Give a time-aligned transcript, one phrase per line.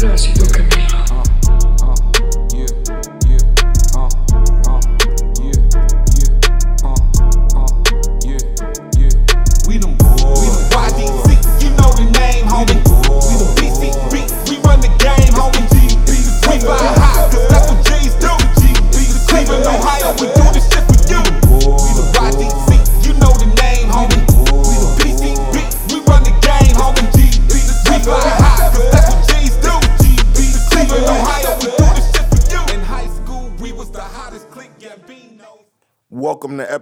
[0.00, 0.32] Pero si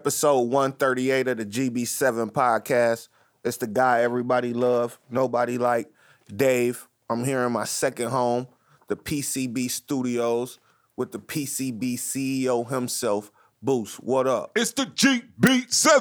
[0.08, 3.08] episode 138 of the GB7 podcast.
[3.44, 5.90] It's the guy everybody love, nobody like,
[6.34, 6.88] Dave.
[7.10, 8.48] I'm here in my second home,
[8.86, 10.60] the PCB Studios,
[10.96, 14.02] with the PCB CEO himself, Boost.
[14.02, 14.52] What up?
[14.56, 16.00] It's the GB7.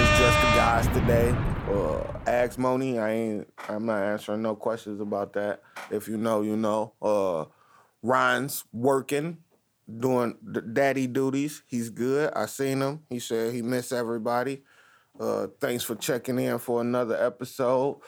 [0.00, 1.30] it's just the guys today.
[1.70, 2.98] Uh, ask Moni.
[2.98, 3.48] I ain't.
[3.68, 5.62] I'm not answering no questions about that.
[5.88, 6.94] If you know, you know.
[7.00, 7.44] Uh,
[8.04, 9.38] Ryan's working,
[9.98, 11.62] doing the daddy duties.
[11.66, 12.32] He's good.
[12.34, 13.00] I seen him.
[13.10, 14.62] He said he miss everybody.
[15.18, 18.00] Uh, thanks for checking in for another episode.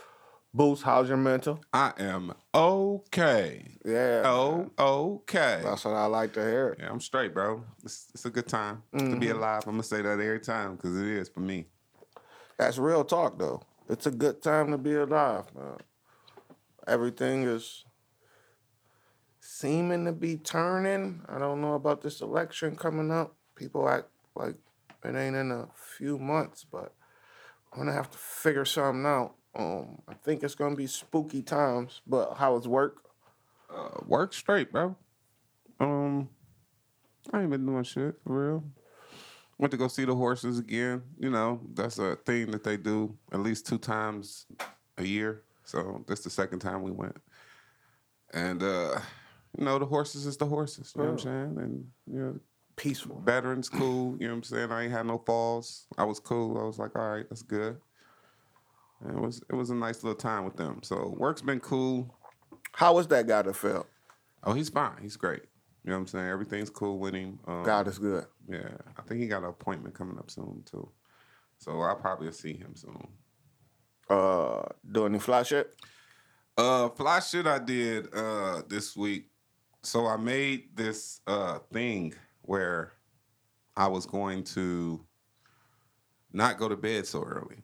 [0.55, 1.61] Boost, how's your mental?
[1.73, 3.77] I am okay.
[3.85, 5.61] Yeah, Oh, okay.
[5.63, 6.75] that's what I like to hear.
[6.79, 7.63] Yeah, I'm straight, bro.
[7.85, 9.65] It's, it's a good time to be alive.
[9.67, 11.67] I'm gonna say that every time because it is for me.
[12.59, 13.63] That's real talk, though.
[13.89, 15.77] It's a good time to be alive, man.
[16.87, 17.85] Everything is
[19.59, 21.23] seeming to be turning.
[21.29, 23.35] I don't know about this election coming up.
[23.55, 24.57] People act like
[25.03, 26.93] it ain't in a few months, but
[27.73, 29.35] I'm gonna have to figure something out.
[29.55, 32.03] Um, I think it's gonna be spooky times.
[32.07, 32.99] But how it's work?
[33.75, 34.95] Uh, work straight, bro.
[35.81, 36.29] Um,
[37.33, 38.65] I ain't been doing shit for real.
[39.59, 41.03] Went to go see the horses again.
[41.19, 44.45] You know, that's a thing that they do at least two times
[44.99, 45.45] a year.
[45.65, 47.17] So that's the second time we went.
[48.35, 49.01] And uh,
[49.59, 50.93] you know, the horses is the horses.
[50.95, 51.59] You know what I'm saying?
[51.59, 52.41] And you know,
[52.77, 53.23] Peaceful.
[53.25, 54.17] veterans cool.
[54.21, 54.71] You know what I'm saying?
[54.73, 55.87] I ain't had no falls.
[55.97, 56.59] I was cool.
[56.59, 57.79] I was like, all right, that's good.
[59.03, 60.81] And it was it was a nice little time with them.
[60.83, 62.15] So work's been cool.
[62.73, 63.87] How was that guy that felt?
[64.45, 64.99] Oh, he's fine.
[65.01, 65.43] He's great.
[65.85, 66.29] You know what I'm saying?
[66.29, 67.39] Everything's cool with him.
[67.47, 68.27] Um, God is good.
[68.49, 70.89] Yeah, I think he got an appointment coming up soon too.
[71.59, 73.09] So I'll probably see him soon.
[74.11, 75.75] Uh, doing any fly shit?
[76.59, 79.31] Uh, fly shit I did uh this week.
[79.87, 82.93] So I made this uh thing where
[83.77, 85.05] I was going to
[86.33, 87.63] not go to bed so early,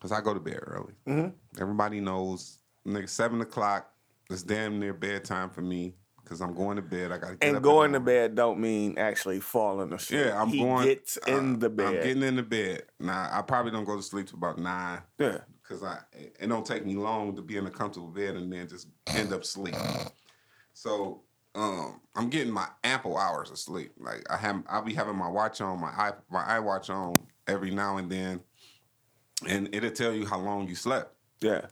[0.00, 0.94] cause I go to bed early.
[1.08, 1.32] Mhm.
[1.60, 3.92] Everybody knows, nigga, seven o'clock
[4.30, 7.10] is damn near bedtime for me, cause I'm going to bed.
[7.10, 10.26] I gotta get And in going to bed don't mean actually falling asleep.
[10.26, 10.84] Yeah, I'm he going.
[10.84, 11.86] gets in uh, the bed.
[11.86, 12.84] I'm getting in the bed.
[13.00, 15.00] Now I probably don't go to sleep till about nine.
[15.18, 15.38] yeah.
[15.62, 18.68] because I it don't take me long to be in a comfortable bed and then
[18.68, 19.80] just end up sleeping.
[20.72, 21.22] So
[21.56, 23.92] um, I'm getting my ample hours of sleep.
[23.98, 27.18] Like I have, I'll be having my watch on, my eye, my eye watch on
[27.48, 28.40] every now and then,
[29.48, 31.14] and it'll tell you how long you slept.
[31.40, 31.66] Yeah.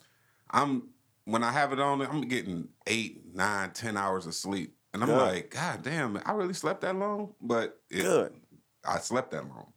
[0.50, 0.88] I'm
[1.26, 5.08] when I have it on, I'm getting eight, nine, ten hours of sleep, and I'm
[5.08, 5.18] Good.
[5.18, 8.34] like, God damn, I really slept that long, but it, Good.
[8.86, 9.72] I slept that long.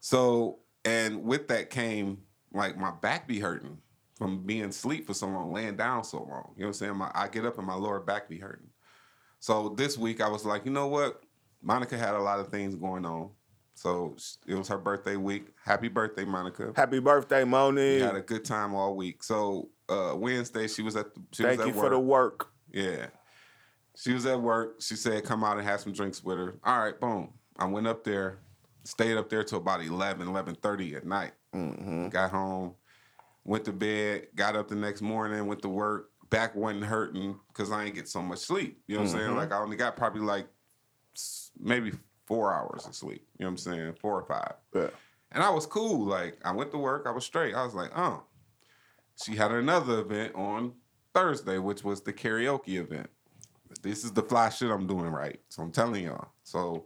[0.00, 2.18] So, and with that came
[2.52, 3.78] like my back be hurting
[4.16, 6.52] from being asleep for so long, laying down so long.
[6.56, 6.96] You know what I'm saying?
[6.96, 8.68] My, I get up and my lower back be hurting.
[9.40, 11.22] So this week I was like, you know what?
[11.62, 13.30] Monica had a lot of things going on.
[13.74, 14.16] So
[14.46, 15.54] it was her birthday week.
[15.64, 16.72] Happy birthday, Monica.
[16.74, 17.96] Happy birthday, Moni.
[17.96, 19.22] We had a good time all week.
[19.22, 22.48] So uh, Wednesday she was at the, she Thank was you at for the work.
[22.72, 23.06] Yeah.
[23.96, 24.82] She was at work.
[24.82, 26.58] She said, come out and have some drinks with her.
[26.64, 27.32] All right, boom.
[27.56, 28.38] I went up there,
[28.84, 31.32] stayed up there till about 11, 11.30 at night.
[31.54, 32.08] Mm-hmm.
[32.08, 32.74] Got home,
[33.44, 36.10] went to bed, got up the next morning, went to work.
[36.30, 38.82] Back wasn't hurting because I ain't get so much sleep.
[38.86, 39.28] You know what I'm saying?
[39.28, 39.38] Mm-hmm.
[39.38, 40.46] Like I only got probably like
[41.58, 41.92] maybe
[42.26, 43.26] four hours of sleep.
[43.38, 43.94] You know what I'm saying?
[44.00, 44.54] Four or five.
[44.74, 44.90] Yeah.
[45.32, 46.06] And I was cool.
[46.06, 47.54] Like I went to work, I was straight.
[47.54, 48.22] I was like, oh.
[49.24, 50.74] She had another event on
[51.12, 53.10] Thursday, which was the karaoke event.
[53.82, 55.40] This is the fly shit I'm doing right.
[55.48, 56.28] So I'm telling y'all.
[56.44, 56.84] So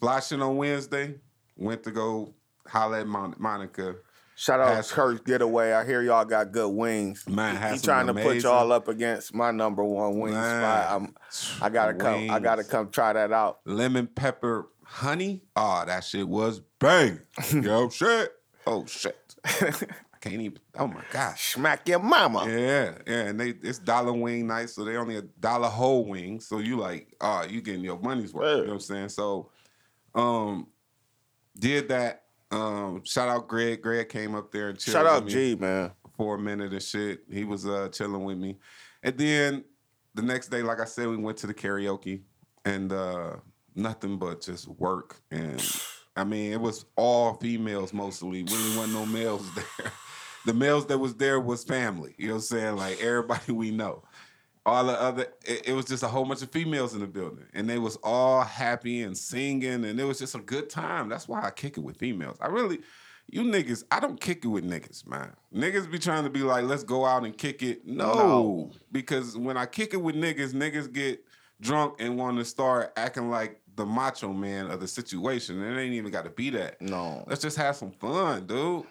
[0.00, 1.14] fly shit on Wednesday,
[1.56, 2.34] went to go
[2.66, 3.94] holler at Mon- Monica.
[4.38, 5.72] Shout out Has- Kurt Getaway.
[5.72, 7.28] I hear y'all got good wings.
[7.28, 10.32] Man, he, has he trying to put amazing- y'all up against my number one wing
[10.32, 10.60] Man.
[10.62, 10.94] spot.
[10.94, 11.14] I'm,
[11.60, 12.30] I gotta come.
[12.30, 13.58] I gotta come try that out.
[13.64, 15.42] Lemon pepper honey.
[15.56, 17.18] Oh, that shit was bang.
[17.52, 18.32] Yo, shit.
[18.64, 19.34] Oh shit.
[19.44, 19.72] I
[20.20, 20.60] can't even.
[20.78, 21.54] Oh my gosh.
[21.54, 22.46] Smack your mama.
[22.48, 26.38] Yeah, yeah, and they it's dollar wing night, so they only a dollar whole wing.
[26.38, 28.58] So you like, oh, you getting your money's worth.
[28.58, 29.08] You know what I'm saying?
[29.08, 29.50] So,
[30.14, 30.68] um,
[31.58, 32.22] did that.
[32.50, 33.82] Um, shout out Greg.
[33.82, 35.32] Greg came up there and chilled Shout out me.
[35.32, 35.90] G man.
[36.16, 37.20] for a minute and shit.
[37.30, 38.58] He was uh, chilling with me,
[39.02, 39.64] and then
[40.14, 42.22] the next day, like I said, we went to the karaoke,
[42.64, 43.36] and uh,
[43.74, 45.20] nothing but just work.
[45.30, 45.62] And
[46.16, 48.42] I mean, it was all females mostly.
[48.44, 49.92] Really wasn't no males there.
[50.46, 52.14] the males that was there was family.
[52.18, 52.76] You know what I'm saying?
[52.76, 54.02] Like everybody we know.
[54.68, 57.46] All the other, it, it was just a whole bunch of females in the building,
[57.54, 61.08] and they was all happy and singing, and it was just a good time.
[61.08, 62.36] That's why I kick it with females.
[62.40, 62.80] I really,
[63.28, 65.32] you niggas, I don't kick it with niggas, man.
[65.54, 67.86] Niggas be trying to be like, let's go out and kick it.
[67.86, 68.70] No, No.
[68.92, 71.24] because when I kick it with niggas, niggas get
[71.60, 75.62] drunk and want to start acting like the macho man of the situation.
[75.62, 76.80] And it ain't even got to be that.
[76.80, 77.24] No.
[77.26, 78.84] Let's just have some fun, dude.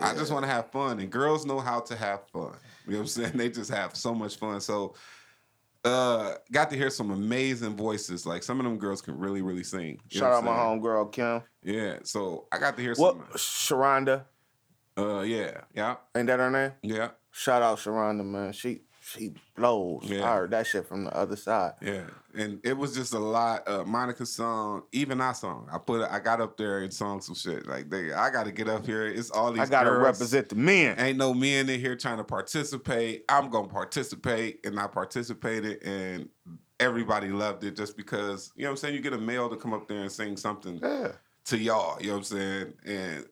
[0.00, 2.52] I just want to have fun, and girls know how to have fun.
[2.86, 3.32] You know what I'm saying?
[3.36, 4.60] They just have so much fun.
[4.60, 4.94] So,
[5.86, 8.26] uh, got to hear some amazing voices.
[8.26, 9.98] Like some of them girls can really, really sing.
[10.10, 11.42] You Shout out my homegirl Kim.
[11.62, 11.98] Yeah.
[12.04, 13.78] So I got to hear What some.
[13.78, 14.24] Sharonda?
[14.98, 16.72] Uh, yeah, yeah, Ain't that her name?
[16.82, 18.52] yeah, Shout out Sharonda, man.
[18.52, 20.04] She she blows.
[20.04, 20.24] Yeah.
[20.24, 21.74] I heard that shit from the other side.
[21.82, 22.04] yeah.
[22.36, 23.66] And it was just a lot.
[23.66, 25.68] Uh, Monica's song, even our song.
[25.72, 27.66] I put, I got up there and sung some shit.
[27.66, 29.06] Like they, I got to get up here.
[29.06, 29.62] It's all these.
[29.62, 30.04] I gotta girls.
[30.04, 30.98] represent the men.
[30.98, 33.24] Ain't no men in here trying to participate.
[33.28, 36.28] I'm gonna participate, and I participated, and
[36.78, 38.94] everybody loved it just because you know what I'm saying.
[38.94, 41.12] You get a male to come up there and sing something Yeah.
[41.46, 42.00] to y'all.
[42.00, 42.72] You know what I'm saying?
[42.84, 43.26] And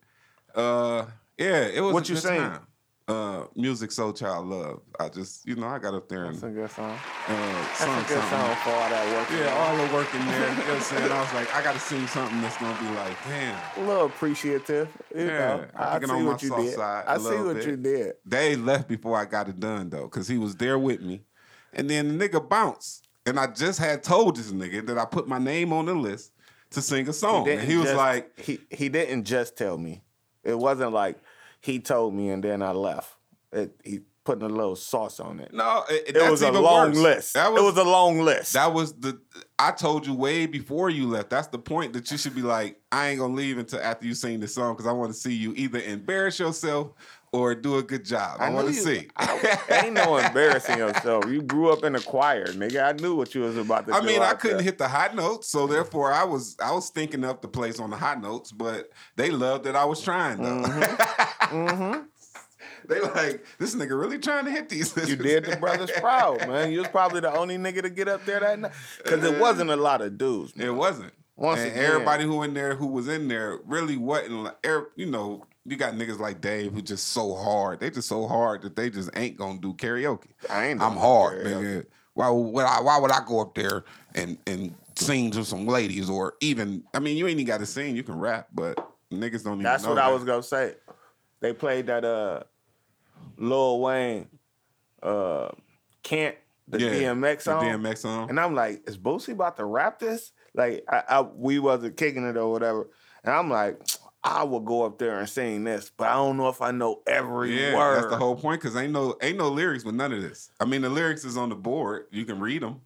[0.55, 1.93] uh, yeah, it was.
[1.93, 2.41] What a you sing?
[2.41, 2.67] Time.
[3.07, 4.81] Uh, Musiq, soul child, love.
[4.99, 6.91] I just, you know, I got up there and That's a good song.
[7.29, 8.31] uh, That's a good something.
[8.31, 9.39] song for all that work.
[9.39, 10.41] Yeah, all the work in there.
[10.41, 11.13] You know what I'm saying?
[11.13, 13.61] I was like, I got to sing something that's gonna be like, damn.
[13.77, 14.89] a little appreciative.
[15.15, 16.79] You Yeah, know, I I see what you did.
[16.81, 17.67] I see what bit.
[17.67, 18.13] you did.
[18.25, 21.25] They left before I got it done though, because he was there with me.
[21.75, 23.07] And then the nigga bounced.
[23.27, 26.33] And I just had told this nigga that I put my name on the list
[26.71, 27.47] to sing a song.
[27.51, 30.03] And he was just- like, he he didn't just tell me.
[30.43, 31.19] It wasn't like
[31.65, 33.17] he told me and then I left.
[33.53, 35.53] It, he putting a little sauce on it.
[35.53, 36.99] No, it, It was a long worse.
[36.99, 37.35] list.
[37.35, 38.53] That was, it was a long list.
[38.55, 39.21] that was the
[39.59, 41.31] I told you way before you left.
[41.31, 44.15] That's the point that you should be like, I ain't gonna leave until after you
[44.15, 46.93] sing the song because I want to see you either embarrass yourself
[47.35, 48.37] or do a good job.
[48.39, 49.09] I, knew want to see.
[49.17, 51.27] I, ain't no embarrassing yourself.
[51.27, 52.85] You grew up in a choir, nigga.
[52.85, 53.99] I knew what you was about to do.
[53.99, 54.65] I mean, I couldn't there.
[54.65, 57.91] hit the high notes, so therefore I was I was thinking up the place on
[57.91, 60.63] the high notes, but they loved that I was trying though.
[60.63, 61.25] Mm-hmm.
[62.89, 64.93] they like this nigga really trying to hit these.
[64.93, 65.11] Sisters.
[65.11, 66.71] You did the brothers proud, man.
[66.73, 68.73] You was probably the only nigga to get up there that night.
[69.03, 70.55] Because it wasn't a lot of dudes.
[70.57, 70.67] man.
[70.69, 71.13] It wasn't.
[71.37, 71.85] Once and again.
[71.85, 75.95] everybody who in there who was in there really wasn't er- you know, you got
[75.95, 77.81] niggas like Dave who just so hard.
[77.81, 80.29] They just so hard that they just ain't gonna do karaoke.
[80.49, 81.63] I ain't I'm hard, karaoke.
[81.63, 81.87] nigga.
[82.13, 86.09] Why would I why would I go up there and and sing to some ladies
[86.09, 88.77] or even I mean you ain't even gotta sing, you can rap, but
[89.13, 90.05] niggas don't even That's know what that.
[90.05, 90.75] I was gonna say.
[91.45, 92.45] They played that uh
[93.37, 94.29] Lil Wayne
[95.03, 95.51] uh
[96.03, 96.37] can't
[96.67, 97.63] the Yeah, DMX the song.
[97.63, 98.31] DMX song.
[98.31, 100.33] And I'm like, is Boosie about to rap this?
[100.55, 102.89] Like I, I we wasn't kicking it or whatever.
[103.23, 103.79] And I'm like,
[104.23, 107.03] I will go up there and sing this, but I don't know if I know
[107.07, 107.97] every Yeah, word.
[107.97, 108.63] that's the whole point.
[108.63, 110.49] Cause ain't no ain't no lyrics with none of this.
[110.61, 112.07] I mean, the lyrics is on the board.
[112.11, 112.81] You can read them.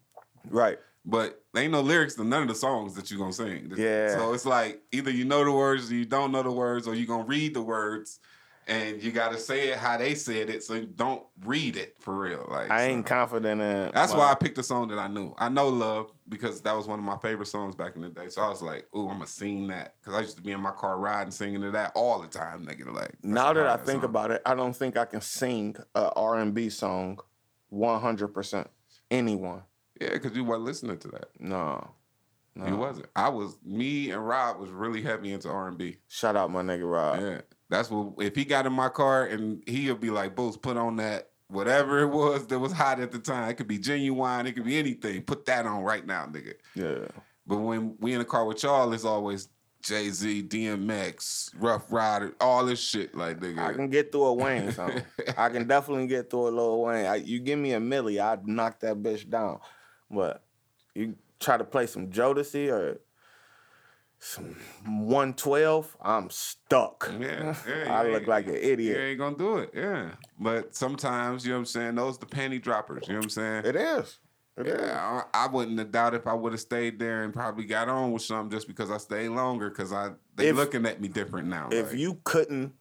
[0.49, 0.79] Right.
[1.05, 3.71] But ain't no lyrics to none of the songs that you're gonna sing.
[3.77, 4.17] Yeah.
[4.17, 6.93] So it's like either you know the words or you don't know the words, or
[6.93, 8.19] you're gonna read the words
[8.69, 12.47] and you gotta say it how they said it, so don't read it for real.
[12.49, 13.15] Like I ain't so.
[13.15, 15.33] confident in That's why I picked a song that I knew.
[15.37, 18.29] I know Love because that was one of my favorite songs back in the day.
[18.29, 19.95] So I was like, ooh, I'm gonna sing that.
[20.03, 22.65] Cause I used to be in my car riding singing to that all the time,
[22.65, 22.93] nigga.
[22.93, 24.09] Like Now that I think song.
[24.09, 27.19] about it, I don't think I can sing a R&B song
[27.73, 28.67] 100%.
[29.11, 29.63] Anyone.
[29.99, 31.29] Yeah, because you weren't listening to that.
[31.39, 31.89] No.
[32.55, 32.67] no.
[32.67, 33.07] You wasn't.
[33.15, 35.97] I was me and Rob was really heavy into R and B.
[36.07, 37.19] Shout out my nigga Rob.
[37.19, 38.13] Yeah, that's what.
[38.19, 41.99] If he got in my car and he'll be like, "Boost, put on that whatever
[41.99, 43.49] it was that was hot at the time.
[43.49, 44.47] It could be Ginuwine.
[44.47, 45.21] It could be anything.
[45.23, 47.07] Put that on right now, nigga." Yeah.
[47.45, 49.49] But when we in the car with y'all, it's always
[49.81, 53.15] Jay Z, DMX, Rough Rider, all this shit.
[53.15, 55.01] Like nigga, I can get through a Wayne song.
[55.37, 57.05] I can definitely get through a Lil Wayne.
[57.05, 59.59] I, you give me a Millie, I'd knock that bitch down.
[60.11, 60.43] But
[60.95, 62.99] you try to play some Jodeci or
[64.85, 67.09] 112, I'm stuck.
[67.19, 68.97] Yeah, yeah, I you look like an you idiot.
[68.99, 69.71] ain't gonna do it.
[69.73, 71.95] Yeah, but sometimes you know what I'm saying.
[71.95, 73.07] Those the panty droppers.
[73.07, 73.65] You know what I'm saying.
[73.65, 74.19] It is.
[74.57, 74.79] It is.
[74.81, 77.87] Yeah, I, I wouldn't have doubted if I would have stayed there and probably got
[77.87, 81.07] on with something just because I stayed longer because I they If- looking at me
[81.07, 81.69] different now.
[81.71, 82.73] If like, you couldn't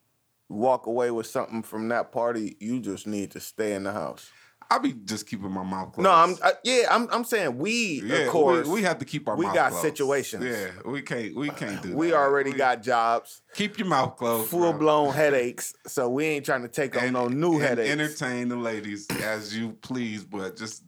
[0.48, 4.30] walk away with something from that party, you just need to stay in the house.
[4.70, 6.04] I be just keeping my mouth closed.
[6.04, 9.04] No, I'm I, yeah, I'm I'm saying we yeah, of course we, we have to
[9.06, 9.34] keep our.
[9.34, 9.54] Mouth closed.
[9.54, 9.82] We got closed.
[9.82, 10.44] situations.
[10.44, 11.34] Yeah, we can't.
[11.34, 11.88] We can't do.
[11.88, 11.96] That.
[11.96, 12.16] We that.
[12.16, 14.50] already We- got jobs, keep your mouth closed.
[14.50, 14.78] full bro.
[14.78, 17.90] blown headaches, so we ain't trying to take on And- no new and headaches.
[17.90, 20.84] Entertain the ladies as you please, but just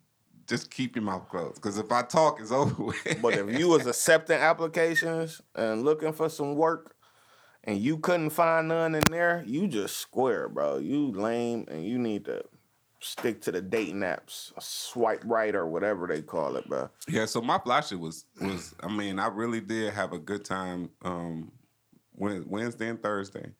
[0.46, 1.54] just keep your mouth closed.
[1.54, 3.22] Because if I talk, it's over with.
[3.22, 6.96] But if you was accepting applications and looking for some work
[7.64, 10.76] and you couldn't find none in there, you just square, bro.
[10.78, 12.42] You lame and you need to
[13.00, 16.88] stick to the dating apps, swipe right or whatever they call it, bro.
[17.08, 20.44] Yeah, so my fly shit was was I mean, I really did have a good
[20.44, 21.50] time um
[22.14, 23.52] Wed- Wednesday and Thursday.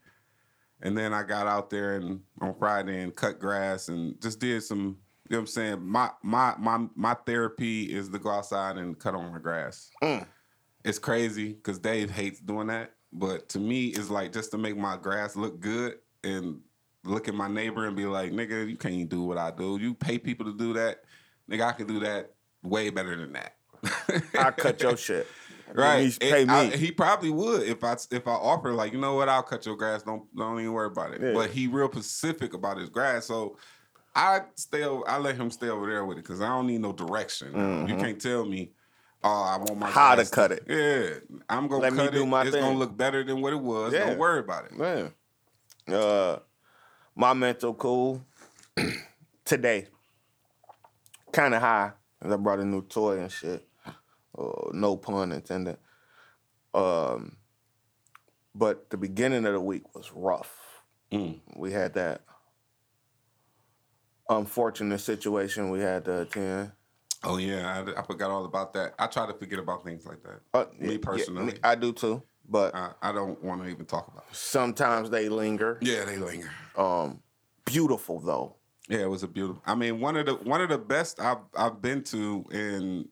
[0.83, 4.63] And then I got out there and on Friday and cut grass and just did
[4.63, 5.87] some you know what I'm saying?
[5.87, 9.91] My my my my therapy is to go outside and cut on my grass.
[10.03, 10.27] Mm.
[10.85, 12.95] It's crazy because Dave hates doing that.
[13.13, 16.61] But to me, it's like just to make my grass look good and
[17.05, 19.79] look at my neighbor and be like, nigga, you can't do what I do.
[19.81, 20.99] You pay people to do that.
[21.51, 23.55] Nigga, I can do that way better than that.
[24.39, 25.27] I cut your shit.
[25.73, 25.99] Right.
[26.01, 29.15] You pay And I- he probably would if I if I offer like, you know
[29.15, 30.03] what, I'll cut your grass.
[30.03, 31.21] Don't don't even worry about it.
[31.23, 31.33] Yeah.
[31.33, 33.27] But he real specific about his grass.
[33.27, 33.57] So
[34.13, 36.81] I stay over, I let him stay over there with it because I don't need
[36.81, 37.87] no direction.
[37.89, 38.73] You can't tell me,
[39.23, 39.95] oh, I want my Mm-hmm.
[39.97, 40.65] How to cut it.
[40.67, 41.37] Yeah.
[41.49, 42.27] I'm gonna Let me cut do it.
[42.27, 42.63] my it's thing.
[42.63, 43.93] gonna look better than what it was.
[43.93, 44.07] Yeah.
[44.07, 44.73] Don't worry about it.
[44.77, 45.13] Man.
[45.87, 46.39] Uh
[47.21, 48.25] my mental cool
[49.45, 49.87] today.
[51.33, 51.93] Kind of high.
[52.19, 53.69] 'cause I brought a new toy and shit.
[54.37, 55.77] Uh, no pun intended.
[56.73, 57.37] Um,
[58.55, 60.83] but the beginning of the week was rough.
[61.13, 61.41] Mm.
[61.57, 62.23] We had that
[64.31, 66.73] unfortunate situation we had to attend.
[67.23, 68.95] Oh yeah, I, I forgot all about that.
[68.99, 70.41] I try to forget about things like that.
[70.55, 71.59] Uh, Me yeah, personally.
[71.63, 72.23] I do too.
[72.51, 74.35] But I, I don't want to even talk about it.
[74.37, 75.79] sometimes they linger.
[75.81, 76.51] Yeah, they linger.
[76.77, 77.23] Um,
[77.65, 78.57] beautiful though.
[78.89, 79.63] Yeah, it was a beautiful.
[79.65, 83.09] I mean, one of the one of the best I've I've been to, and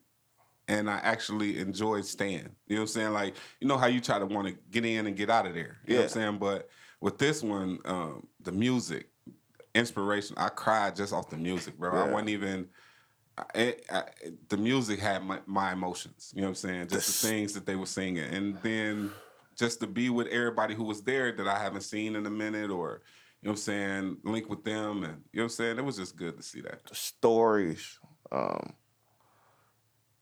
[0.67, 2.49] and I actually enjoyed staying.
[2.67, 3.13] You know what I'm saying?
[3.13, 5.53] Like, you know how you try to want to get in and get out of
[5.53, 5.77] there.
[5.87, 6.21] You know what Yeah.
[6.21, 6.37] I'm saying?
[6.39, 6.69] But
[6.99, 9.07] with this one, um, the music,
[9.73, 10.35] inspiration.
[10.37, 11.91] I cried just off the music, bro.
[11.93, 12.67] I wasn't even.
[13.55, 14.03] It, I,
[14.49, 16.33] the music had my, my emotions.
[16.35, 16.87] You know what I'm saying?
[16.89, 19.11] Just the things that they were singing, and then
[19.59, 22.71] just to be with everybody who was there that I haven't seen in a minute,
[22.71, 23.01] or
[23.41, 25.77] you know what I'm saying, link with them, and you know what I'm saying.
[25.77, 26.85] It was just good to see that.
[26.85, 27.99] the stories,
[28.31, 28.73] um,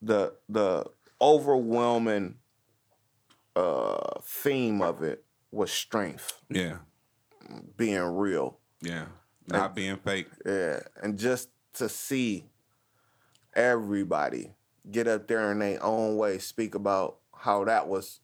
[0.02, 0.86] the the
[1.22, 2.36] overwhelming
[3.56, 6.78] uh, theme of it was strength, Yeah,
[7.78, 8.60] being real.
[8.82, 9.06] yeah,
[9.48, 10.28] not being fake.
[10.46, 12.46] Yeah, and just to see
[13.56, 14.52] everybody
[14.90, 18.20] get up there in their own way, speak about how that was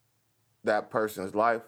[0.63, 1.62] that person's life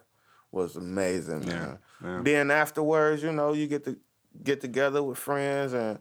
[0.52, 2.24] was amazing, Yeah, man.
[2.24, 3.98] Then afterwards, you know, you get to
[4.44, 6.00] get together with friends and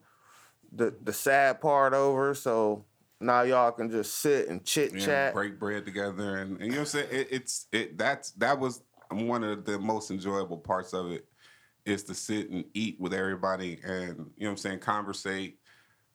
[0.73, 2.85] the the sad part over, so
[3.21, 5.35] now y'all can just sit and chit Yeah, chat.
[5.35, 7.09] break bread together, and, and you know what I'm saying.
[7.11, 11.27] It, it's it that's that was one of the most enjoyable parts of it
[11.85, 15.59] is to sit and eat with everybody, and you know what I'm saying, conversate,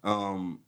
[0.04, 0.60] um,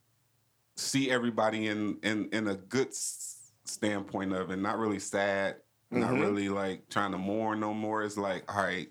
[0.75, 5.57] see everybody in in in a good standpoint of it, not really sad,
[5.91, 6.21] not Mhm.
[6.21, 8.03] really like trying to mourn no more.
[8.03, 8.89] It's like, all right,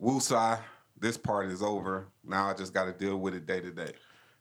[0.00, 0.60] woosah,
[0.96, 2.08] this part is over.
[2.22, 3.94] Now I just got to deal with it day to day.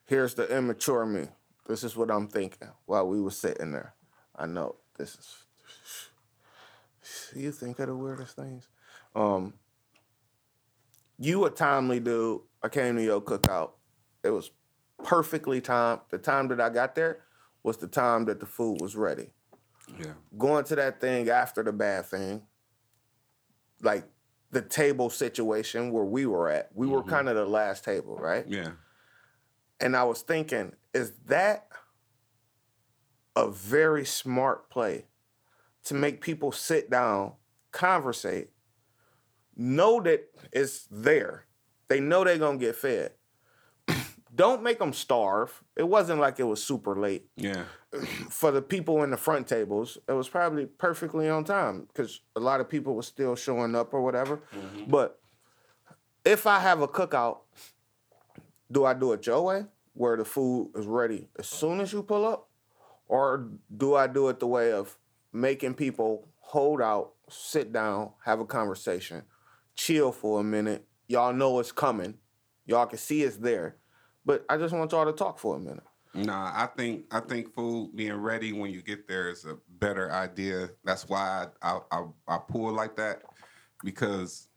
[0.06, 1.30] Here's the immature me.
[1.68, 3.94] This is what I'm thinking while we were sitting there.
[4.36, 5.46] I know this is.
[7.36, 8.68] You think of the weirdest things.
[9.16, 9.54] Um,
[11.18, 12.42] you a timely dude.
[12.62, 13.72] I came to your cookout.
[14.24, 14.52] It was
[15.04, 16.02] perfectly timed.
[16.10, 17.24] The time that I got there
[17.64, 19.32] was the time that the food was ready.
[19.98, 22.44] Yeah, Going to that thing after the bad thing,
[23.82, 24.06] like
[24.52, 27.08] the table situation where we were at, we were Mhm.
[27.10, 28.48] kind of the last table, right?
[28.48, 28.72] yeah,
[29.80, 31.70] And I was thinking, is that
[33.36, 35.06] a very smart play
[35.84, 37.36] to make people sit down,
[37.72, 38.52] conversate,
[39.56, 41.46] know that it's there.
[41.88, 43.14] They know they're going to get fed.
[44.34, 45.64] Don't make them starve.
[45.76, 47.26] It wasn't like it was super late.
[47.36, 47.64] yeah,
[48.30, 52.40] For the people in the front tables, it was probably perfectly on time because a
[52.40, 54.38] lot of people were still showing up or whatever.
[54.56, 54.92] Mm-hmm.
[54.92, 55.20] But
[56.24, 57.40] if I have a cookout,
[58.72, 62.04] do I do it your way, where the food is ready as soon as you
[62.04, 62.50] pull up?
[63.08, 64.96] Or do I do it the way of
[65.34, 69.24] making people hold out, sit down, have a conversation,
[69.76, 70.86] chill for a minute?
[71.08, 72.20] Y'all know it's coming.
[72.68, 73.78] Y'all can see it's there.
[74.26, 75.84] But I just want y'all to talk for a minute.
[76.14, 80.12] Nah, I think I think food being ready when you get there is a better
[80.12, 80.70] idea.
[80.84, 83.22] That's why I I, I, I pull like that
[83.84, 84.48] because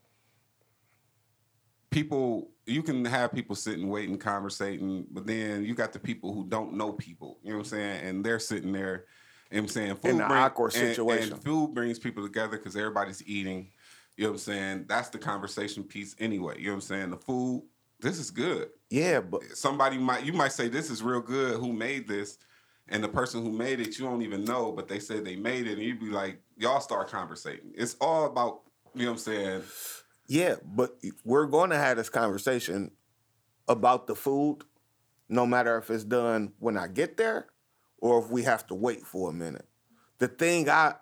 [1.91, 6.45] people you can have people sitting waiting conversating but then you got the people who
[6.47, 9.05] don't know people you know what i'm saying and they're sitting there
[9.51, 11.35] you know what i'm saying food In an awkward and- situation.
[11.35, 13.69] and food brings people together because everybody's eating
[14.17, 17.11] you know what i'm saying that's the conversation piece anyway you know what i'm saying
[17.11, 17.63] the food
[18.03, 18.69] this is good.
[18.91, 22.39] Yeah, but somebody might you might say this is real good who made this
[22.89, 25.67] and the person who made it you don't even know but they said they made
[25.67, 27.73] it and you'd be like y'all start conversating.
[27.75, 28.61] It's all about
[28.95, 29.63] you know what i'm saying?
[30.27, 32.91] Yeah, but we're going to have this conversation
[33.69, 34.59] about the food,
[35.29, 37.47] no matter if it's done when I get there
[37.99, 39.67] or if we have to wait for a minute.
[40.19, 40.95] The thing I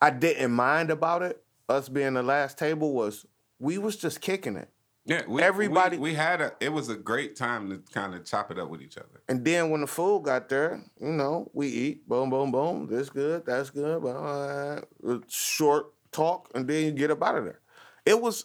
[0.00, 3.26] I didn't mind about it, us being the last table, was
[3.64, 4.68] we was just kicking it.
[5.06, 6.52] Yeah, we, Everybody- We, we had a.
[6.60, 9.22] It was a great time to kind of chop it up with each other.
[9.28, 12.86] And then when the food got there, you know, we eat, boom, boom, boom.
[12.86, 14.80] This good, that's good, but
[15.28, 17.60] short talk, and then you get up out of there.
[18.06, 18.44] It was,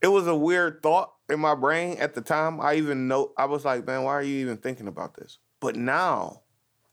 [0.00, 2.60] it was a weird thought in my brain at the time.
[2.60, 5.38] I even know I was like, man, why are you even thinking about this?
[5.60, 6.42] But now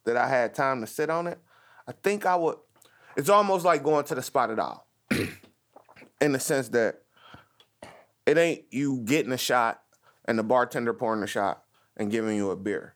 [0.06, 1.40] that I had time to sit on it,
[1.88, 2.58] I think I would.
[3.18, 4.88] It's almost like going to the spotted owl,
[6.22, 7.02] in the sense that
[8.26, 9.82] it ain't you getting a shot
[10.26, 11.64] and the bartender pouring the shot
[11.98, 12.96] and giving you a beer.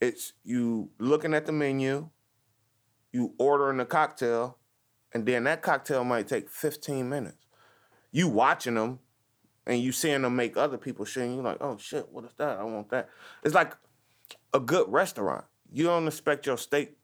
[0.00, 2.08] It's you looking at the menu,
[3.12, 4.58] you ordering a cocktail,
[5.12, 7.36] and then that cocktail might take 15 minutes.
[8.10, 9.00] You watching them
[9.66, 12.32] and you seeing them make other people shit, and you're like, oh shit, what is
[12.38, 12.58] that?
[12.58, 13.08] I want that.
[13.44, 13.76] It's like
[14.52, 15.44] a good restaurant.
[15.70, 16.96] You don't expect your steak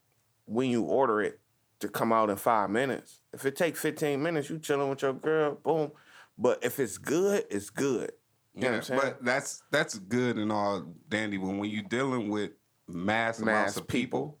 [0.45, 1.39] when you order it
[1.79, 3.21] to come out in five minutes.
[3.33, 5.91] If it takes 15 minutes, you chilling with your girl, boom.
[6.37, 8.11] But if it's good, it's good.
[8.55, 9.01] You know what I'm saying?
[9.01, 11.37] but that's that's good and all dandy.
[11.37, 12.51] But when you're dealing with
[12.87, 14.39] mass, amounts Mass of people,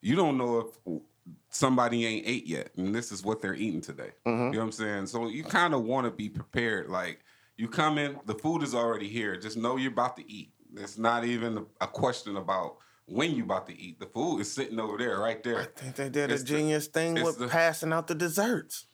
[0.00, 1.00] you don't know if
[1.50, 4.12] somebody ain't ate yet, and this is what they're eating today.
[4.26, 4.46] Mm-hmm.
[4.46, 5.06] You know what I'm saying?
[5.06, 6.88] So you kind of want to be prepared.
[6.88, 7.20] Like
[7.56, 9.36] you come in, the food is already here.
[9.36, 10.52] Just know you're about to eat.
[10.76, 13.98] It's not even a question about when you about to eat.
[14.00, 15.60] The food is sitting over there, right there.
[15.60, 18.14] I think they did It's a the- genius thing it's with the- passing out the
[18.14, 18.86] desserts.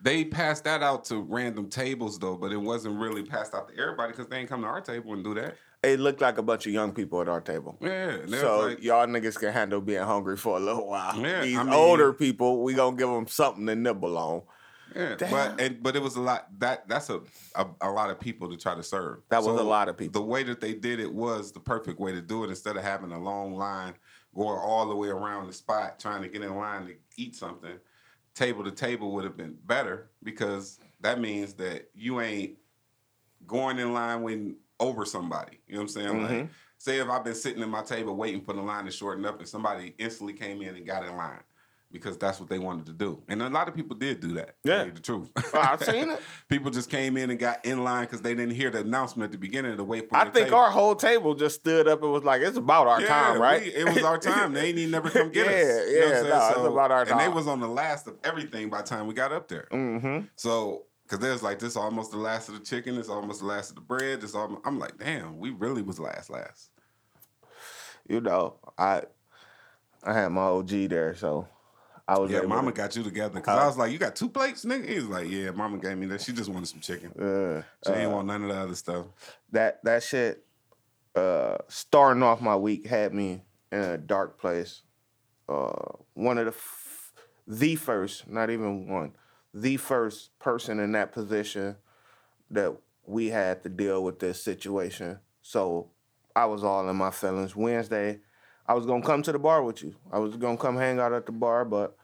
[0.00, 3.76] They passed that out to random tables though, but it wasn't really passed out to
[3.80, 5.56] everybody because they ain't come to our table and do that.
[5.82, 7.76] It looked like a bunch of young people at our table.
[7.80, 11.16] Yeah, So like, y'all niggas can handle being hungry for a little while.
[11.16, 14.42] Yeah, These I mean- older people, we gonna give them something to nibble on.
[14.94, 15.30] Yeah, Damn.
[15.30, 17.20] but and but it was a lot that that's a,
[17.54, 19.18] a a lot of people to try to serve.
[19.28, 20.20] That was a lot of people.
[20.20, 22.50] The way that they did it was the perfect way to do it.
[22.50, 23.94] Instead of having a long line
[24.34, 27.78] going all the way around the spot trying to get in line to eat something,
[28.34, 32.56] table to table would have been better because that means that you ain't
[33.46, 35.60] going in line when over somebody.
[35.66, 36.08] You know what I'm saying?
[36.08, 36.38] Mm-hmm.
[36.38, 36.48] Like,
[36.78, 39.38] say if I've been sitting at my table waiting for the line to shorten up,
[39.38, 41.40] and somebody instantly came in and got in line
[41.90, 44.56] because that's what they wanted to do, and a lot of people did do that.
[44.62, 44.84] Yeah.
[44.84, 45.30] the truth.
[45.36, 46.20] Oh, I've seen it.
[46.48, 49.32] people just came in and got in line because they didn't hear the announcement at
[49.32, 50.16] the beginning to wait for.
[50.16, 50.58] I the think table.
[50.58, 53.62] our whole table just stood up and was like, "It's about our Yeah, time, right?"
[53.62, 54.52] we- it was our time.
[54.52, 55.58] They ain't even never come get Yeah, us.
[55.58, 56.28] You know what I'm yeah, saying?
[56.28, 57.18] no, it's about our time.
[57.18, 59.68] And they was on the last of everything by the time we got up there.
[59.72, 60.26] mm-hmm.
[60.36, 63.70] So, because there's like this almost the last of the chicken, it's almost the last
[63.70, 64.22] of the bread.
[64.22, 66.68] It's almost, I'm like, damn, we really was last, last.
[68.06, 69.02] You know, I
[70.04, 71.48] I had my OG there, so
[72.08, 74.30] I was Yeah, Mama to- got you together because I was like, you got two
[74.30, 74.88] plates, nigga.
[74.88, 76.22] He was like, yeah, Mama gave me that.
[76.22, 77.12] She just wanted some chicken.
[77.12, 79.06] Uh, She ain't uh, want none of the other stuff.
[79.52, 80.44] that that shit
[81.14, 83.42] uh starting off my week had me
[83.72, 84.82] in a dark place.
[85.48, 85.72] Uh
[86.14, 87.12] one of the f-
[87.46, 89.12] the first, not even one,
[89.54, 91.76] the first person in that position
[92.50, 92.74] that
[93.06, 95.18] we had to deal with this situation.
[95.42, 95.90] So
[96.36, 97.56] I was all in my feelings.
[97.56, 98.20] Wednesday,
[98.66, 99.94] I was gonna come to the bar with you.
[100.12, 101.96] I was gonna come hang out at the bar, but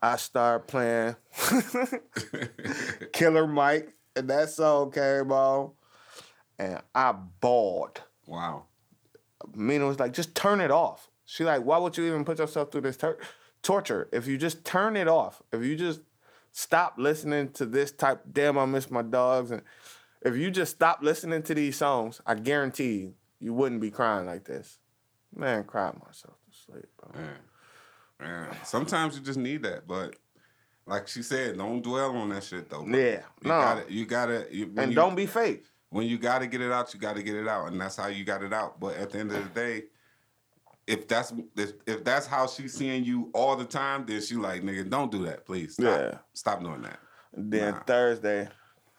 [0.00, 1.16] I started playing
[3.12, 5.72] Killer Mike, and that song came on,
[6.58, 8.02] and I bawled.
[8.26, 8.64] wow.
[9.54, 11.08] Mina was like, just turn it off.
[11.24, 13.18] She like, why would you even put yourself through this tor-
[13.62, 14.08] torture?
[14.12, 16.00] If you just turn it off, if you just
[16.50, 19.62] stop listening to this type, damn, I miss my dogs, and
[20.22, 24.26] if you just stop listening to these songs, I guarantee you, you wouldn't be crying
[24.26, 24.78] like this.
[25.34, 27.10] Man, cried myself to sleep, bro.
[27.14, 27.28] Yeah.
[28.20, 28.52] Yeah.
[28.64, 30.16] Sometimes you just need that, but
[30.86, 32.82] like she said, don't dwell on that shit though.
[32.82, 32.98] bro.
[32.98, 33.60] Yeah, You no.
[33.60, 35.64] gotta you gotta you, And you- don't be fake.
[35.90, 37.68] when you gotta get it out, you gotta get it out.
[37.70, 38.80] And that's how you got it out.
[38.80, 39.84] But at the end of the day,
[40.86, 44.62] if that's if, if that's how she's seeing you all the time, then she like,
[44.62, 45.74] nigga, don't do that, please.
[45.74, 45.84] Stop.
[45.84, 46.18] Yeah.
[46.32, 46.98] Stop doing that.
[47.34, 47.80] Then Nah.
[47.84, 48.48] Thursday,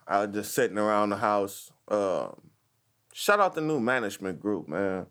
[0.08, 1.72] I was just sitting around the house.
[1.90, 2.40] Um,
[3.12, 5.08] shout out the new management group, man.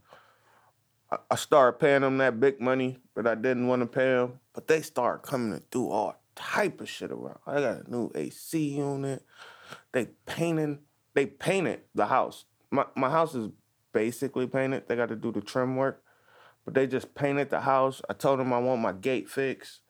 [1.11, 4.41] I, I started paying them that big money that I didn't want to pay them,
[4.53, 7.39] but they started coming to do all type of shit around.
[7.47, 9.25] I got a new AC unit.
[9.93, 10.81] They painting.
[11.15, 12.45] They painted the house.
[12.71, 13.51] My my house is
[13.93, 14.85] basically painted.
[14.87, 16.03] They got to do the trim work,
[16.65, 18.01] but they just painted the house.
[18.09, 19.81] I told them I want my gate fixed.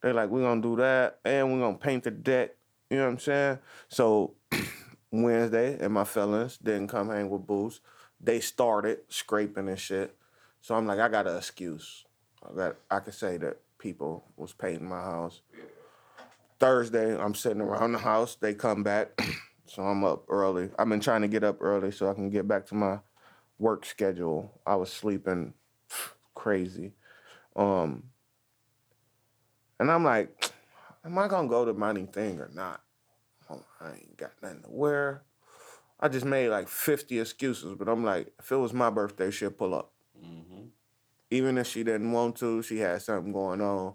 [0.00, 2.56] They're like, we're gonna do that, and we're gonna paint the deck.
[2.90, 3.58] You know what I'm saying?
[3.88, 4.34] So
[5.12, 7.80] Wednesday, and my fellas didn't come hang with Boost.
[8.20, 10.16] They started scraping and shit.
[10.62, 12.04] So I'm like, I got an excuse.
[12.56, 15.42] Got, I could say that people was painting my house.
[16.60, 18.36] Thursday, I'm sitting around the house.
[18.36, 19.20] They come back,
[19.66, 20.70] so I'm up early.
[20.78, 23.00] I've been trying to get up early so I can get back to my
[23.58, 24.60] work schedule.
[24.64, 25.54] I was sleeping
[26.34, 26.92] crazy.
[27.56, 28.04] Um,
[29.80, 30.52] and I'm like,
[31.04, 32.82] am I gonna go to Mighty Thing or not?
[33.50, 35.22] Oh, I ain't got nothing to wear.
[35.98, 39.58] I just made like 50 excuses, but I'm like, if it was my birthday, she'd
[39.58, 39.91] pull up.
[41.30, 43.94] Even if she didn't want to, she had something going on.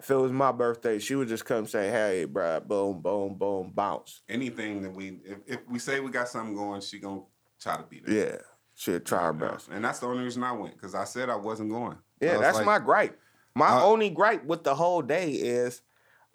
[0.00, 3.70] If it was my birthday, she would just come say, hey, bruh, boom, boom, boom,
[3.72, 4.22] bounce.
[4.28, 7.22] Anything that we, if, if we say we got something going, she gonna
[7.60, 8.14] try to be there.
[8.14, 8.36] Yeah,
[8.74, 9.68] she'd try her best.
[9.70, 11.96] And that's the only reason I went because I said I wasn't going.
[12.20, 13.18] Yeah, was that's like, my gripe.
[13.54, 15.80] My Uh, only gripe with the whole day is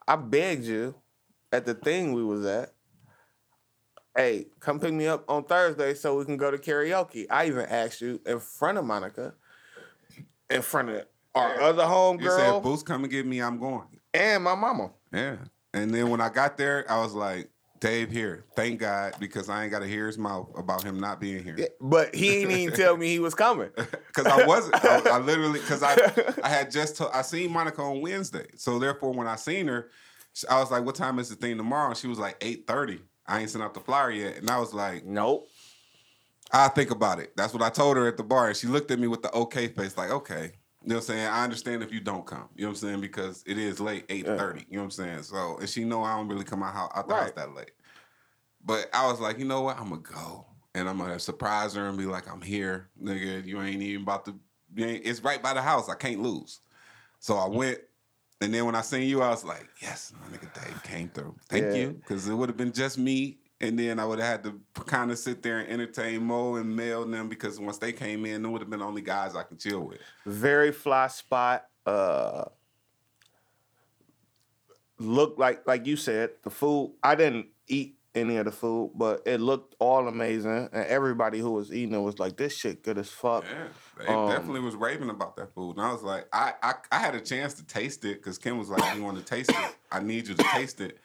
[0.07, 0.95] I begged you
[1.51, 2.73] at the thing we was at,
[4.19, 7.25] hey, come pick me up on Thursday so we can go to karaoke.
[7.29, 9.33] I even asked you in front of Monica,
[10.49, 11.05] in front of
[11.35, 11.61] our Yeah.
[11.67, 12.25] other home girl.
[12.25, 13.39] You said, "Boost, come and get me.
[13.41, 14.91] I'm going." and my mama.
[15.13, 15.37] Yeah.
[15.73, 18.43] And then when I got there, I was like, "Dave here.
[18.55, 21.55] Thank God because I ain't got to hear his mouth about him not being here."
[21.57, 23.69] Yeah, But he ain't even tell me he was coming.
[24.07, 24.83] Because I wasn't.
[24.83, 25.95] I, I literally because I
[26.43, 29.91] I had just to, I seen Monica on Wednesday, so therefore when I seen her,
[30.49, 32.99] I was like, "What time is the thing tomorrow?" And she was like, 8.30.
[33.29, 35.47] I ain't sent out the flyer yet, and I was like, Nope.
[36.51, 38.91] "I think about it." That's what I told her at the bar, and she looked
[38.91, 41.27] at me with the okay face, like, "Okay." You know what I'm saying?
[41.27, 42.47] I understand if you don't come.
[42.55, 43.01] You know what I'm saying?
[43.01, 44.65] Because it is late, 8.30.
[44.69, 45.23] You know what I'm saying?
[45.23, 47.35] So, and she know I don't really come out, out the house Right.
[47.35, 47.71] that late.
[48.63, 49.77] But I was like, you know what?
[49.77, 50.45] I'm going to go.
[50.73, 52.89] And I'm going to surprise her and be like, I'm here.
[53.01, 54.35] Nigga, you ain't even about to,
[54.77, 55.89] it's right by the house.
[55.89, 56.61] I can't lose.
[57.19, 57.79] So I went.
[58.41, 61.35] And then when I seen you, I was like, yes, my nigga Dave came through.
[61.49, 61.73] Thank Yeah.
[61.73, 61.89] you.
[61.93, 63.37] Because it would have been just me.
[63.61, 66.73] And then I would have had to kind of sit there and entertain Mo and
[66.73, 69.35] Mel and them because once they came in, it would have been the only guys
[69.35, 69.99] I could chill with.
[70.25, 71.65] very fly spot.
[71.85, 72.45] Uh,
[74.97, 76.93] looked like like you said the food.
[77.03, 81.51] I didn't eat any of the food, but it looked all amazing, and everybody who
[81.51, 83.67] was eating it was like, "This shit good as fuck." Yeah,
[83.97, 86.97] they Um, definitely was raving about that food, and I was like, I I, I
[86.99, 89.75] had a chance to taste it because Kim was like, "You want to taste it?
[89.91, 90.97] I need you to taste it,"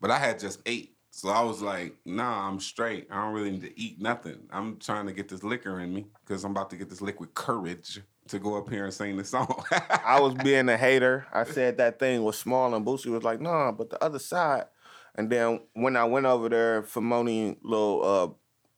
[0.00, 3.06] but I had just ate, so I was like, "Nah, I'm straight.
[3.10, 4.40] I don't really need to eat nothing.
[4.50, 7.34] I'm trying to get this liquor in me because I'm about to get this liquid
[7.34, 9.64] courage to go up here and sing this song."
[10.04, 11.26] I was being a hater.
[11.32, 14.64] I said that thing was small, and Boosie was like, "Nah," but the other side.
[15.14, 18.04] And then when I went over there for Moni little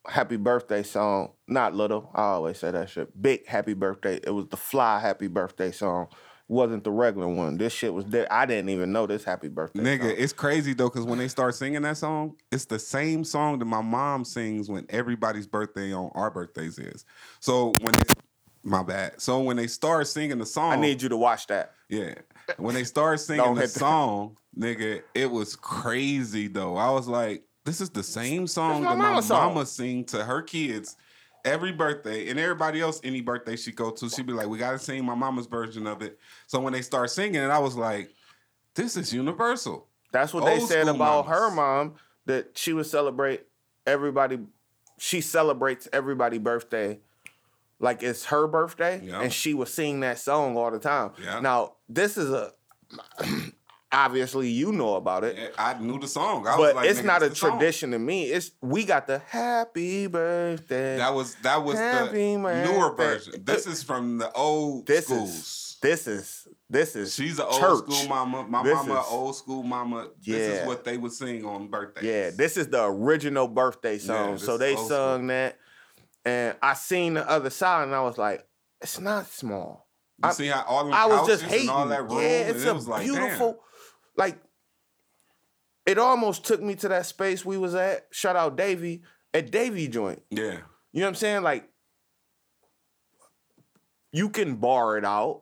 [0.05, 3.21] uh, happy birthday song, not little, I always say that shit.
[3.21, 4.19] Big happy birthday.
[4.23, 6.07] It was the fly happy birthday song.
[6.11, 6.17] It
[6.53, 7.57] wasn't the regular one.
[7.57, 8.31] This shit was there.
[8.31, 9.81] I didn't even know this happy birthday.
[9.81, 10.15] Nigga, song.
[10.17, 13.65] it's crazy though, because when they start singing that song, it's the same song that
[13.65, 17.05] my mom sings when everybody's birthday on our birthdays is.
[17.39, 18.13] So when they,
[18.63, 19.21] my bad.
[19.21, 21.73] So when they start singing the song, I need you to watch that.
[21.89, 22.15] yeah.
[22.57, 23.69] When they start singing the that.
[23.69, 26.75] song, nigga, it was crazy though.
[26.77, 29.53] I was like, this is the same song my that my mama's song.
[29.53, 30.97] mama sing to her kids
[31.45, 34.79] every birthday and everybody else any birthday she go to, she'd be like, we gotta
[34.79, 36.17] sing my mama's version of it.
[36.47, 38.09] So when they start singing it, I was like,
[38.75, 39.87] this is universal.
[40.11, 43.45] That's what they said about her mom that she would celebrate
[43.85, 44.39] everybody.
[44.99, 46.99] She celebrates everybody birthday
[47.79, 49.21] like it's her birthday, Yeah.
[49.21, 51.11] and she would sing that song all the time.
[51.21, 51.39] Yeah.
[51.41, 52.51] Now this is a
[53.93, 55.53] obviously you know about it.
[55.57, 56.47] I knew the song.
[56.47, 57.59] I was But like, it's not a this the song.
[57.59, 58.25] tradition to me.
[58.25, 60.97] It's we got the happy birthday.
[60.97, 63.43] That was that was Happy the newer version.
[63.45, 65.29] This is from the old this schools.
[65.29, 68.45] is this is this is She's an old school mama.
[68.49, 70.07] My This mama, is- old school mama.
[70.25, 70.61] This Yeah.
[70.61, 72.03] is what they would sing on birthdays.
[72.03, 74.33] Yeah, this is the original birthday song.
[74.33, 74.87] this so they sung
[75.19, 75.27] school.
[75.27, 75.57] that,
[76.25, 78.45] and I seen the other side, and I was like,
[78.81, 79.87] it's not small.
[80.23, 81.67] You I- see how all I was just hating.
[81.69, 82.17] and all that room.
[82.21, 83.59] yeah, it's it a was like, beautiful,
[84.15, 84.37] like.
[85.85, 88.07] It almost took me to that space we was at.
[88.11, 89.01] Shout out Davy
[89.33, 90.21] at Davy joint.
[90.29, 90.59] Yeah.
[90.93, 91.43] You know what I'm saying?
[91.43, 91.67] Like,
[94.11, 95.41] you can bar it out.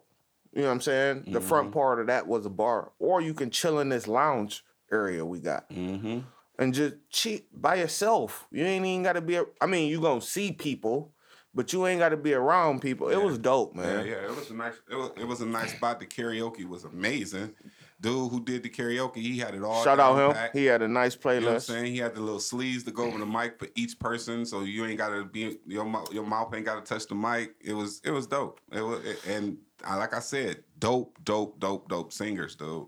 [0.53, 1.25] You know what I'm saying?
[1.27, 4.63] The front part of that was a bar, or you can chill in this lounge
[4.91, 6.19] area we got Mm-hmm.
[6.59, 8.47] and just cheat by yourself.
[8.51, 9.35] You ain't even got to be.
[9.35, 11.13] a- I mean, you gonna see people,
[11.53, 13.09] but you ain't got to be around people.
[13.09, 14.05] It was dope, Yeah, man.
[14.07, 14.13] yeah.
[14.25, 14.73] It was a nice.
[14.89, 15.99] It was, it was a nice spot.
[15.99, 17.53] The karaoke was amazing.
[18.01, 19.83] Dude who did the karaoke, he had it all.
[19.83, 20.49] Shout out him.
[20.53, 21.61] He had a nice You know what I'm playlist.
[21.61, 21.85] saying?
[21.85, 24.85] He had the little sleeves to go over the mic for each person, so you
[24.85, 27.55] ain't gotta be your mouth, your mouth ain't gotta touch the mic.
[27.61, 28.59] It was it was dope.
[28.71, 32.87] It was and I, like I said, dope, dope, dope, dope singers, dude.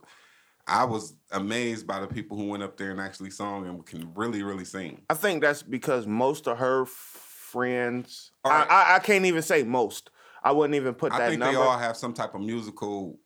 [0.67, 4.11] I was amazed by the people who went up there and actually sung and can
[4.15, 5.01] really, really sing.
[5.09, 8.31] I think that's because most of her friends.
[8.43, 8.63] All I.
[8.63, 10.09] I, I can't even say most.
[10.43, 11.57] I wouldn't even put I that I think number.
[11.57, 13.17] they all have some type of musical,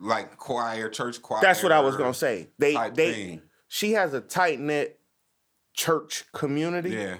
[0.00, 1.40] like choir, church choir.
[1.42, 2.48] that's what I was gonna say.
[2.58, 3.12] They they.
[3.12, 3.42] thing.
[3.68, 4.98] She has a tight knit
[5.74, 6.90] church community.
[6.90, 7.16] Yeah,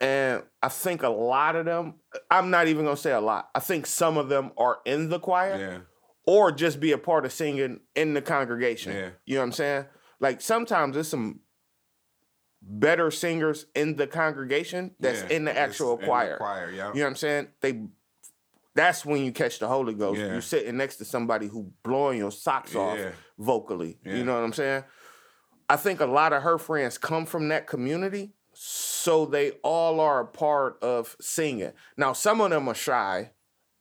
[0.00, 1.94] And I think a lot of them,
[2.30, 3.48] I'm not even gonna say a lot.
[3.54, 5.78] I think some of them are in the choir yeah,
[6.26, 8.92] or just be a part of singing in the congregation.
[8.92, 9.10] Yeah.
[9.24, 9.84] You know what I'm saying?
[10.20, 11.40] Like sometimes there's some
[12.60, 15.36] better singers in the congregation that's yeah.
[15.36, 16.36] in the actual in the choir.
[16.36, 16.88] choir, yeah.
[16.88, 17.48] You know what I'm saying?
[17.60, 17.80] They
[18.74, 20.20] that's when you catch the Holy Ghost.
[20.20, 20.32] Yeah.
[20.32, 23.10] You're sitting next to somebody who blowing your socks off Yeah.
[23.38, 23.98] vocally.
[24.04, 24.16] Yeah.
[24.16, 24.84] You know what I'm saying?
[25.68, 30.20] I think a lot of her friends come from that community, so they all are
[30.20, 31.72] a part of singing.
[31.96, 33.30] Now, some of them are shy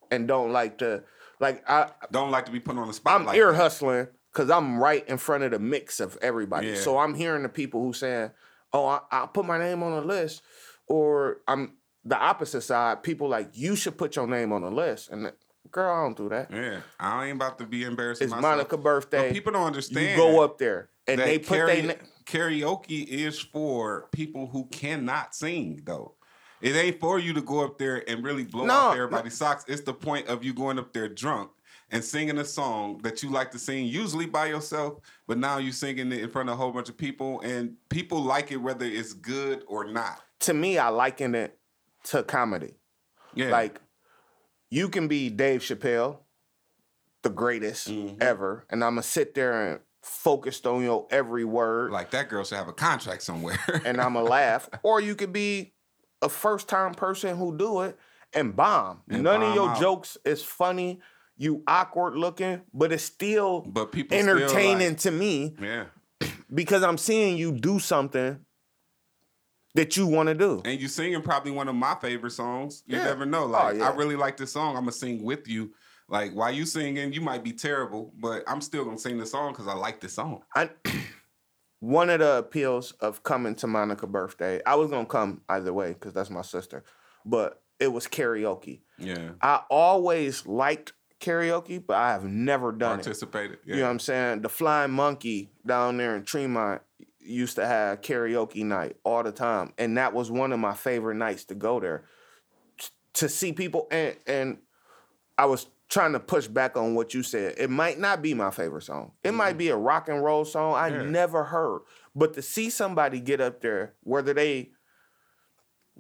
[0.10, 1.04] and don't like to
[1.40, 3.20] like I Don't like to be put on the spot.
[3.20, 6.76] I'm like ear hustling because I'm right in front of the mix of everybody.
[6.76, 8.32] So I'm hearing the people who saying,
[8.72, 10.44] "Oh, I, I'll put my name on a list,"
[10.88, 11.74] or I'm
[12.06, 13.04] the opposite side.
[13.04, 15.32] People like you should put your name on the list, and
[15.70, 16.50] girl, I don't do that.
[16.52, 18.52] Yeah, I ain't about to be embarrassing It's myself.
[18.58, 19.28] Monica birthday.
[19.28, 20.10] But people don't understand.
[20.10, 21.94] you go up there and they put karaoke, their na-
[22.26, 26.16] karaoke is for people who cannot sing though.
[26.62, 29.02] It ain't for you to go up there and really blow No, off no.
[29.04, 29.66] everybody's socks.
[29.68, 31.50] It's the point of you going up there drunk
[31.90, 35.74] and singing a song that you like to sing, usually by yourself, but now you're
[35.74, 38.86] singing it in front of a whole bunch of people, and people like it whether
[38.86, 40.22] it's good or not.
[40.42, 41.58] To me, I liken it
[42.06, 42.76] to comedy.
[43.34, 43.80] Yeah, Like
[44.70, 46.20] you can be Dave Chappelle,
[47.24, 48.22] the greatest Mhm.
[48.22, 51.92] ever, and I'm gonna sit there and focused on your every word.
[51.92, 53.60] like that girl should have a contract somewhere.
[53.86, 54.68] and I'ma laugh.
[54.84, 55.74] Or you could be
[56.22, 57.98] a first time person who do it
[58.34, 59.02] and bomb.
[59.10, 59.80] And None bomb of your out.
[59.80, 61.02] jokes is funny.
[61.38, 65.86] You awkward looking, but it's still but people still entertaining like- to me yeah.
[66.54, 68.44] because I'm seeing you do something
[69.76, 70.62] that you want to do.
[70.66, 72.84] And you singing probably one of my favorite songs.
[72.86, 73.06] You Yeah.
[73.06, 73.44] never know.
[73.44, 73.90] Oh, Like yeah.
[73.90, 74.76] I really like this song.
[74.76, 75.72] I'm gonna sing with you.
[76.10, 79.54] Like while you singing, you might be terrible, but I'm still gonna sing the song
[79.54, 80.42] because I like the song.
[80.56, 80.70] I,
[81.80, 85.94] one of the appeals of coming to Monica birthday, I was gonna come either way
[85.94, 86.84] because that's my sister,
[87.26, 88.82] but it was karaoke.
[88.98, 89.32] Yeah.
[89.42, 93.04] I always liked karaoke, but I have never done it.
[93.04, 93.60] Participated.
[93.66, 93.76] Yeah.
[93.76, 94.42] You know what I'm saying?
[94.42, 96.82] The Flying Monkey down there in Tremont
[97.24, 101.16] used to have karaoke night all the time, and that was one of my favorite
[101.16, 102.06] nights to go there
[102.78, 103.88] T- to see people.
[103.92, 104.58] And and
[105.38, 107.56] I was trying to push back on what you said.
[107.58, 109.12] It might not be my favorite song.
[109.24, 109.58] It might mm-hmm.
[109.58, 111.04] be a rock and roll song I Yeah.
[111.04, 111.82] never heard,
[112.16, 114.72] but to see somebody get up there, whether they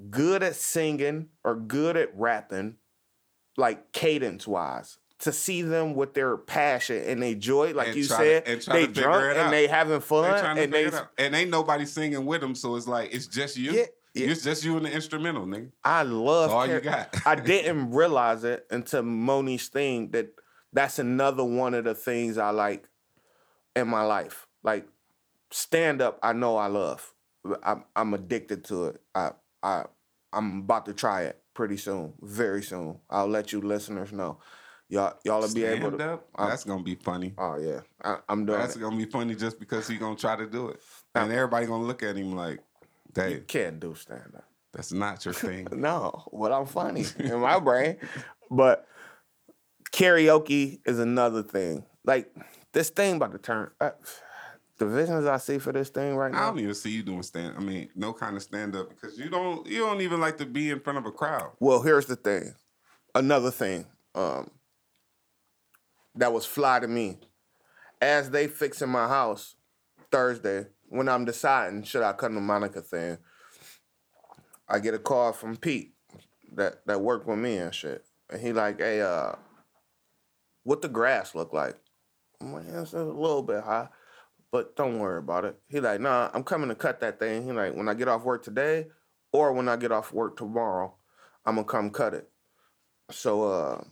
[0.10, 2.78] good at singing or good at rapping,
[3.58, 4.98] like cadence wise.
[5.22, 8.62] To see them with their passion and they joy, like And you to- said, and
[8.62, 12.26] try they to drunk and they having fun to and they and ain't nobody singing
[12.26, 13.72] with them, so it's like it's just you.
[13.72, 14.28] Yeah, yeah.
[14.28, 15.72] It's just you and the instrumental, nigga.
[15.84, 17.16] I love That's all you got.
[17.26, 20.30] I didn't realize it until Moni's thing that
[20.74, 22.88] that's another one of the things I like
[23.76, 24.48] in my life.
[24.64, 24.88] Like
[25.52, 27.14] stand up, I know I love.
[27.64, 29.02] I'm, I'm addicted to it.
[29.14, 29.32] I
[29.62, 29.84] I
[30.34, 33.00] I'm about to try it pretty soon, very soon.
[33.10, 34.40] I'll let you listeners know.
[34.91, 36.13] Y'all y'all will be able to.
[36.13, 36.27] up.
[36.36, 37.34] I'm- That's gonna be funny.
[37.38, 38.80] Oh yeah, I, I'm doing That's it.
[38.80, 40.82] gonna be funny just because he gonna try to do it,
[41.15, 42.60] and everybody gonna look at him like,
[43.17, 44.43] You can't do stand up.
[44.73, 47.97] that's not your thing." No, well, I'm funny in my brain.
[48.49, 48.86] But
[49.93, 51.86] karaoke is another thing.
[52.04, 52.34] Like
[52.73, 53.71] this thing about to turn.
[53.80, 53.91] Uh,
[54.77, 56.43] the visions I see for this thing right now.
[56.43, 57.54] I don't even see you doing stand.
[57.56, 59.65] I mean, no kind of stand up because you don't.
[59.67, 61.51] You don't even like to be in front of a crowd.
[61.60, 62.56] Well, here's the thing.
[63.13, 64.49] Another thing um,
[66.15, 67.17] that was fly to me.
[68.02, 69.56] As they fixing my house
[70.12, 73.17] Thursday, when I'm deciding should I come to Monica thing,
[74.67, 75.93] I get a call from Pete
[76.54, 78.06] that that worked with me and shit.
[78.30, 79.34] And he like, hey, uh,
[80.63, 81.76] what the grass look like?
[82.39, 83.89] I'm like, it's a little bit high,
[84.52, 85.60] but don't worry about it.
[85.67, 87.43] He like, nah, I'm coming to cut that thing.
[87.43, 88.88] He like, when I get off work today,
[89.32, 90.95] or when I get off work tomorrow,
[91.45, 92.30] I'm gonna come cut it.
[93.12, 93.84] So uh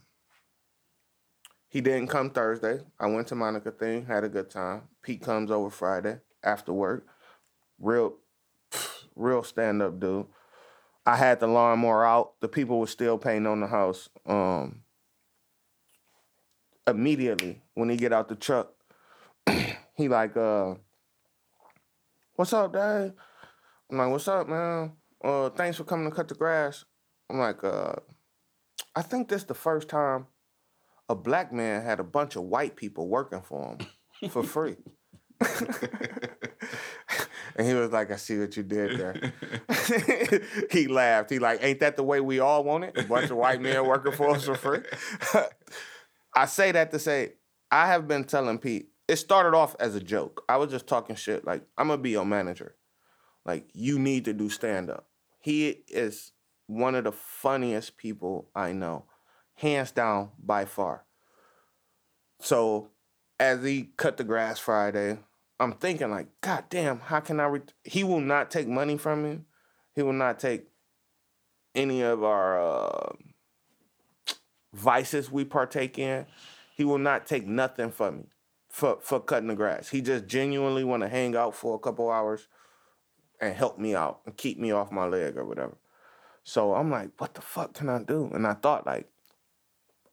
[1.69, 2.79] he didn't come Thursday.
[2.99, 4.89] I went to Monica thing, had a good time.
[5.03, 7.05] Pete comes over Friday after work.
[7.79, 8.15] Real
[9.15, 10.25] real stand up dude.
[11.05, 12.39] I had the lawnmower out.
[12.41, 14.09] The people were still painting on the house.
[14.25, 14.81] Um
[16.87, 18.73] immediately when he get out the truck,
[19.95, 20.73] he like, uh,
[22.35, 23.13] what's up, Dad?
[23.91, 24.93] I'm like, what's up, man?
[25.23, 26.85] Uh, thanks for coming to cut the grass.
[27.29, 27.93] I'm like, uh,
[28.95, 30.27] I think this the first time
[31.09, 33.75] a black man had a bunch of white people working for
[34.21, 34.77] him for free.
[37.55, 39.33] and he was like, I see what you did there.
[40.71, 41.29] he laughed.
[41.29, 42.97] He like, ain't that the way we all want it?
[42.97, 44.81] A bunch of white men working for us for free.
[46.35, 47.33] I say that to say,
[47.71, 50.43] I have been telling Pete, it started off as a joke.
[50.47, 51.45] I was just talking shit.
[51.45, 52.75] Like, I'm gonna be your manager.
[53.45, 55.07] Like, you need to do stand up.
[55.41, 56.33] He is
[56.67, 59.05] one of the funniest people I know,
[59.59, 61.03] hands down by far.
[62.41, 62.89] So,
[63.39, 65.19] as he cut the grass Friday,
[65.59, 67.45] I'm thinking like, God damn, how can I?
[67.45, 67.61] Re-?
[67.83, 69.39] He will not take money from me.
[69.95, 70.67] He will not take
[71.75, 73.13] any of our uh,
[74.73, 76.25] vices we partake in.
[76.75, 78.23] He will not take nothing from me
[78.69, 79.89] for for cutting the grass.
[79.89, 82.47] He just genuinely want to hang out for a couple hours
[83.41, 85.77] and help me out and keep me off my leg or whatever.
[86.43, 88.29] So I'm like, what the fuck can I do?
[88.33, 89.09] And I thought like,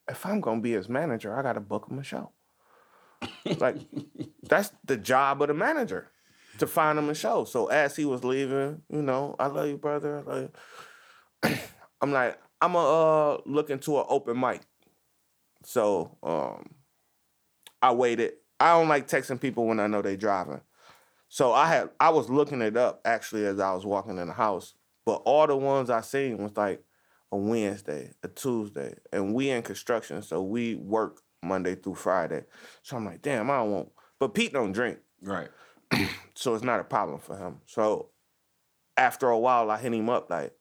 [0.08, 2.30] if I'm gonna be his manager, I gotta book him a show.
[3.58, 3.76] like,
[4.42, 6.10] that's the job of the manager
[6.58, 7.44] to find him a show.
[7.44, 10.18] So as he was leaving, you know, I love you, brother.
[10.18, 10.50] I love
[11.44, 11.56] you.
[12.00, 14.62] I'm like, I'm gonna uh, look into an open mic.
[15.64, 16.70] So um,
[17.82, 18.34] I waited.
[18.58, 20.60] I don't like texting people when I know they driving.
[21.28, 24.34] So I had I was looking it up actually as I was walking in the
[24.34, 26.82] house, but all the ones I seen was like
[27.32, 32.44] a Wednesday, a Tuesday, and we in construction, so we work Monday through Friday.
[32.82, 33.88] So I'm like, damn, I don't want.
[34.18, 35.48] But Pete don't drink, Right.
[36.34, 37.60] so it's not a problem for him.
[37.66, 38.10] So
[38.96, 40.52] after a while, I hit him up like,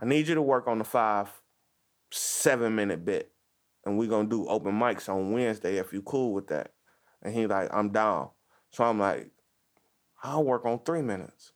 [0.00, 1.28] I need you to work on the five,
[2.10, 3.32] seven minute bit,
[3.84, 6.72] and we gonna do open mics on Wednesday if you cool with that.
[7.22, 8.30] And he like, I'm down.
[8.70, 9.30] So I'm like,
[10.22, 11.52] I'll work on three minutes,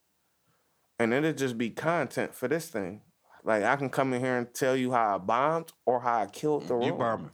[0.98, 3.03] and it'll just be content for this thing.
[3.48, 6.26] Like I can come in here and tell you how I bombed or how I
[6.26, 6.82] killed the mm, room.
[6.82, 7.30] You bombing.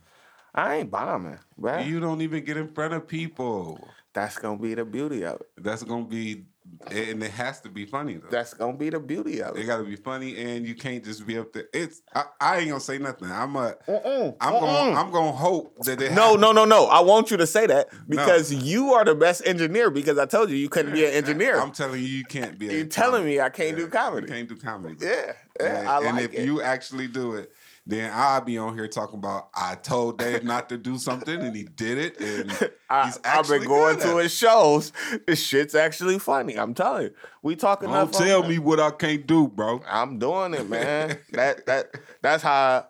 [0.55, 1.85] I ain't bombing, bruh.
[1.85, 3.88] You don't even get in front of people.
[4.12, 5.48] That's gonna be the beauty of it.
[5.59, 6.44] That's gonna be,
[6.90, 8.29] and it has to be funny though.
[8.31, 9.66] That's gonna be the beauty of It it.
[9.66, 11.66] got to be funny, and you can't just be up there.
[11.72, 13.31] It's I, I ain't gonna say nothing.
[13.31, 14.61] I'm a Mm-mm, I'm mm-mm.
[14.61, 16.40] gonna I'm gonna hope that it No, happens.
[16.40, 16.87] no, no, no.
[16.87, 19.90] I want you to say that because you are the best engineer.
[19.90, 21.61] Because I told you you couldn't be an engineer.
[21.61, 22.66] I'm telling you, you can't be.
[22.66, 23.35] You're telling comedy.
[23.37, 24.27] me I can't do comedy.
[24.27, 24.96] You can't do comedy.
[25.00, 26.44] yeah, yeah, And, I and like if it.
[26.46, 27.53] you actually do it,
[27.87, 31.55] then I'll be on here talking about I told Dave not to do something and
[31.55, 34.92] he did it, and I, he's I've been going to his shows.
[35.27, 36.59] This shit's actually funny.
[36.59, 37.14] I'm telling you.
[37.42, 37.90] We talking.
[37.90, 39.83] Don't tell me what I can't do, bro.
[39.87, 41.18] I'm doing it, man.
[41.33, 42.87] that that that's how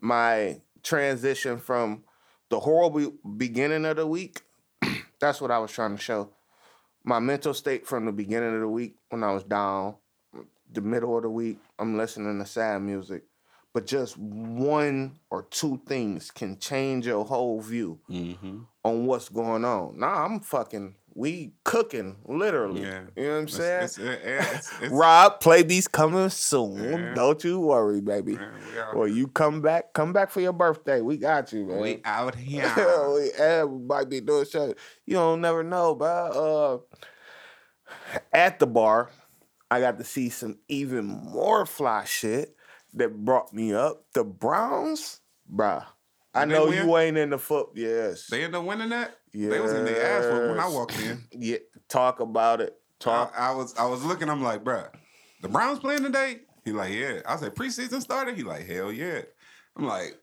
[0.00, 2.04] my transition from
[2.48, 4.42] the horrible beginning of the week.
[5.20, 6.30] that's what I was trying to show.
[7.02, 9.96] My mental state from the beginning of the week when I was down,
[10.72, 13.24] the middle of the week, I'm listening to sad music.
[13.74, 18.60] But just one or two things can change your whole view Mm-hmm.
[18.84, 19.98] on what's going on.
[19.98, 22.82] Nah, I'm fucking we cooking, literally.
[22.82, 23.02] Yeah.
[23.16, 23.84] You know what I'm saying?
[23.84, 26.76] It's, it's, it's, it's, Rob, Playbeats coming soon.
[26.82, 27.14] Yeah.
[27.14, 28.38] Don't you worry, baby.
[28.94, 31.00] Well, you come back, come back for your birthday.
[31.00, 31.80] We got you, man.
[31.80, 32.72] we out here.
[33.12, 34.78] we, eh, we might be doing shit.
[35.06, 36.84] You don't never know, bro.
[37.90, 39.10] Uh, at the bar,
[39.70, 42.54] I got to see some even more fly shit
[42.98, 44.04] that brought me up.
[44.14, 45.20] The Browns,
[45.52, 45.84] bruh.
[46.34, 46.86] I Did they know win?
[46.86, 47.70] you ain't in the foot.
[47.74, 48.26] Yes.
[48.26, 49.16] They end up winning that.
[49.32, 49.50] Yeah.
[49.50, 51.24] They was in the ass when I walked in.
[51.32, 51.58] Yeah.
[51.88, 52.74] Talk about it.
[53.00, 53.34] I, Talk.
[53.36, 54.28] I was I was looking.
[54.28, 54.88] I'm like, bruh,
[55.40, 56.40] the Browns playing today.
[56.64, 57.20] He like, yeah.
[57.26, 58.36] I said preseason started.
[58.36, 59.22] He like, hell yeah.
[59.76, 60.18] I'm like,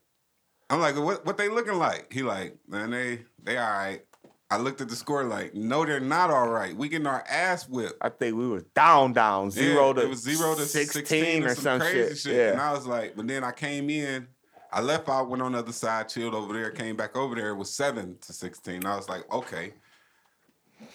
[0.70, 2.12] I'm like, what what they looking like?
[2.12, 4.02] He like, man, they they all right.
[4.50, 6.74] I looked at the score like, no, they're not all right.
[6.76, 7.96] We getting our ass whipped.
[8.00, 11.54] I think we was down, down, zero Yeah, to it was zero to 16, or
[11.56, 12.50] some, crazy shit.
[12.50, 12.70] And Yeah.
[12.70, 14.28] I was like, but then I came in,
[14.72, 17.50] I left out, went on the other side, chilled over there, came back over there.
[17.50, 18.84] It was seven to sixteen.
[18.84, 19.72] I was like, okay.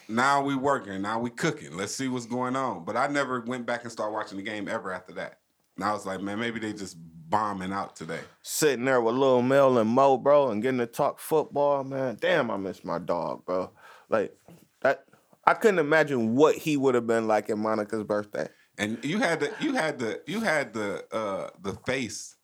[0.07, 1.01] Now we working.
[1.01, 1.75] Now we cooking.
[1.75, 2.85] Let's see what's going on.
[2.85, 5.39] But I never went back and started watching the game ever after that.
[5.75, 6.97] And I was like, man, maybe they just
[7.32, 8.20] bombing out today.
[8.44, 12.17] Sitting there with Lil Mel and Mo, bro, and getting to talk football, man.
[12.22, 13.72] Damn, I miss my dog, bro.
[14.10, 14.38] Like
[14.82, 15.06] that.
[15.48, 18.48] I couldn't imagine what he would have been like at Monica's birthday.
[18.77, 22.36] And you had the you had the you had the uh the face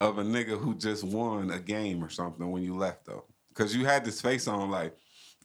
[0.00, 3.24] of a nigga who just won a game or something when you left though.
[3.54, 4.94] Cause you had this face on like,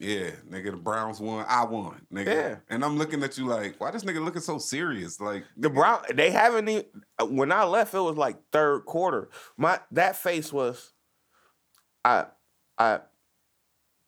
[0.02, 2.26] yeah, nigga, the Browns won, I won, nigga.
[2.26, 2.56] Yeah.
[2.70, 5.20] And I'm looking at you like, why this nigga looking so serious?
[5.20, 6.86] Like The Brown, they haven't even.
[7.30, 9.30] When I left, it was like third quarter.
[9.58, 10.94] My that face was,
[12.04, 12.26] I,
[12.80, 13.02] I,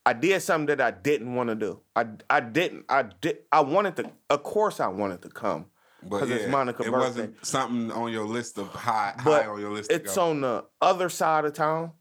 [0.04, 1.82] I did something that I didn't want to do.
[1.96, 2.86] I I didn't.
[2.90, 3.38] I did.
[3.52, 4.12] I wanted to.
[4.32, 5.68] Of course, I wanted to come
[6.02, 6.90] But because it's yeah, it birthday.
[6.90, 9.92] wasn't something on your list of high, but high on your list.
[9.92, 11.92] it's on the other side of town.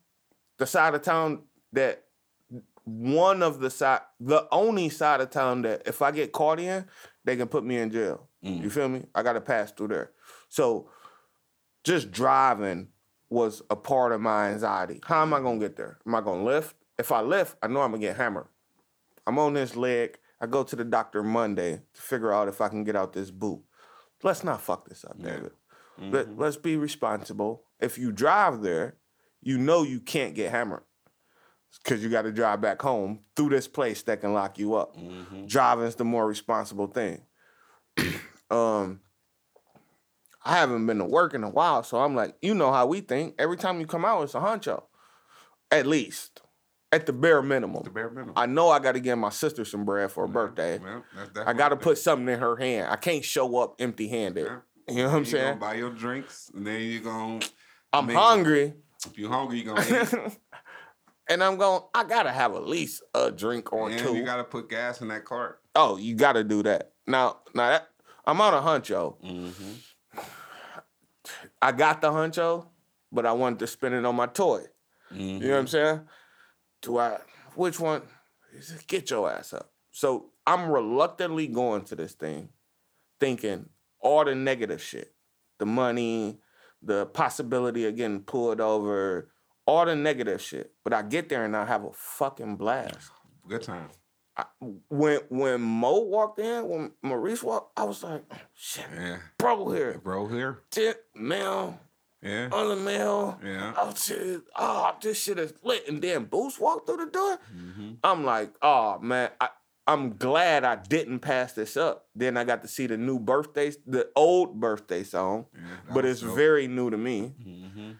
[0.59, 2.05] The side of town that
[2.85, 6.87] one of the side, the only side of town that if I get caught in,
[7.24, 8.28] they can put me in jail.
[8.45, 8.62] Mm.
[8.62, 9.05] You feel me?
[9.14, 10.11] I got to pass through there.
[10.49, 10.89] So
[11.85, 12.89] just driving
[13.30, 15.01] was a part of my anxiety.
[15.05, 15.99] How am I gonna get there?
[16.07, 16.76] Am I gonna lift?
[16.99, 18.47] If I lift, I know I'm gonna get hammered.
[19.26, 20.18] I'm on this leg.
[20.41, 23.30] I go to the doctor Monday to figure out if I can get out this
[23.30, 23.62] boot.
[24.22, 25.20] Let's not fuck this up.
[25.20, 25.53] David.
[25.99, 27.64] Let, let's be responsible.
[27.80, 28.97] If you drive there,
[29.41, 30.83] you know you can't get hammered
[31.83, 34.97] because you got to drive back home through this place that can lock you up.
[35.47, 37.23] Driving's the more responsible thing.
[38.51, 39.01] um,
[40.45, 43.01] I haven't been to work in a while, so I'm like, you know how we
[43.01, 43.35] think.
[43.39, 44.83] Every time you come out, it's a honcho,
[45.70, 46.43] at least,
[46.91, 47.83] at the bare minimum.
[47.85, 48.35] the bare minimum.
[48.37, 50.79] I know I got to get my sister some bread for her birthday.
[50.79, 52.89] Well, that's I got to put something in her hand.
[52.91, 54.47] I can't show up empty-handed.
[54.47, 54.59] Yeah.
[54.89, 55.59] You know what I'm saying?
[55.59, 57.41] buy your drinks, and then you're gonna.
[57.93, 58.75] I'm mean, hungry.
[59.07, 60.39] If you're hungry, you're gonna eat.
[61.29, 64.16] and I'm going, I gotta have at least a drink or and two.
[64.16, 65.61] you gotta put gas in that cart.
[65.75, 66.93] oh, you gotta do that.
[67.07, 67.89] Now, now that
[68.25, 69.16] I'm on a huncho.
[69.23, 70.20] Mm-hmm.
[71.61, 72.66] I got the huncho,
[73.11, 74.62] but I wanted to spend it on my toy.
[75.11, 76.01] You know what I'm saying?
[76.81, 77.18] Do I
[77.55, 78.03] which one?
[78.61, 79.70] Said, Get your ass up.
[79.91, 82.49] So I'm reluctantly going to this thing,
[83.20, 83.68] thinking
[84.01, 85.14] all the negative shit.
[85.59, 86.41] The money,
[86.83, 89.32] the possibility of getting pulled over,
[89.67, 90.73] all the negative shit.
[90.85, 93.11] But I get there and I have a fucking blast.
[93.49, 93.89] Good time.
[94.37, 94.45] I,
[94.89, 100.01] when when Mo walked in, when Maurice walked, I was like, shit, Yeah, bro here.
[100.03, 100.27] bro.
[100.27, 100.61] Here.
[100.71, 101.79] Tip, mail,
[102.23, 102.49] Yeah.
[102.49, 103.39] the mail.
[103.45, 103.75] Yeah.
[103.77, 104.41] Oh, shit.
[104.57, 105.87] oh, this shit is lit.
[105.87, 107.39] And then Boost walked through the door.
[107.55, 107.91] Mm-hmm.
[108.03, 109.49] I'm like, oh man, I,
[109.87, 112.07] I'm glad I didn't pass this up.
[112.15, 115.61] Then I got to see the new birthday, the old birthday song, Yeah,
[115.93, 116.35] but it's dope.
[116.37, 117.35] very new to me.
[117.45, 117.91] Mm-hmm.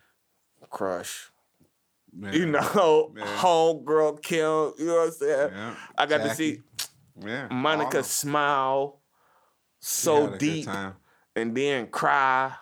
[0.71, 1.32] Crush.
[2.15, 2.33] Man.
[2.35, 4.75] You know, homegirl kill.
[4.79, 5.51] You know what I'm saying?
[5.53, 5.75] Yeah.
[5.97, 6.61] I got to see
[7.21, 7.49] Yeah.
[7.51, 9.01] Monica smile
[9.81, 10.69] so We had a good deep
[11.37, 12.53] and then cry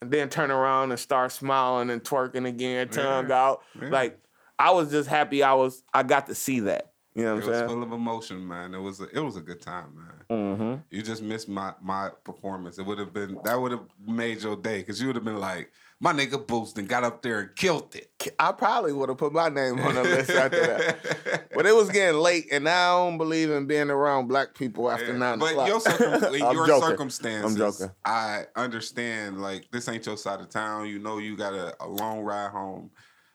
[0.00, 3.62] and then turn around and start smiling and twerking again, tongue out.
[3.80, 3.88] Yeah.
[3.90, 4.18] Like
[4.58, 6.92] I was just happy I was I got to see that.
[7.14, 7.68] You know It what was I'm saying?
[7.68, 8.74] full of emotion, man.
[8.74, 10.14] It was a, it was a good time, man.
[10.30, 10.74] Mm-hmm.
[10.90, 12.78] You just missed my my performance.
[12.78, 15.40] It would have been that would have made your day because you would have been
[15.40, 15.70] like,
[16.00, 18.10] my nigga Boost and got up there and killed it.
[18.38, 21.44] I probably would have put my name on the list after that.
[21.54, 25.06] But it was getting late, and I don't believe in being around black people after
[25.10, 25.68] Yeah, nine but o'clock.
[25.68, 26.88] your, circum- your joking.
[26.88, 27.90] circumstances, I'm joking.
[28.04, 29.42] I understand.
[29.42, 30.86] Like this ain't your side of town.
[30.86, 32.90] You know you got a, a long ride home.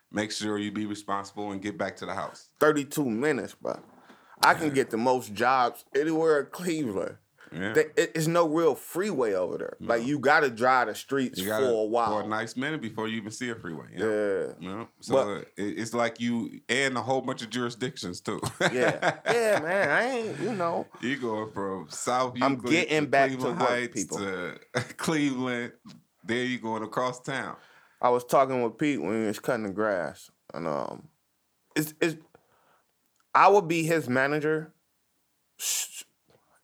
[0.09, 2.47] Make sure you be responsible and get back to the house.
[2.61, 3.78] 32 minutes, bro.
[4.41, 7.16] I can get the most jobs anywhere in Cleveland.
[7.54, 7.74] Yeah.
[7.76, 9.78] It- It's no real freeway over there.
[9.80, 12.20] Like you got to drive the streets you for a while.
[12.20, 13.86] for a nice minute before you even see a freeway.
[13.95, 14.06] Yeah.
[14.06, 14.45] yeah.
[14.60, 14.88] You know?
[15.01, 18.41] So But- it, it's like you and a whole bunch of jurisdictions too.
[18.60, 19.89] Yeah, yeah, man.
[19.89, 20.88] I ain't, you know.
[21.01, 24.18] You going from South I'm getting to back to Cleveland work, Heights people.
[24.18, 24.60] to
[24.97, 25.72] Cleveland.
[26.26, 27.56] There you going across town.
[28.01, 31.08] I was talking with Pete when he was cutting the grass, and um,
[31.76, 32.16] it's it's.
[33.36, 34.74] I would be his manager,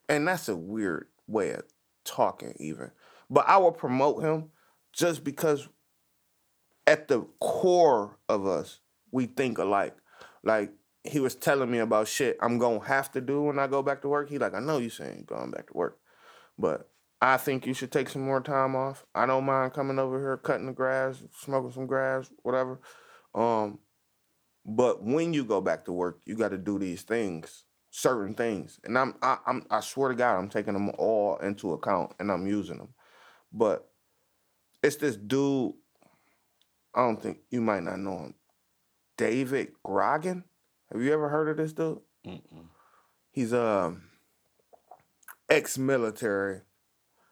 [0.09, 1.63] and that's a weird way of
[2.03, 2.91] talking, even.
[3.29, 4.49] But I will promote him
[4.91, 5.69] just because,
[6.87, 8.79] at the core of us,
[9.11, 9.95] we think alike.
[10.43, 10.71] Like
[11.03, 14.01] he was telling me about shit I'm gonna have to do when I go back
[14.01, 14.29] to work.
[14.29, 15.99] He like, I know you saying going back to work,
[16.57, 16.89] but
[17.21, 19.05] I think you should take some more time off.
[19.13, 22.79] I don't mind coming over here, cutting the grass, smoking some grass, whatever.
[23.35, 23.79] Um,
[24.65, 28.79] but when you go back to work, you got to do these things, certain things,
[28.83, 32.31] and I'm, I, I'm, I swear to God, I'm taking them all into account and
[32.31, 32.93] I'm using them.
[33.51, 33.89] But
[34.83, 35.73] it's this dude.
[36.93, 38.33] I don't think you might not know him,
[39.17, 40.43] David Goggins.
[40.91, 41.99] Have you ever heard of this dude?
[43.31, 44.03] He's um
[45.49, 46.61] ex-military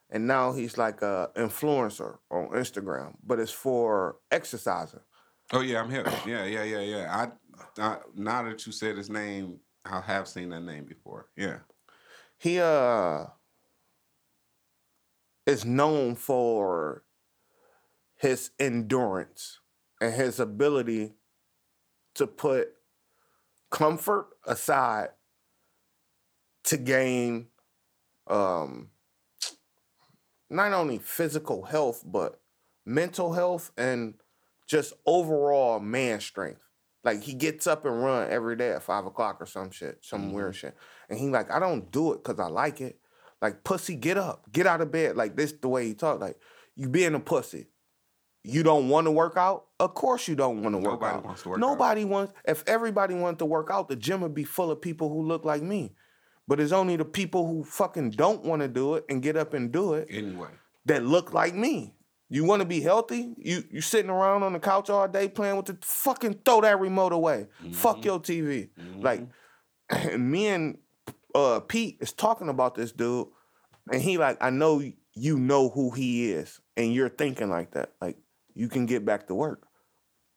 [0.09, 5.01] and now he's like a influencer on Instagram, but it's for exercising.
[5.51, 6.05] Oh yeah, I'm here.
[6.25, 7.29] Yeah, yeah, yeah, yeah.
[7.77, 11.27] I, I now that you said his name, I have seen that name before.
[11.35, 11.59] Yeah.
[12.37, 13.25] He uh
[15.45, 17.03] is known for
[18.17, 19.59] his endurance
[20.01, 21.13] and his ability
[22.15, 22.69] to put
[23.71, 25.09] comfort aside
[26.63, 27.47] to gain
[28.27, 28.89] um
[30.49, 32.39] not only physical health but
[32.85, 34.15] mental health and
[34.67, 36.66] just overall man strength
[37.07, 40.33] Like he gets up and run every day at five o'clock or some shit, some
[40.33, 40.67] weird mm-hmm.
[40.67, 40.77] shit.
[41.09, 42.99] And he like, I don't do it because I like it.
[43.41, 45.15] Like pussy, get up, get out of bed.
[45.15, 46.19] Like this the way he talk.
[46.19, 46.35] Like
[46.75, 47.67] you being a pussy.
[48.43, 49.67] You don't want to work out?
[49.79, 51.23] Of course you don't want to work Nobody out.
[51.23, 51.61] wants to work out.
[51.61, 52.33] Nobody wants.
[52.45, 55.45] If everybody wanted to work out, the gym would be full of people who look
[55.45, 55.93] like me.
[56.45, 59.53] But it's only the people who fucking don't want to do it and get up
[59.53, 60.49] and do it Anyway.
[60.87, 61.93] that look like me.
[62.29, 63.33] You want to be healthy?
[63.37, 66.79] You you sitting around on the couch all day playing with the fucking throw that
[66.79, 67.47] remote away.
[67.71, 68.69] Fuck your TV.
[68.99, 69.21] Like
[70.17, 70.77] me and
[71.33, 73.27] uh Pete is talking about this dude,
[73.91, 74.81] and he like, I know
[75.13, 77.93] you know who he is, and you're thinking like that.
[78.01, 78.17] Like
[78.53, 79.65] you can get back to work,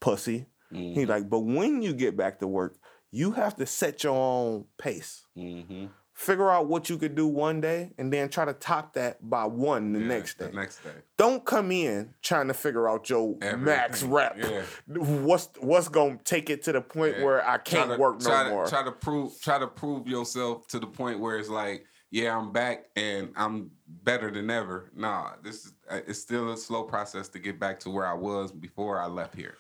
[0.01, 0.47] pussy.
[0.95, 2.76] He like, but when you get back to work,
[3.11, 5.26] you have to set your own pace.
[5.36, 5.86] Mm-hmm.
[6.21, 9.47] Figure out what you could do one day, and then try to top that by
[9.47, 10.91] one the next day The next day.
[11.16, 14.37] don't come in trying to figure out your max Everything, rep.
[14.39, 14.62] yeah.
[14.99, 17.25] What's what's gonna take it to the point Yeah.
[17.25, 18.64] where I can't to, work no try more?
[18.64, 22.37] To, try to prove try to prove yourself to the point where it's like, yeah,
[22.37, 24.91] I'm back and I'm better than ever.
[24.95, 28.12] Nah, this is uh, it's still a slow process to get back to where I
[28.14, 29.55] was before I left here.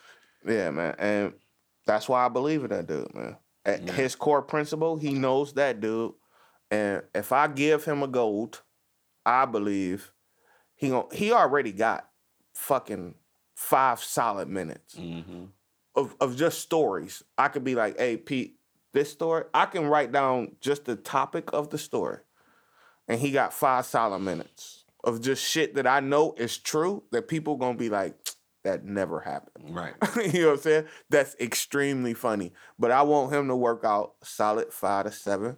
[0.46, 1.32] yeah, man, and
[1.86, 3.38] that's why I believe in that dude, man.
[3.64, 6.12] At his core principle, he knows that dude,
[6.70, 8.62] and if I give him a gold,
[9.26, 10.12] I believe
[10.76, 12.08] he gon' he already got
[12.54, 13.14] fucking
[13.54, 14.94] five solid minutes.
[14.94, 15.44] Mm-hmm.
[15.94, 17.22] of, of just stories.
[17.36, 18.56] I could be like, hey, Pete,
[18.92, 22.18] this story, I can write down just the topic of the story.
[23.08, 27.28] And he got five solid minutes of just shit that I know is true that
[27.28, 28.14] people gonna be like,
[28.62, 29.74] that never happened.
[29.74, 29.94] Right.
[30.32, 30.84] you know what I'm saying?
[31.08, 32.52] That's extremely funny.
[32.78, 35.56] But I want him to work out solid five to seven.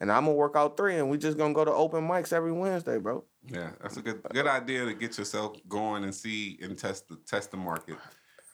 [0.00, 2.52] And I'm gonna work out three, and we just gonna go to open mics every
[2.52, 3.24] Wednesday, bro.
[3.46, 7.16] Yeah, that's a good good idea to get yourself going and see and test the
[7.26, 7.96] test the market.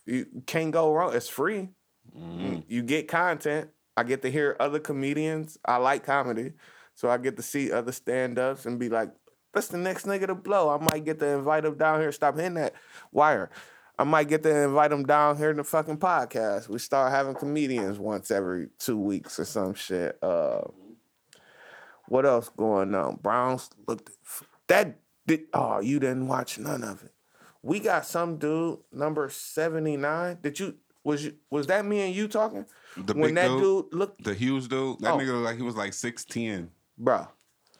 [0.04, 1.14] You can't go wrong.
[1.14, 1.68] It's free.
[2.16, 2.64] Mm.
[2.68, 3.70] You get content.
[3.96, 5.58] I get to hear other comedians.
[5.64, 6.52] I like comedy.
[6.94, 9.10] So I get to see other stand-ups and be like,
[9.52, 10.68] that's the next nigga to blow.
[10.70, 12.12] I might get to invite him down here.
[12.12, 12.74] Stop hitting that
[13.10, 13.50] wire.
[13.98, 16.68] I might get to invite him down here in the fucking podcast.
[16.68, 20.18] We start having comedians once every two weeks or some shit.
[20.22, 20.62] Uh,
[22.08, 23.16] what else going on?
[23.16, 24.10] Browns looked
[24.68, 27.12] that did oh you didn't watch none of it.
[27.62, 30.38] We got some dude number 79.
[30.42, 32.66] Did you was you was that me and you talking?
[32.96, 33.60] The when big that dude?
[33.90, 35.18] dude, looked The huge dude, that Oh.
[35.18, 37.28] nigga looked like he was like six ten, bruh,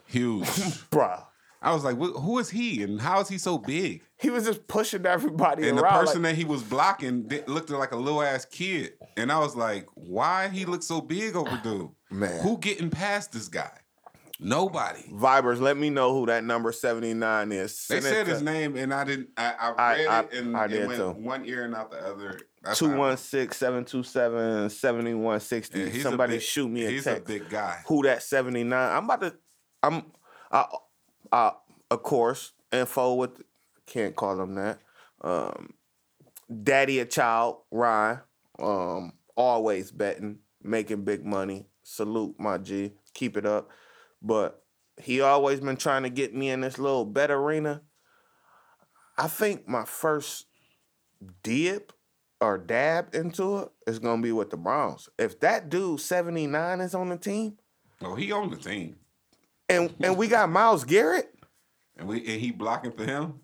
[0.06, 0.44] huge.
[0.90, 1.24] bruh.
[1.62, 4.02] I was like, who is he, and how is he so big?
[4.18, 7.90] He was just pushing everybody And the person like, that he was blocking looked like
[7.92, 11.88] a little ass kid, and I was like, why he look so big over dude?
[12.10, 12.40] Man.
[12.42, 13.72] who getting past this guy?
[14.38, 15.02] Nobody.
[15.12, 17.86] Vibers, let me know who that number 79 is.
[17.88, 19.30] They Send it said to his name, and I didn't.
[19.36, 21.10] I, I I- read I- it, and I it went too.
[21.12, 22.38] one ear and out the other.
[22.62, 25.78] That's how- 216-727-7160.
[25.78, 27.22] Yeah, he's a Somebody big- shoot me a He's text.
[27.22, 27.82] a big guy.
[27.86, 28.96] who that 79.
[28.96, 29.34] I'm about to
[29.82, 30.02] I'm
[30.50, 30.66] I
[31.32, 31.52] I
[31.90, 33.42] of course, info with
[33.86, 34.80] can't call him that.
[35.22, 35.72] Um
[36.62, 38.20] Daddy a child, Ryan.
[38.60, 41.66] Um, always betting, making big money.
[41.82, 42.92] Salute my G.
[43.14, 43.68] Keep it up.
[44.22, 44.62] But
[45.00, 47.82] he always been trying to get me in this little bet arena.
[49.18, 50.46] I think my first
[51.42, 51.92] dip
[52.40, 55.08] or dab into it is gonna be with the Browns.
[55.18, 57.56] If that dude 79 is on the team,
[58.02, 58.96] Oh, he on the team,
[59.70, 61.32] and and we got Myles Garrett.
[61.96, 63.40] and we and he blocking for him.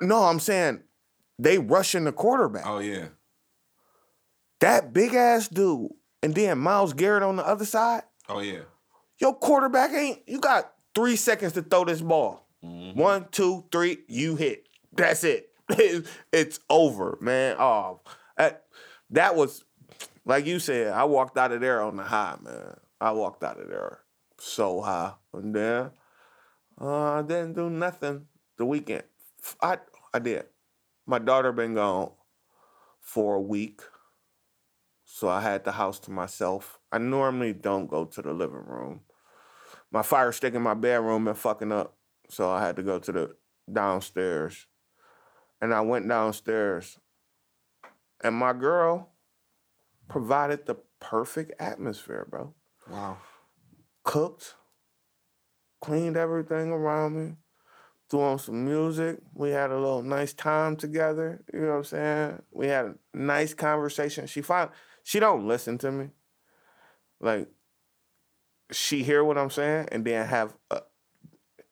[0.00, 0.82] No, I'm saying
[1.38, 2.66] they rushing the quarterback.
[2.66, 3.08] Oh yeah,
[4.60, 5.90] That big ass dude,
[6.24, 8.02] and then Myles Garrett on the other side.
[8.28, 8.62] oh yeah.
[9.18, 10.20] Your quarterback ain't.
[10.26, 12.46] You got three seconds to throw this ball.
[12.64, 12.98] Mm-hmm.
[12.98, 13.98] One, two, three.
[14.08, 14.68] You hit.
[14.92, 15.50] That's it.
[16.32, 17.56] It's, over, man.
[17.58, 18.00] Oh,
[18.36, 18.66] that,
[19.10, 19.64] that was
[20.24, 20.92] like you said.
[20.92, 22.76] I walked out of there on the high, man.
[23.00, 24.00] I walked out of there
[24.38, 25.90] so high, and then
[26.80, 28.26] uh, I didn't do nothing
[28.58, 29.04] the weekend.
[29.62, 29.78] I
[30.12, 30.46] I did.
[31.06, 32.10] My daughter been gone
[33.00, 33.80] for a week,
[35.04, 36.78] so I had the house to myself.
[36.92, 39.00] I normally don't go to the living room.
[39.92, 41.96] My fire stick in my bedroom and fucking up,
[42.28, 43.36] so I had to go to the
[43.72, 44.66] downstairs.
[45.60, 46.98] And I went downstairs,
[48.22, 49.10] and my girl
[50.08, 52.54] provided the perfect atmosphere, bro
[52.90, 53.18] Wow.
[54.04, 54.54] cooked,
[55.80, 57.36] cleaned everything around me,
[58.08, 59.18] threw on some music.
[59.34, 61.42] We had a little nice time together.
[61.52, 62.42] You know what I'm saying?
[62.52, 64.26] We had a nice conversation.
[64.26, 64.70] She find
[65.02, 66.10] she don't listen to me.
[67.20, 67.48] Like
[68.72, 70.80] she hear what I'm saying and then have a,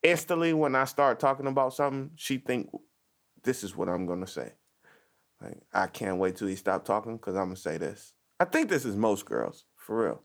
[0.02, 2.70] instantly when I start talking about something, she think
[3.42, 4.52] this is what I'm gonna say.
[5.40, 8.12] Like I can't wait till he stop talking because I'm gonna say this.
[8.40, 10.22] I think this is most girls, for real.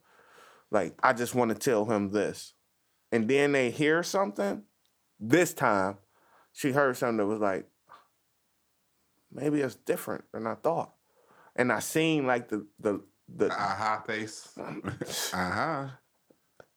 [0.71, 2.53] Like, I just want to tell him this.
[3.11, 4.63] And then they hear something.
[5.19, 5.97] This time,
[6.53, 7.67] she heard something that was like,
[9.31, 10.93] maybe it's different than I thought.
[11.55, 14.47] And I seen like the the the Aha face.
[14.57, 15.87] uh-huh.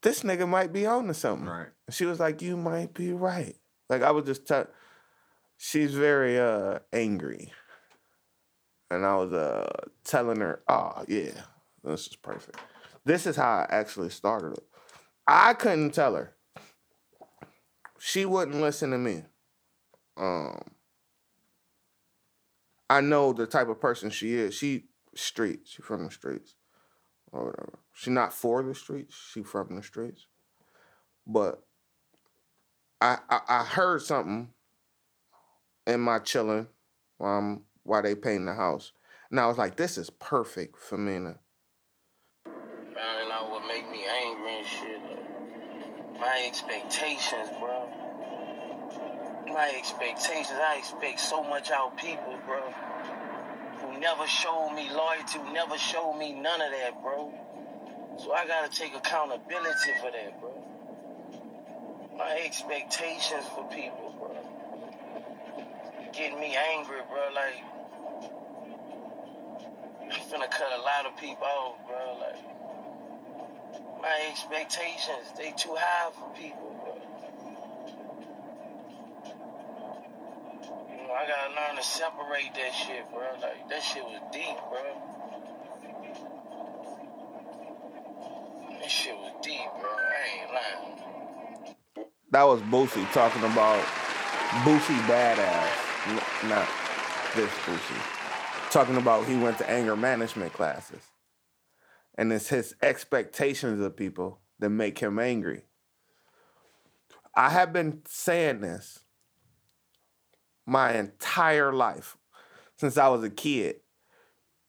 [0.03, 1.49] This nigga might be on to something.
[1.49, 1.69] Right.
[1.91, 3.57] She was like, You might be right.
[3.89, 4.67] Like I was just tell
[5.57, 7.53] she's very uh angry.
[8.91, 9.71] And I was uh
[10.05, 11.43] telling her, oh yeah,
[11.85, 12.59] this is perfect.
[13.05, 14.65] This is how I actually started it.
[15.27, 16.35] I couldn't tell her.
[17.99, 19.23] She wouldn't listen to me.
[20.17, 20.61] Um
[22.91, 24.55] I know the type of person she is.
[24.55, 24.85] She
[25.15, 25.61] street.
[25.65, 26.55] She from the streets.
[27.31, 27.79] Or whatever.
[27.93, 29.15] She not for the streets.
[29.33, 30.27] She from the streets.
[31.27, 31.63] But
[33.01, 34.51] I, I I heard something
[35.87, 36.69] in my chilling
[37.19, 38.93] while I'm while they painting the house.
[39.31, 41.19] And I was like, this is perfect for me
[42.95, 45.01] Man, and know what me angry and shit.
[46.21, 47.89] My expectations, bro.
[49.47, 50.51] My expectations.
[50.53, 52.73] I expect so much out people, bro.
[53.81, 57.33] Who never showed me loyalty, who never showed me none of that, bro.
[58.19, 60.53] So I gotta take accountability for that, bro.
[62.17, 64.37] My expectations for people, bro.
[66.13, 67.31] Getting me angry, bro.
[67.35, 67.63] Like,
[70.03, 72.19] I'm finna cut a lot of people off, bro.
[72.21, 72.43] Like,
[74.03, 76.99] my expectations, they too high for people, bro.
[81.15, 83.33] I gotta learn to separate that shit, bro.
[83.41, 85.12] Like, that shit was deep, bro.
[88.83, 89.91] That shit was deep, bro.
[89.91, 91.77] I ain't lying.
[92.33, 93.81] that was Boosie talking about
[94.65, 96.49] Boosie Badazz.
[96.49, 96.69] Not
[97.37, 98.73] this Boosie.
[98.73, 101.05] Talking about he went to anger management classes.
[102.19, 105.63] And it's his expectations of people that make him angry.
[107.37, 108.99] I have been saying this
[110.67, 112.17] my entire life
[112.79, 113.77] since I was a kid.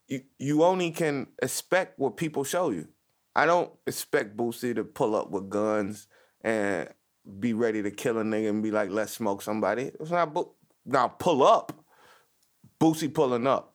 [0.07, 2.89] You you only can expect what people show you.
[3.35, 6.07] I don't expect Boosie to pull up with guns
[6.41, 6.89] and
[7.39, 9.91] be ready to kill a nigga and be like, let's smoke somebody.
[9.99, 10.53] It's not Bo-
[10.85, 11.73] now pull up.
[12.79, 13.73] Boosie pulling up.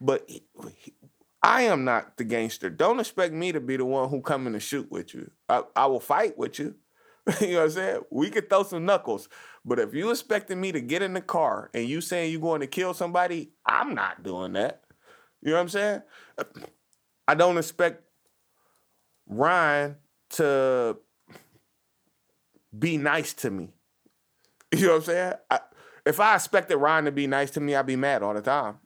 [0.00, 0.46] But he-
[0.78, 0.94] he-
[1.42, 2.70] I am not the gangster.
[2.70, 5.30] Don't expect me to be the one who come in to shoot with you.
[5.48, 6.76] I, I will fight with you.
[7.40, 8.00] you know what I'm saying?
[8.10, 9.28] We could throw some knuckles.
[9.64, 12.60] But if you expecting me to get in the car and you saying you going
[12.60, 14.82] to kill somebody, I'm not doing that.
[15.42, 16.02] You know what I'm saying?
[17.26, 18.04] I don't expect
[19.36, 19.96] Ryan
[20.30, 20.96] to
[22.76, 23.70] be nice to me.
[24.74, 25.32] You know what I'm saying?
[25.50, 25.60] I,
[26.06, 28.78] if I expected Ryan to be nice to me, I'd be mad all the time.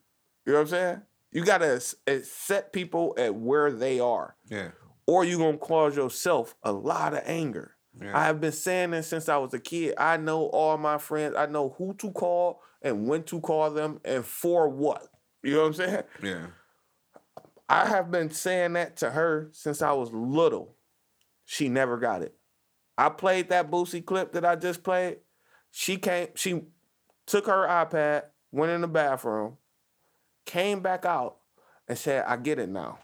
[0.44, 1.02] You know what I'm saying?
[1.30, 4.70] You gotta eh, set people at where they are, Yeah.
[5.06, 7.76] or you gonna cause yourself a lot of anger.
[8.00, 8.18] Yeah.
[8.18, 9.94] I have been saying this since I was a kid.
[9.96, 11.34] I know all my friends.
[11.36, 15.06] I know who to call and when to call them and for what.
[15.42, 16.02] You know what I'm saying?
[16.22, 16.46] Yeah.
[17.68, 20.76] I have been saying that to her since I was little.
[21.44, 22.34] She never got it.
[22.98, 25.18] I played that Boosie clip that I just played.
[25.70, 26.62] She came, she
[27.26, 29.58] took her iPad, went in the bathroom,
[30.46, 31.36] came back out,
[31.88, 32.98] and said, I get it now.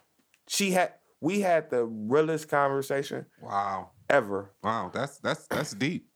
[0.49, 3.91] She had we had the realest conversation Wow.
[4.11, 4.53] ever.
[4.63, 4.91] Wow.
[4.93, 6.07] That's that's that's deep.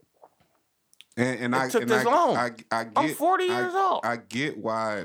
[1.17, 2.37] And, and I took and this I, long.
[2.37, 4.01] I, I get, I'm 40 I- years old.
[4.05, 5.05] I get why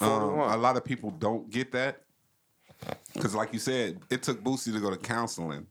[0.00, 2.01] um, a lot of people don't get that.
[3.14, 5.66] Because, like you said, it took Boosie to go to counseling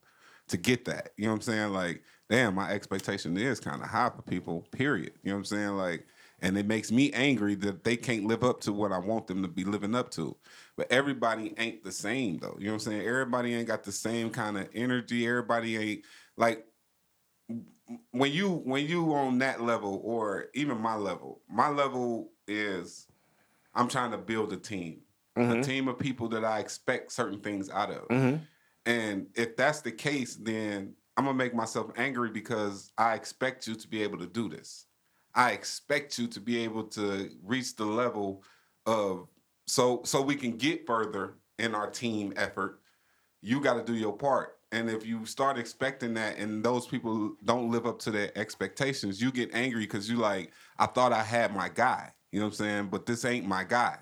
[0.47, 1.11] to get that.
[1.17, 1.73] You know what I'm saying?
[1.73, 5.13] Like, damn, my expectation is kind of high for people, period.
[5.23, 5.69] You know what I'm saying?
[5.77, 6.05] Like,
[6.41, 9.43] and it makes me angry that they can't live up to what I want them
[9.43, 10.35] to be living up to.
[10.75, 12.55] But everybody ain't the same, though.
[12.57, 13.07] You know what I'm saying?
[13.07, 15.27] Everybody ain't got the same kind of energy.
[15.27, 16.05] Everybody ain't
[16.37, 16.65] like
[18.11, 23.07] when you when you on that level or even my level, my level is
[23.75, 25.01] I'm trying to build a team,
[25.37, 25.59] Mm-hmm.
[25.59, 28.07] a team of people that I expect certain things out of.
[28.09, 28.43] Mm-hmm.
[28.85, 33.75] And if that's the case, then I'm gonna make myself angry because I expect you
[33.75, 34.87] to be able to do this.
[35.33, 38.43] I expect you to be able to reach the level
[38.85, 39.27] of
[39.67, 42.81] so so we can get further in our team effort.
[43.41, 44.57] You got to do your part.
[44.73, 49.21] And if you start expecting that and those people don't live up to their expectations,
[49.21, 52.11] you get angry because you like, I thought I had my guy.
[52.31, 52.87] You know what I'm saying?
[52.87, 53.97] But this ain't my guy.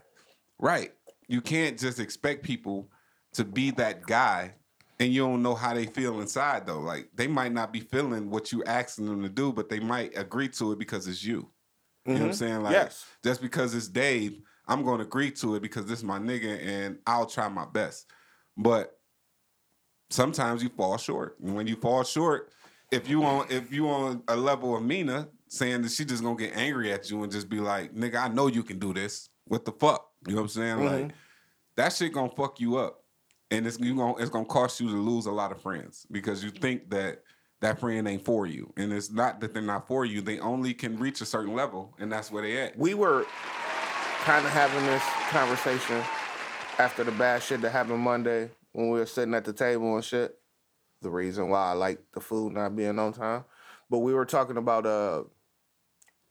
[0.60, 0.92] Right.
[1.30, 2.90] You can't just expect people
[3.34, 4.56] to be that guy
[5.00, 6.80] and you don't know how they feel inside though.
[6.80, 10.18] Like they might not be feeling what you asking them to do, but they might
[10.18, 11.50] agree to it because it's you.
[12.06, 12.32] You know what I'm mm-hmm.
[12.34, 12.64] saying?
[12.64, 13.06] Like Yes.
[13.24, 16.62] just because it's Dave, I'm going to agree to it because this is my nigga
[16.66, 18.08] and I'll try my best.
[18.58, 18.98] But
[20.10, 21.40] sometimes you fall short.
[21.40, 22.52] And when you fall short,
[22.92, 26.36] if you on if you on a level of Mina saying that she just gonna
[26.36, 29.30] get angry at you and just be like, nigga, I know you can do this.
[29.46, 30.09] What the fuck?
[30.28, 30.86] You know what I'm saying?
[30.86, 31.12] Like
[31.76, 33.04] that shit gonna fuck you up.
[33.52, 36.44] And it's you gonna it's gonna cost you to lose a lot of friends because
[36.44, 37.24] you think that
[37.62, 38.72] that friend ain't for you.
[38.78, 40.22] And it's not that they're not for you.
[40.22, 42.78] They only can reach a certain level and that's where they at.
[42.78, 43.26] we were
[44.24, 46.04] kind of having this conversation
[46.78, 50.04] after the bad shit that happened Monday when we were sitting at the table and
[50.04, 50.38] shit.
[51.02, 53.46] The reason why I like the food not being on time,
[53.90, 55.24] but we were talking about uh,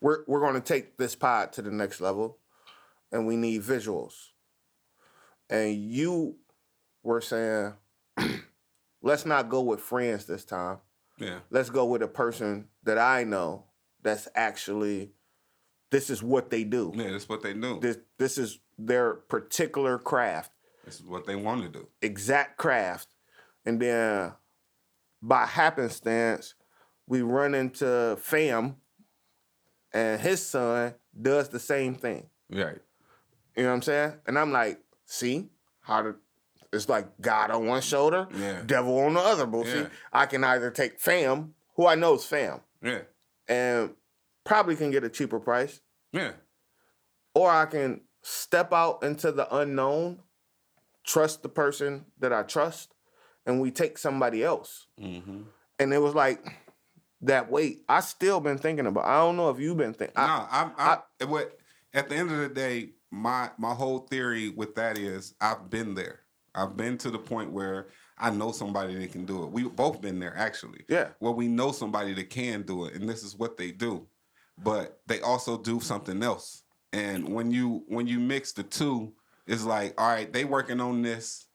[0.00, 2.38] we're we're to take this pod to the next level,
[3.12, 4.14] and we need visuals.
[5.50, 6.36] And you
[7.02, 7.74] were saying,
[9.02, 10.78] let's not go with friends this time
[11.18, 11.38] Yeah.
[11.50, 13.64] let's go with a person that I know
[14.02, 15.12] that's actually
[15.90, 16.92] this is what they do.
[16.94, 17.78] Yeah, that's what they do.
[17.80, 20.52] This this is their particular craft,
[20.84, 21.88] This is what they want to do.
[22.02, 23.08] exact craft.
[23.64, 24.32] And then
[25.22, 26.54] by happenstance,
[27.06, 28.76] we run into Fam
[29.92, 32.28] and his son does the same thing.
[32.50, 32.80] Right.
[33.58, 34.12] You know what I'm saying?
[34.28, 35.48] And I'm like, see
[35.80, 36.14] how to
[36.72, 38.62] it's like God on one shoulder, Yeah.
[38.64, 39.46] devil on the other.
[39.46, 39.88] But see, Yeah.
[40.12, 43.00] I can either take Fam, who I know is Fam, Yeah.
[43.48, 43.96] and
[44.44, 45.80] probably can get a cheaper price,
[46.12, 46.32] Yeah.
[47.34, 50.22] or I can step out into the unknown,
[51.04, 52.94] trust the person that I trust,
[53.44, 54.86] and we take somebody else.
[55.00, 55.44] Mm-hmm.
[55.80, 56.44] And it was like
[57.22, 57.82] that weight.
[57.88, 59.06] I still been thinking about.
[59.06, 60.14] I don't know if you've been thinking.
[60.16, 60.72] No, I'm.
[60.76, 61.58] I, what
[61.94, 65.94] at the end of the day, my my whole theory with that is I've been
[65.94, 66.20] there.
[66.54, 67.88] I've been to the point where
[68.18, 69.50] I know somebody that can do it.
[69.50, 70.80] We've both been there actually.
[70.88, 71.08] Yeah.
[71.20, 74.06] Well, we know somebody that can do it, and this is what they do.
[74.62, 76.64] But they also do something else.
[76.92, 79.12] And when you when you mix the two,
[79.46, 81.46] it's like, all right, they working on this,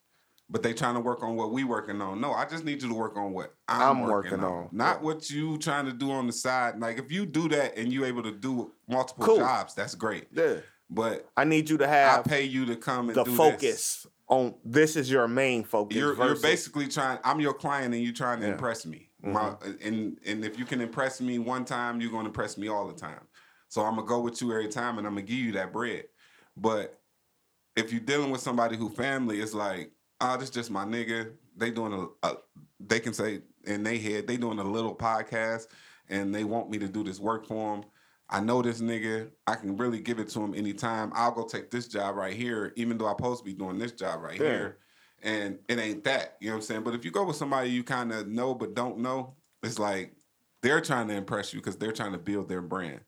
[0.49, 2.21] but they trying to work on what we working on.
[2.21, 4.63] No, I just need you to work on what I'm, I'm working, working on.
[4.63, 4.69] on.
[4.71, 6.79] Not what you trying to do on the side.
[6.79, 9.37] Like if you do that and you able to do multiple Cool.
[9.37, 10.27] jobs, that's great.
[10.31, 10.57] yeah.
[10.89, 12.19] But I need you to have.
[12.19, 14.07] I pay you to come and the focus This.
[14.27, 15.97] on this is your main focus.
[15.97, 17.19] You're, you're basically trying.
[17.23, 18.51] I'm your client, and you're trying to Yeah.
[18.53, 18.59] Mm-hmm.
[18.59, 19.09] impress me.
[19.25, 22.87] My, and and if you can impress me one time, you're gonna impress me all
[22.87, 23.21] the time.
[23.69, 26.03] So I'm gonna go with you every time, and I'm gonna give you that bread.
[26.57, 26.99] But
[27.75, 31.31] if you're dealing with somebody who family is like, oh, this just my nigga.
[31.55, 32.35] They doing a, a
[32.79, 35.67] they can say in their head they doing a little podcast,
[36.09, 37.85] and they want me to do this work for them.
[38.29, 39.29] I know this nigga.
[39.45, 41.11] I can really give it to him anytime.
[41.13, 43.91] I'll go take this job right here, even though I'm supposed to be doing this
[43.91, 44.45] job right Yeah.
[44.47, 44.77] here.
[45.21, 46.37] And it ain't that.
[46.41, 46.83] You know what I'm saying?
[46.83, 50.15] But if you go with somebody you kind of know but don't know, it's like
[50.61, 53.01] they're trying to impress you because they're trying to build their brand.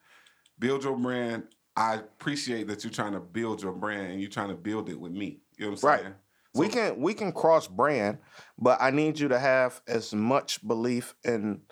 [0.59, 1.43] Build your brand.
[1.75, 4.99] I appreciate that you're trying to build your brand and you're trying to build it
[4.99, 5.41] with me.
[5.57, 6.01] You know what I'm Right.
[6.01, 6.15] saying?
[6.53, 8.19] we can we can cross brand,
[8.57, 11.63] but I need you to have as much belief in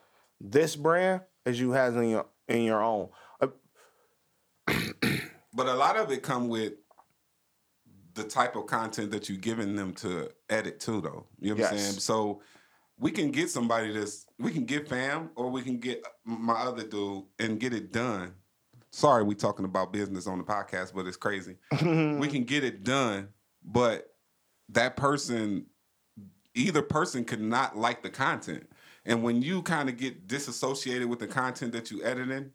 [0.42, 3.08] this brand as you have in your in your own.
[5.54, 6.74] But a lot of it come with
[8.16, 11.26] the type of content that you're giving them to edit too, though.
[11.40, 11.94] You know what I'm saying?
[11.94, 12.42] So
[12.98, 16.84] we can get somebody that's we can get fam or we can get my other
[16.84, 18.34] dude and get it done.
[18.92, 21.58] Sorry, we talking about business on the podcast, but it's crazy.
[21.82, 23.30] we can get it done,
[23.64, 24.10] but
[24.70, 25.66] that person,
[26.54, 28.70] either person could not like the content.
[29.06, 32.52] And when you kind of get disassociated with the content that you editing,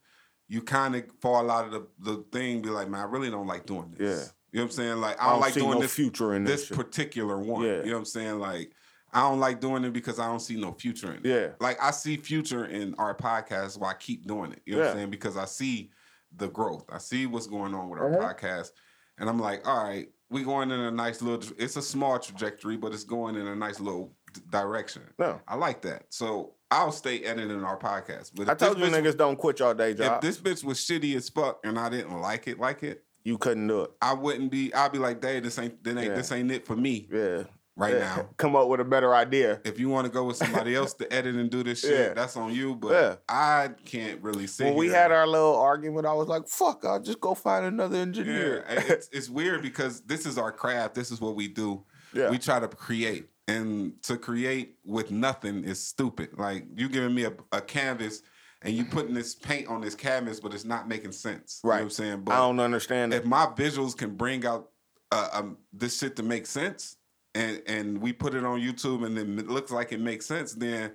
[0.48, 3.46] you kind of fall out of the, the thing, be like, man, I really don't
[3.46, 4.00] like doing this.
[4.00, 4.32] Yeah.
[4.50, 4.96] You know what I'm saying?
[4.96, 7.62] Like, I I don't, don't like doing no this future in this this particular one.
[7.64, 7.78] Yeah.
[7.80, 8.38] You know what I'm saying?
[8.38, 8.72] Like,
[9.12, 11.26] I don't like doing it because I don't see no future in it.
[11.26, 11.48] Yeah.
[11.60, 14.60] Like, I see future in our podcast, why I keep doing it.
[14.64, 15.10] You know what I'm saying?
[15.10, 15.90] Because I see
[16.36, 16.84] the growth.
[16.90, 18.32] I see what's going on with our Uh-huh.
[18.34, 18.70] podcast.
[19.18, 22.76] And I'm like, all right, we going in a nice little, it's a small trajectory,
[22.76, 25.02] but it's going in a nice little direction.
[25.18, 25.40] No.
[25.46, 26.04] I like that.
[26.10, 28.32] So I'll stay editing our podcast.
[28.34, 30.22] But I told you niggas don't quit your day job.
[30.24, 33.38] If this bitch was shitty as fuck and I didn't like it, like it, you
[33.38, 33.90] couldn't do it.
[34.00, 34.72] I wouldn't be.
[34.74, 36.14] I'd be like, "Dave, this ain't, this ain't, Yeah.
[36.14, 37.42] this ain't it for me Yeah.
[37.76, 37.98] right Yeah.
[38.00, 39.60] now." Come up with a better idea.
[39.64, 42.14] If you want to go with somebody else to edit and do this shit, Yeah.
[42.14, 42.74] that's on you.
[42.74, 43.22] But.
[43.28, 44.64] I can't really see.
[44.64, 47.98] When we had our little argument, I was like, "Fuck, I'll just go find another
[47.98, 50.94] engineer." it's, it's weird because this is our craft.
[50.94, 51.84] This is what we do.
[52.14, 52.30] Yeah.
[52.30, 56.30] We try to create, and to create with nothing is stupid.
[56.36, 58.22] Like you giving me a, a canvas.
[58.62, 61.60] And you putting this paint on this canvas, but it's not making sense.
[61.62, 61.76] You know Right.
[61.78, 62.20] what I'm saying?
[62.22, 63.26] But I don't understand if it.
[63.26, 64.70] my visuals can bring out
[65.12, 66.96] uh, um, this shit to make sense,
[67.36, 70.54] and and we put it on YouTube, and then it looks like it makes sense,
[70.54, 70.90] then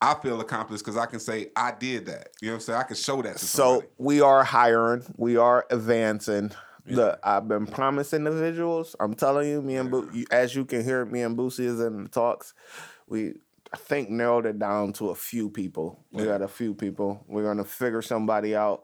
[0.00, 2.28] I feel accomplished because I can say I did that.
[2.40, 2.78] You know what I'm saying?
[2.78, 3.88] I can show that to So somebody.
[3.98, 6.52] we are hiring, we are advancing.
[6.86, 8.96] Look, I've been promising individuals.
[8.98, 11.80] I'm telling you, me and Bo- you, as you can hear, me and Boosie is
[11.80, 12.54] in the talks.
[13.06, 13.34] We,
[13.72, 16.04] I think, narrowed it down to a few people.
[16.10, 17.24] We got a few people.
[17.28, 18.82] We're gonna figure somebody out,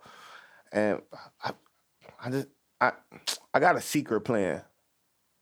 [0.72, 1.02] and
[1.42, 1.52] I,
[2.22, 2.48] I just,
[2.80, 2.92] I,
[3.52, 4.62] I got a secret plan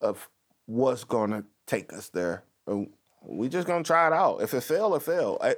[0.00, 0.28] of
[0.64, 2.44] what's gonna take us there.
[2.66, 2.88] And
[3.22, 4.38] we just gonna try it out.
[4.42, 5.38] If it fail, it fail.
[5.42, 5.56] I,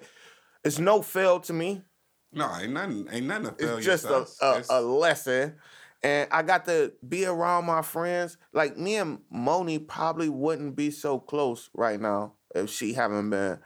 [0.65, 1.83] it's no fail to me.
[2.33, 3.09] No, ain't nothing.
[3.11, 5.55] Ain't nothing It's just a, a, a lesson.
[6.03, 8.37] And I got to be around my friends.
[8.53, 13.59] Like me and Moni probably wouldn't be so close right now if she haven't been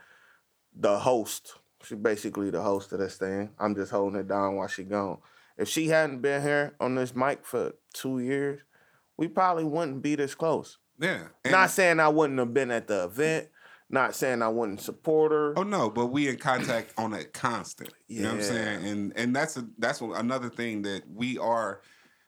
[0.75, 1.53] the host.
[1.83, 3.51] She basically the host of this thing.
[3.59, 5.19] I'm just holding it down while she gone.
[5.57, 8.61] If she hadn't been here on this mic for two years,
[9.17, 10.77] we probably wouldn't be this close.
[10.99, 11.25] yeah.
[11.45, 13.49] Not saying I wouldn't have been at the event.
[13.89, 15.53] Not saying I wouldn't support her.
[15.55, 17.93] Oh no, but we in contact on a constant.
[18.07, 18.85] You know what I'm saying?
[18.85, 21.81] And and that's a that's another thing that we are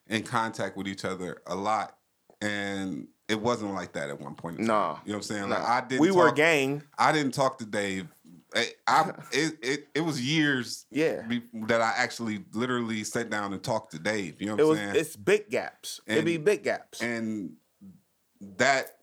[0.07, 1.97] in contact with each other a lot.
[2.41, 4.59] And it wasn't like that at one point.
[4.59, 4.65] No.
[4.67, 4.99] Nah.
[5.05, 5.49] You know what I'm saying?
[5.49, 5.55] Nah.
[5.59, 6.83] Like I didn't we were gang.
[6.97, 8.07] I didn't talk to Dave.
[8.55, 11.21] I, I it, it it was years Yeah.
[11.23, 14.39] be- that I actually literally sat down and talked to Dave.
[14.41, 14.95] You know what It I'm was saying?
[14.95, 16.01] it's big gaps.
[16.05, 17.01] It'd be big gaps.
[17.01, 17.53] and
[18.57, 18.97] that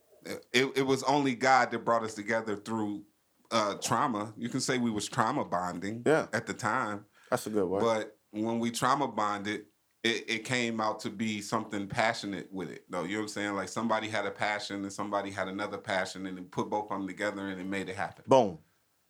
[0.53, 3.03] it, it was only God that brought us together through
[3.51, 4.33] uh, trauma.
[4.37, 6.27] You can say we was trauma bonding Yeah.
[6.31, 7.81] at the time, That's a good word.
[7.81, 9.65] but when we trauma bonded,
[10.03, 12.83] it, it came out to be something passionate with it.
[12.89, 13.53] Though you know what I'm saying?
[13.55, 16.97] Like somebody had a passion and somebody had another passion, and then put both of
[16.97, 18.23] them together and it made it happen.
[18.27, 18.57] Boom.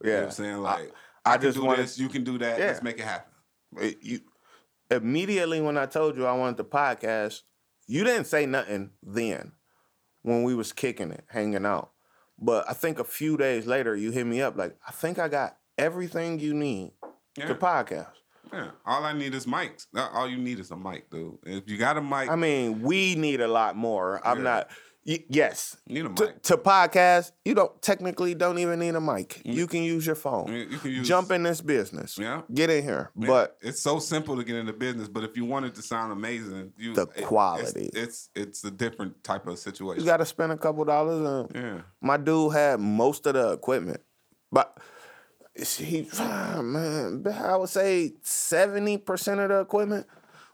[0.04, 0.20] You know Yeah.
[0.20, 0.58] what I'm saying?
[0.58, 0.92] Like
[1.26, 2.60] I I, can just do wanted- this, you can do that.
[2.60, 2.68] Yeah.
[2.68, 3.32] Let's make it happen.
[3.78, 4.20] It- you
[4.92, 7.42] immediately when I told you I wanted the podcast,
[7.88, 9.54] you didn't say nothing then
[10.22, 11.92] when we was kicking it, hanging out.
[12.40, 15.28] But I think a few days later you hit me up like, I think I
[15.28, 16.94] got everything you need
[17.38, 17.48] Yeah.
[17.48, 18.12] to podcast.
[18.54, 18.72] Yeah.
[18.86, 19.88] All I need is mics.
[19.96, 21.38] All you need is a mic, dude.
[21.44, 24.22] If you got a mic, I mean, we need a lot more.
[24.26, 24.44] I'm Yeah.
[24.44, 24.72] not
[25.06, 25.76] y- yes.
[25.88, 26.42] need a To, mic.
[26.44, 29.42] to podcast, you don't technically don't even need a mic.
[29.46, 29.54] Mm.
[29.54, 30.48] You can use your phone.
[30.54, 32.18] You- can use- Jump in this business.
[32.18, 32.44] Yeah.
[32.54, 33.12] Get in here.
[33.18, 35.82] Yeah, But it's so simple to get into business, but if you want it to
[35.82, 37.90] sound amazing, you The it- it's- quality.
[37.94, 40.02] It's, it's a different type of situation.
[40.02, 43.52] you got to spend a couple dollars and yeah, My dude had most of the
[43.52, 44.00] equipment,
[44.54, 44.78] but
[45.56, 50.08] he, man, I would say seventy percent of the equipment.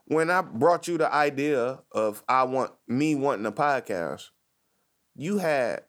[0.05, 4.29] When I brought you the idea of I want me wanting a podcast,
[5.15, 5.81] you had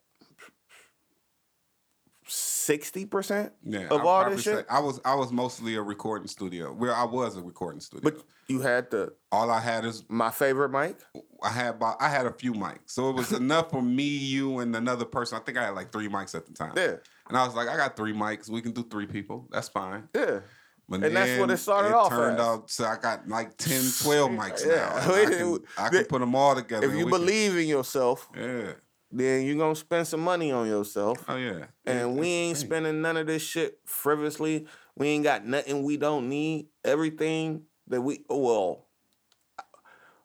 [2.26, 3.88] sixty percent yeah.
[3.90, 4.66] of I'd all this shit.
[4.70, 6.72] I was I was mostly a recording studio.
[6.72, 8.10] Where I was a recording studio.
[8.10, 10.98] But you had the all I had is my favorite mic.
[11.42, 14.58] I had about, I had a few mics, so it was enough for me, you,
[14.58, 15.38] and another person.
[15.38, 16.74] I think I had like three mics at the time.
[16.76, 16.96] Yeah,
[17.30, 18.50] And I was like, I got three mics.
[18.50, 19.46] We can do three people.
[19.50, 20.08] That's fine.
[20.14, 20.40] yeah.
[20.88, 22.44] But And that's what it started off turned as.
[22.46, 24.74] out so I got like 10, 12 mics Yeah.
[24.74, 24.96] now.
[24.96, 26.84] I can, I can put them all together.
[26.86, 28.72] If you we can- believe in yourself, yeah.
[29.12, 31.24] then you're gonna spend some money on yourself.
[31.28, 31.66] Oh yeah.
[31.86, 34.66] And we ain't spending none of this shit frivolously.
[34.96, 36.66] We ain't got nothing we don't need.
[36.84, 38.86] Everything that we oh, well,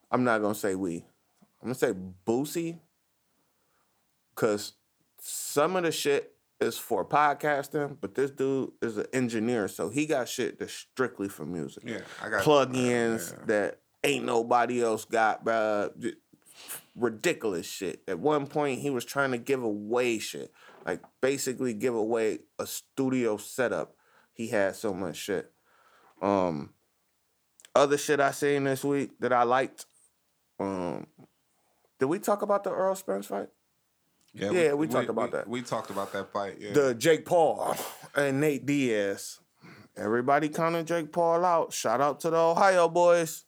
[0.10, 1.06] I'm not gonna say we.
[1.62, 1.94] I'm gonna say
[2.26, 2.80] Boosie.
[4.34, 4.74] Cause
[5.20, 10.06] some of the shit is for podcasting, but this dude is an engineer, so he
[10.06, 11.84] got shit that's strictly for music.
[11.86, 13.46] Yeah, I got Plugins Yeah.
[13.48, 15.46] that ain't nobody else got.
[16.00, 16.14] J-
[16.96, 18.02] Ridiculous shit.
[18.08, 20.54] At one point, he was trying to give away shit,
[20.86, 23.98] like basically give away a studio setup.
[24.32, 25.52] He had so much shit.
[26.22, 26.74] Um,
[27.76, 29.86] other shit I seen this week that I liked.
[30.58, 31.08] Um,
[32.00, 33.50] did we talk about the Errol Spence fight?
[34.36, 35.48] Yeah, we talked about that.
[35.48, 36.58] We talked about that fight.
[36.60, 36.74] Yeah.
[36.74, 37.76] The Jake Paul
[38.16, 39.40] and Nate Diaz.
[39.98, 41.72] Everybody counted Jake Paul out.
[41.72, 43.46] Shout out to the Ohio boys.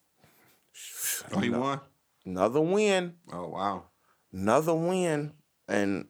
[1.34, 1.82] oh, he won.
[2.26, 3.16] Another win.
[3.32, 3.84] Oh wow.
[4.32, 5.34] Another win.
[5.68, 6.08] And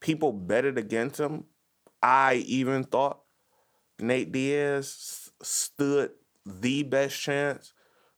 [0.00, 1.44] people betted against him.
[2.02, 3.20] I even thought
[3.98, 6.10] Nate Diaz stood
[6.46, 7.72] the best chance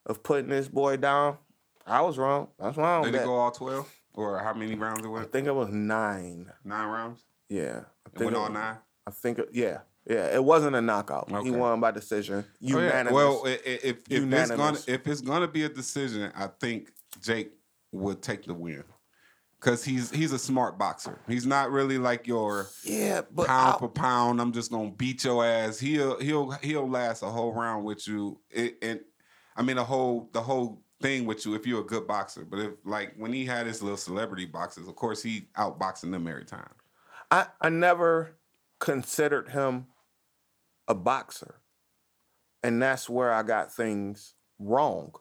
[0.04, 1.38] of putting this boy down.
[1.86, 2.48] I was wrong.
[2.58, 3.24] That's why I don't Did bet.
[3.24, 5.22] go all twelve, or how many rounds it was?
[5.22, 6.50] I think it was nine.
[6.64, 7.22] Nine rounds.
[7.48, 7.82] Yeah.
[8.06, 8.78] I It went it all was- nine.
[9.06, 10.34] I think, it, yeah, yeah.
[10.34, 11.30] It wasn't a knockout.
[11.44, 12.44] He won by decision.
[12.44, 12.74] Oh, yeah.
[12.76, 13.12] Unanimous.
[13.12, 14.88] Well, if if it's gonna Unanimous.
[14.88, 16.90] if it's gonna be a decision, I think
[17.22, 17.52] Jake
[17.92, 18.82] would take the win.
[19.60, 21.18] Cause he's he's a smart boxer.
[21.28, 24.40] He's not really like your yeah, but pound I- for pound.
[24.40, 25.78] I'm just gonna beat your ass.
[25.78, 28.40] He'll he'll he'll last a whole round with you.
[28.50, 29.00] It, and
[29.56, 32.44] I mean the whole the whole thing with you if you're a good boxer.
[32.44, 36.26] But if like when he had his little celebrity boxes, of course he outboxing them
[36.26, 36.70] every time.
[37.30, 38.36] I, I never
[38.78, 39.86] considered him
[40.88, 41.60] a boxer.
[42.62, 45.12] And that's where I got things wrong.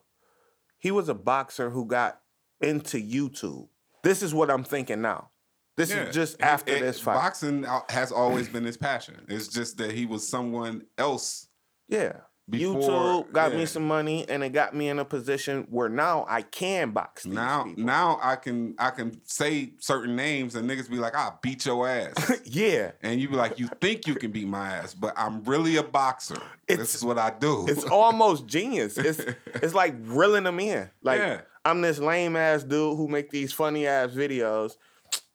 [0.78, 2.22] he was a boxer who got
[2.62, 3.68] into YouTube.
[4.04, 5.30] This is what I'm thinking now.
[5.78, 6.04] This Yeah.
[6.06, 7.16] is just after it- this fight.
[7.16, 9.26] Boxing has always been his passion.
[9.28, 11.48] It's just that he was someone else.
[11.88, 12.22] yeah.
[12.48, 13.58] Before- YouTube got yeah.
[13.58, 17.24] me some money and it got me in a position where now I can box
[17.24, 17.84] these Now, people.
[17.84, 21.88] now I can I can say certain names and niggas be like, "I'll beat your
[21.90, 22.14] ass,"
[22.46, 22.92] yeah.
[23.02, 25.84] and you be like, "You think you can beat my ass, but I'm really a
[25.84, 26.36] boxer.
[26.68, 28.98] It's- this is what I do." It's almost genius.
[29.00, 29.20] It's
[29.56, 30.88] it's like reeling them in.
[31.02, 31.42] Like Yeah.
[31.66, 34.78] I'm this lame ass dude who make these funny ass videos,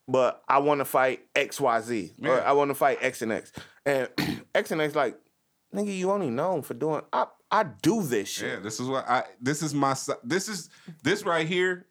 [0.06, 3.32] but I want to fight X Y Z or I want to fight X and
[3.32, 3.50] X,
[3.84, 4.08] and
[4.54, 5.16] X and X like,
[5.74, 7.02] nigga, you only known for doing.
[7.12, 8.48] I I do this shit.
[8.48, 9.24] Yeah, this is what I.
[9.40, 9.94] This is my.
[10.22, 10.70] This is
[11.02, 11.86] this right here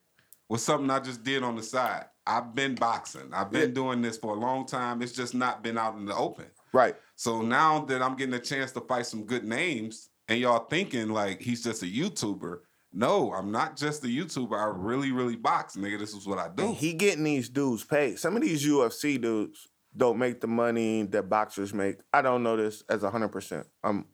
[0.47, 2.05] was something I just did on the side.
[2.25, 3.30] I've been boxing.
[3.34, 3.75] I've been Yeah.
[3.75, 5.01] doing this for a long time.
[5.01, 6.45] It's just not been out in the open.
[6.73, 6.95] Right.
[7.15, 11.09] So now that I'm getting a chance to fight some good names, and y'all thinking
[11.09, 12.59] like he's just a YouTuber.
[12.91, 14.53] No, I'm not just a YouTuber.
[14.59, 15.99] I really, really box, nigga.
[15.99, 16.63] This is what I do.
[16.65, 18.17] And he getting these dudes paid.
[18.17, 19.67] Some of these UFC dudes
[20.00, 21.97] don't make the money that boxers make.
[22.14, 23.68] I don't know this as hundred percent.
[23.84, 24.06] I'm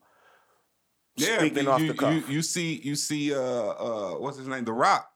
[1.15, 2.13] yeah, speaking you, off you, the cuff.
[2.13, 5.09] You, you see, you see, uh, uh, what's his name, The Rock,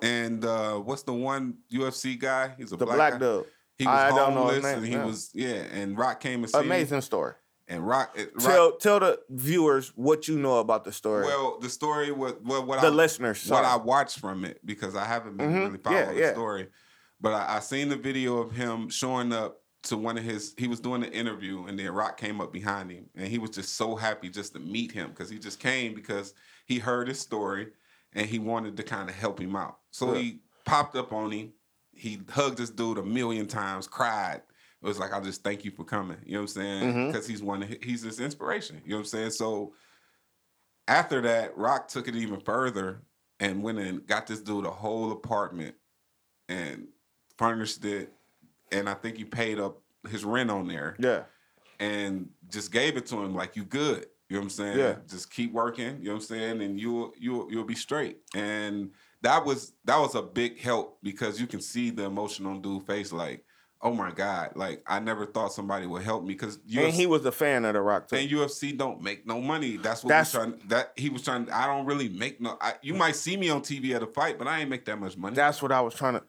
[0.00, 2.54] and uh, what's the one UFC guy?
[2.56, 3.18] He's a the black, black guy.
[3.18, 3.44] dude.
[3.78, 5.04] He was I don't know homeless, his name, and he yeah.
[5.04, 5.62] was yeah.
[5.72, 7.32] And Rock came and Amazing story.
[7.66, 11.24] and Rock, Rock Tell tell the viewers what you know about the story.
[11.24, 13.48] well, the story what what, what the I, listeners.
[13.48, 15.64] what I watched from it because I haven't been Mhm.
[15.66, 16.32] really following Yeah, the yeah.
[16.32, 16.68] story,
[17.22, 20.54] but I, I seen the video of him showing up to one of his.
[20.58, 23.50] He was doing an interview, and then Rock came up behind him, and he was
[23.50, 26.34] just so happy just to meet him because he just came because
[26.66, 27.68] he heard his story
[28.14, 29.78] and he wanted to kind of help him out.
[29.92, 30.20] So Yeah.
[30.20, 31.52] he popped up on him.
[31.92, 34.42] He hugged this dude a million times, cried.
[34.82, 36.16] It was like, I just thank you for coming.
[36.24, 36.82] You know what I'm saying?
[36.84, 37.06] Mm-hmm.
[37.08, 37.62] Because he's one.
[37.62, 38.80] Of, his- he's his inspiration.
[38.84, 39.30] You know what I'm saying?
[39.30, 39.74] So
[40.88, 43.02] after that, Rock took it even further
[43.38, 45.74] and went and got this dude a whole apartment
[46.48, 46.88] and
[47.38, 48.12] furnished it.
[48.72, 51.22] And I think he paid up his rent on there yeah.
[51.78, 54.06] and just gave it to him like you good.
[54.28, 54.78] You know what I'm saying?
[54.78, 54.94] Yeah.
[55.08, 56.62] Just keep working, you know what I'm saying?
[56.62, 58.18] And you'll you'll you'll be straight.
[58.34, 58.92] And
[59.22, 62.84] that was that was a big help because you can see the emotion on dude's
[62.86, 63.44] face like,
[63.82, 67.24] oh my God, like I never thought somebody would help me because And he was
[67.24, 68.16] a fan of the Rock too.
[68.16, 69.76] and UFC don't make no money.
[69.76, 70.60] That's what That's- trying.
[70.68, 71.50] That he was trying.
[71.50, 72.56] I don't really make no.
[72.60, 74.98] I, you might see me on TV at a fight, but I ain't make that
[74.98, 75.34] much money.
[75.34, 76.22] That's what I was trying to.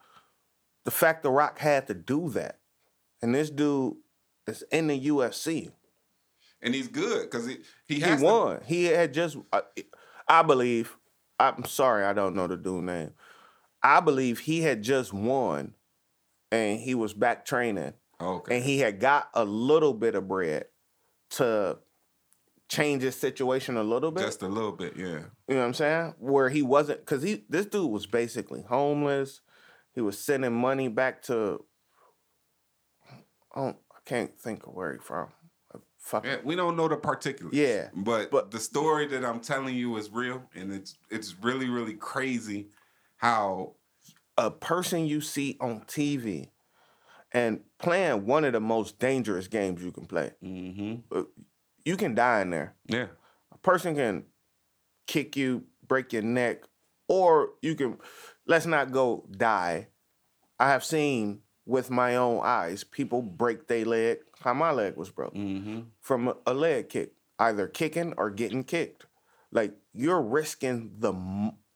[0.85, 2.59] The fact the Rock had to do that,
[3.21, 3.95] and this dude
[4.47, 5.71] is in the UFC.
[6.61, 7.57] and he's good because he
[7.87, 8.61] he, He has to- won.
[8.65, 9.61] He had just, I,
[10.27, 10.95] I believe.
[11.39, 13.11] I'm sorry, I don't know the dude name.
[13.83, 15.73] I believe he had just won,
[16.51, 18.55] and he was back training, okay.
[18.57, 20.65] and he had got a little bit of bread
[21.31, 21.79] to
[22.69, 24.23] change his situation a little bit.
[24.23, 25.05] just a little bit, yeah.
[25.47, 26.13] You know what I'm saying?
[26.19, 29.41] Where he wasn't, because he this dude was basically homeless.
[29.93, 31.63] He was sending money back to.
[33.53, 35.27] I, don't, I can't think of where he from.
[35.99, 37.53] Fucking Yeah, we don't know the particulars.
[37.53, 41.69] Yeah, but, but- the story that I'm telling you is real, and it's it's really
[41.69, 42.69] really crazy
[43.17, 43.75] how
[44.37, 46.47] a person you see on TV
[47.31, 50.31] and playing one of the most dangerous games you can play.
[50.43, 51.21] mm-hmm.
[51.85, 52.75] You can die in there.
[52.87, 53.07] yeah
[53.51, 54.25] A person can
[55.07, 56.63] kick you, break your neck,
[57.07, 57.97] or you can.
[58.51, 59.87] Let's not go die.
[60.59, 64.17] I have seen with my own eyes people break their leg.
[64.41, 65.83] How my leg was broke mm-hmm.
[66.01, 69.05] from a, leg kick, either kicking or getting kicked.
[69.53, 71.13] Like you're risking the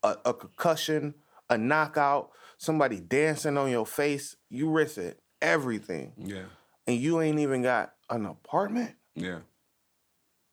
[0.03, 1.13] a, a concussion,
[1.49, 4.35] a knockout, somebody dancing on your face.
[4.49, 6.43] You risk it, everything, yeah
[6.85, 8.95] and you ain't even got an apartment.
[9.15, 9.39] yeah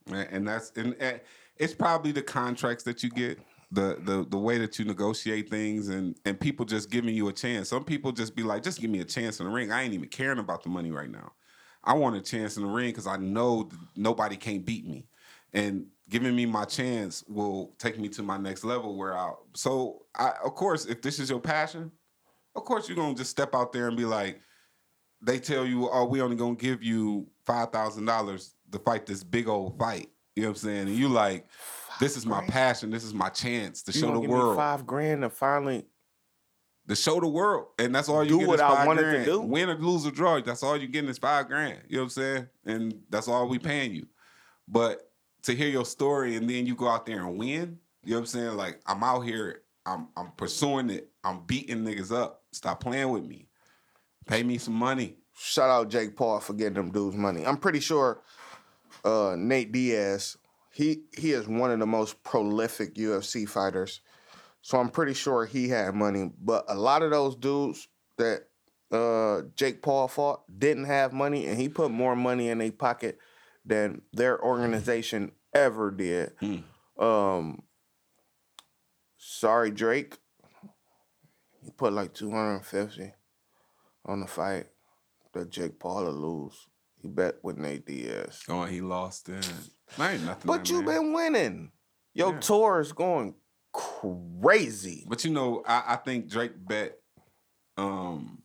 [0.07, 1.21] and, and that's and, and
[1.57, 3.41] it's probably the contracts that you get
[3.73, 7.33] the the the way that you negotiate things and and people just giving you a
[7.33, 7.69] chance.
[7.71, 9.73] Some people just be like just give me a chance in the ring.
[9.73, 11.33] I ain't even caring about the money right now.
[11.85, 15.07] I want a chance in the ring because i know nobody can't beat me.
[15.53, 20.05] And giving me my chance will take me to my next level where i so
[20.15, 21.91] i of course if this is your passion
[22.55, 24.41] of course you're gonna just step out there and be like
[25.23, 29.23] they tell you oh we only gonna give you five thousand dollars to fight this
[29.23, 30.09] big old fight.
[30.35, 30.89] You know what i'm saying?
[30.89, 31.47] And you like
[32.01, 32.53] this is my grand?
[32.53, 35.87] passion this is my chance to You show the world five grand to finally
[36.89, 39.41] to show the world, and that's all you Do get what I wanted to do.
[39.41, 41.81] Win or lose or draw, that's all you getting is five grand.
[41.89, 42.49] You know what I'm saying?
[42.67, 44.07] And that's all we paying you.
[44.67, 45.09] But
[45.43, 48.21] to hear your story and then you go out there and win, you know what
[48.21, 48.57] I'm saying?
[48.57, 52.43] Like I'm out here, I'm I'm pursuing it, I'm beating niggas up.
[52.53, 53.49] Stop playing with me.
[54.27, 55.17] Pay me some money.
[55.37, 57.47] shout out Jake Paul for getting them dudes money.
[57.47, 58.23] I'm pretty sure
[59.05, 60.37] uh, Nate Diaz,
[60.73, 64.01] he he is one of the most prolific UFC fighters
[64.63, 66.31] So I'm pretty sure he had money.
[66.41, 68.45] But a lot of those dudes that
[68.93, 73.19] uh, Jake Paul fought didn't have money, and he put more money in their pocket
[73.65, 76.33] than their organization ever did.
[76.99, 77.63] Um,
[79.17, 80.19] sorry, Drake.
[81.65, 83.13] He put like 250
[84.05, 84.67] on the fight
[85.33, 86.67] that Jake Paul will lose.
[87.01, 88.43] He bet with Nate Diaz.
[88.49, 89.43] Oh, he lost then.
[90.01, 90.47] Ain't nothing.
[90.47, 91.71] But you've been winning.
[92.15, 92.41] Your Yeah.
[92.41, 93.35] tour is going
[93.73, 95.05] crazy.
[95.09, 96.99] But you know, I, I think Drake bet.
[97.77, 98.43] Um,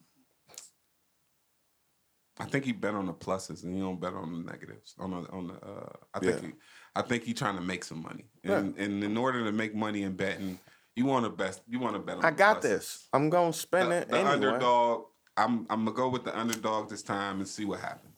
[2.39, 4.93] I think he bet on the pluses and he don't bet on the negatives.
[4.99, 6.47] On the on the, uh, I think Yeah.
[6.49, 6.53] he,
[6.95, 8.25] I think he trying to make some money.
[8.43, 10.59] And, and in order to make money in betting,
[10.95, 11.61] you want to best.
[11.67, 12.25] You want to bet on.
[12.25, 12.61] I got pluses.
[12.61, 13.07] this.
[13.13, 14.33] I'm gonna spend The, it the anyway.
[14.33, 15.05] underdog.
[15.35, 18.16] I'm I'm gonna go with the underdog this time and see what happens.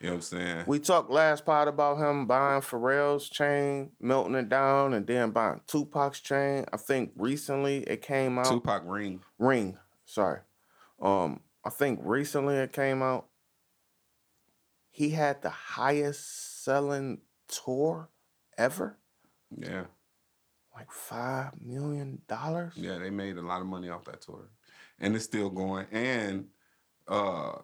[0.00, 0.64] You know what I'm saying?
[0.66, 5.60] We talked last part about him buying Pharrell's chain, melting it down, and then buying
[5.66, 6.66] Tupac's chain.
[6.72, 8.46] I think recently it came out.
[8.46, 9.20] Tupac ring.
[9.38, 10.40] Ring, sorry.
[11.00, 13.26] Um, I think recently it came out.
[14.90, 18.08] He had the highest selling tour
[18.58, 18.98] ever,
[19.56, 19.84] Yeah.
[20.76, 22.74] like five million dollars.
[22.76, 24.50] Yeah, they made a lot of money off that tour,
[25.00, 25.86] and it's still going.
[25.90, 26.48] And
[27.08, 27.58] uh,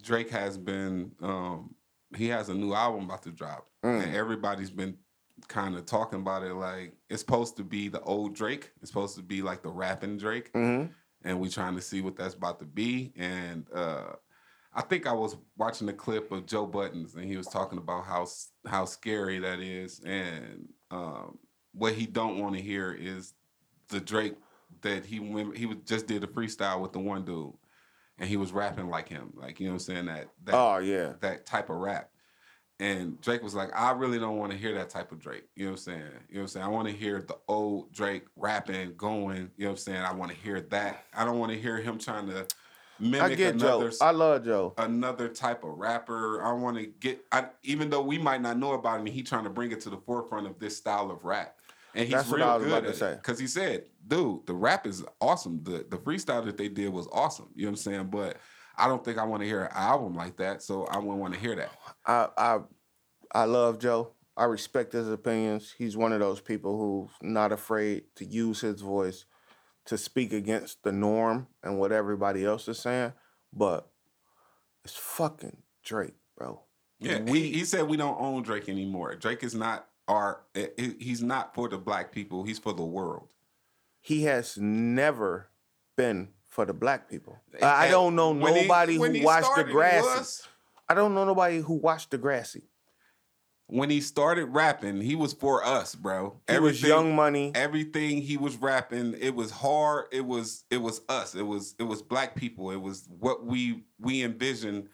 [0.00, 1.74] Drake has been um,
[2.16, 4.04] he has a new album about to drop, Mm.
[4.04, 4.96] and everybody's been
[5.48, 8.70] kind of talking about it like it's supposed to be the old Drake.
[8.80, 10.84] It's supposed to be like the rapping Drake, hmm
[11.24, 13.12] and we trying to see what that's about to be.
[13.16, 14.14] And uh,
[14.74, 18.04] I think I was watching a clip of Joe Buttons, and he was talking about
[18.06, 21.38] how s- how scary that is, and um,
[21.74, 23.34] what he don't want to hear is
[23.88, 24.34] the Drake
[24.82, 27.52] that he went, he was, just did a freestyle with the one dude,
[28.22, 30.78] and he was rapping like him, like you know what I'm saying that that Oh
[30.78, 31.14] yeah.
[31.20, 32.08] that type of rap.
[32.78, 35.44] And Drake was like, I really don't want to hear that type of Drake.
[35.56, 35.98] You know what I'm saying?
[35.98, 36.66] You know what I'm saying?
[36.66, 39.50] I want to hear the old Drake rapping, going.
[39.56, 40.02] You know what I'm saying?
[40.02, 41.04] I want to hear that.
[41.14, 42.46] I don't want to hear him trying to
[43.00, 43.96] mimic I get another Joe.
[44.00, 44.74] I love Joe.
[44.78, 46.42] another type of rapper.
[46.42, 49.44] I want to get, I, even though we might not know about him, he trying
[49.44, 51.58] to bring it to the forefront of this style of rap.
[51.94, 53.14] And he's That's what I was good about to say.
[53.14, 55.62] Because he said, dude, the rap is awesome.
[55.62, 57.48] The the freestyle that they did was awesome.
[57.54, 58.06] You know what I'm saying?
[58.10, 58.36] But
[58.76, 61.34] I don't think I want to hear an album like that, so I wouldn't want
[61.34, 61.70] to hear that.
[62.06, 62.58] I I
[63.34, 64.12] I love Joe.
[64.36, 65.74] I respect his opinions.
[65.76, 69.26] He's one of those people who's not afraid to use his voice
[69.84, 73.12] to speak against the norm and what everybody else is saying.
[73.52, 73.88] But
[74.84, 76.62] it's fucking Drake, bro.
[76.98, 79.14] Yeah, we he, he said we don't own Drake anymore.
[79.16, 80.42] Drake is not our.
[80.54, 82.44] eh, He's not for the black people.
[82.44, 83.32] He's for the world.
[84.00, 85.48] he has never
[85.96, 87.38] been for the black people.
[87.62, 90.02] I I don't know when he- nobody who he watched started, he Degrassi.
[90.02, 90.48] was.
[90.88, 92.62] I don't know nobody who watched Degrassi.
[93.68, 96.40] When he started rapping, he was for us, bro.
[96.50, 97.52] He was Young Money.
[97.54, 100.06] Everything he was rapping, it was hard.
[100.12, 101.34] It was it was us.
[101.34, 102.70] It was it was black people.
[102.70, 104.88] It was what we we envisioned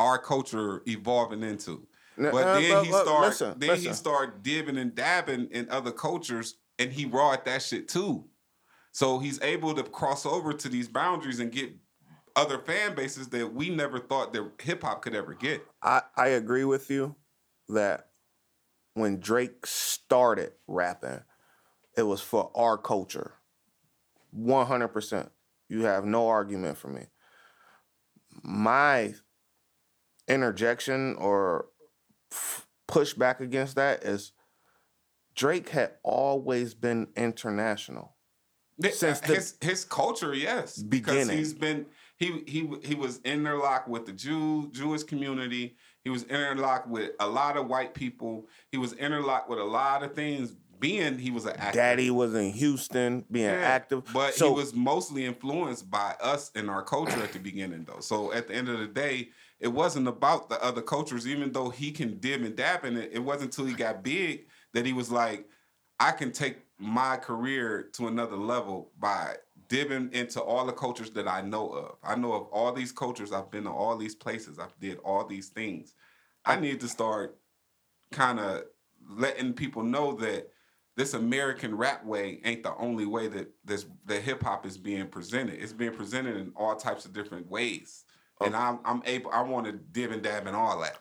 [0.00, 1.86] our culture evolving into.
[2.16, 3.94] But uh, then he but started listen, then he listen.
[3.94, 8.24] started dibbing and dabbing in other cultures, and he raw at that shit too.
[8.92, 11.72] So he's able to cross over to these boundaries and get
[12.34, 15.62] other fan bases that we never thought that hip hop could ever get.
[15.82, 17.14] I, I agree with you
[17.68, 18.08] that
[18.94, 21.20] when Drake started rapping,
[21.96, 23.34] it was for our culture.
[24.38, 25.28] 100%.
[25.68, 27.06] You have no argument for me.
[28.42, 29.14] My
[30.28, 31.66] interjection or
[32.36, 34.32] f- pushback against that is
[35.34, 38.14] Drake had always been international.
[38.80, 41.38] Since uh, the his his culture, yes, because beginning.
[41.38, 41.86] he's been
[42.18, 45.76] he he he was interlocked with the Jew Jewish community.
[46.04, 48.46] He was interlocked with a lot of white people.
[48.70, 50.54] He was interlocked with a lot of things.
[50.78, 51.78] Being he was an actor.
[51.78, 54.02] Daddy was in Houston being Yeah, active.
[54.12, 58.00] But so he was mostly influenced by us and our culture at the beginning, though.
[58.00, 59.30] So at the end of the day,
[59.60, 61.26] it wasn't about the other cultures.
[61.26, 64.46] Even though he can dib and dab in it, it wasn't until he got big
[64.74, 65.48] that he was like,
[65.98, 69.36] I can take my career to another level by
[69.68, 71.96] dibbing into all the cultures that I know of.
[72.04, 73.32] I know of all these cultures.
[73.32, 74.58] I've been to all these places.
[74.58, 75.94] I've did all these things.
[76.44, 77.38] I need to start
[78.12, 78.64] kind of
[79.08, 80.50] letting people know that
[80.96, 85.08] this American rap way ain't the only way that this that hip hop is being
[85.08, 85.60] presented.
[85.60, 88.04] It's being presented in all types of different ways.
[88.40, 90.98] And I'm I'm able I want to dib and dab and all that.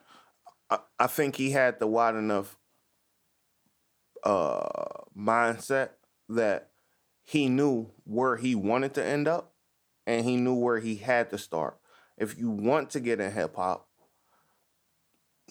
[0.69, 2.57] I, I think he had the wide enough
[4.23, 5.89] uh, mindset
[6.29, 6.69] that
[7.23, 9.53] he knew where he wanted to end up
[10.07, 11.77] and he knew where he had to start.
[12.17, 13.87] If you want to get in hip hop,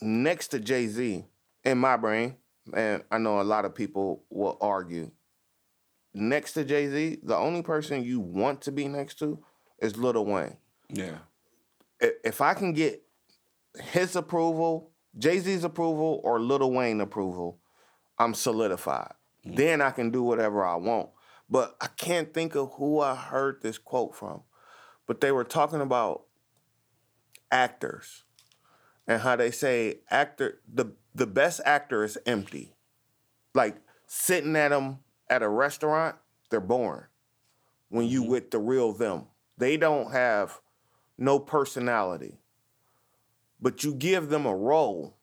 [0.00, 1.24] next to Jay Z,
[1.64, 2.36] in my brain,
[2.72, 5.10] and I know a lot of people will argue,
[6.14, 9.38] next to Jay Z, the only person you want to be next to
[9.78, 10.56] is Lil Wayne.
[10.88, 11.18] Yeah.
[12.24, 13.02] If I can get
[13.92, 17.60] his approval, Jay Z's approval, or Lil Wayne approval,
[18.18, 19.12] I'm solidified.
[19.46, 19.56] Mm.
[19.56, 21.10] Then I can do whatever I want.
[21.48, 24.42] But I can't think of who I heard this quote from.
[25.06, 26.24] But they were talking about
[27.50, 28.24] actors
[29.06, 32.74] and how they say actor the the best actor is empty.
[33.54, 33.76] Like
[34.06, 36.16] sitting at them at a restaurant,
[36.50, 37.04] they're boring.
[37.88, 38.30] When you mm-hmm.
[38.30, 39.26] with the real them,
[39.58, 40.60] they don't have
[41.18, 42.38] no personality.
[43.60, 45.16] But you give them a role,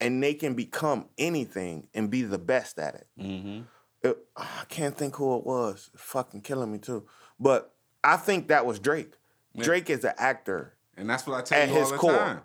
[0.00, 3.06] and they can become anything and be the best at it.
[3.18, 3.62] Mm-hmm.
[4.02, 5.90] It- I can't think who it was.
[5.94, 7.06] It's fucking killing me too.
[7.38, 7.74] But
[8.04, 9.14] I think that was Drake.
[9.58, 10.74] Drake is an actor.
[10.96, 12.12] And that's what I tell At you all the core.
[12.16, 12.40] time.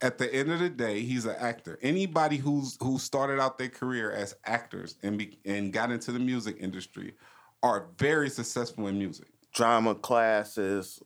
[0.00, 1.78] At the end of the day, he's an actor.
[1.82, 6.18] Anybody who's who started out their career as actors and be, and got into the
[6.18, 7.14] music industry
[7.62, 9.28] are very successful in music.
[9.54, 11.02] Drama classes.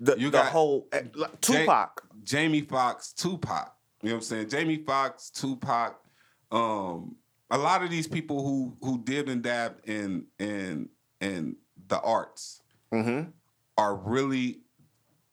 [0.00, 2.02] The, You the got whole eh, like, Tupac.
[2.22, 3.74] Jamie Foxx, Tupac.
[4.02, 4.48] You know what I'm saying?
[4.50, 6.00] Jamie Foxx, Tupac.
[6.52, 7.16] Um,
[7.50, 10.88] a lot of these people who who did and dabbed in in
[11.20, 11.56] in
[11.88, 13.30] the arts Mm-hmm.
[13.78, 14.60] are really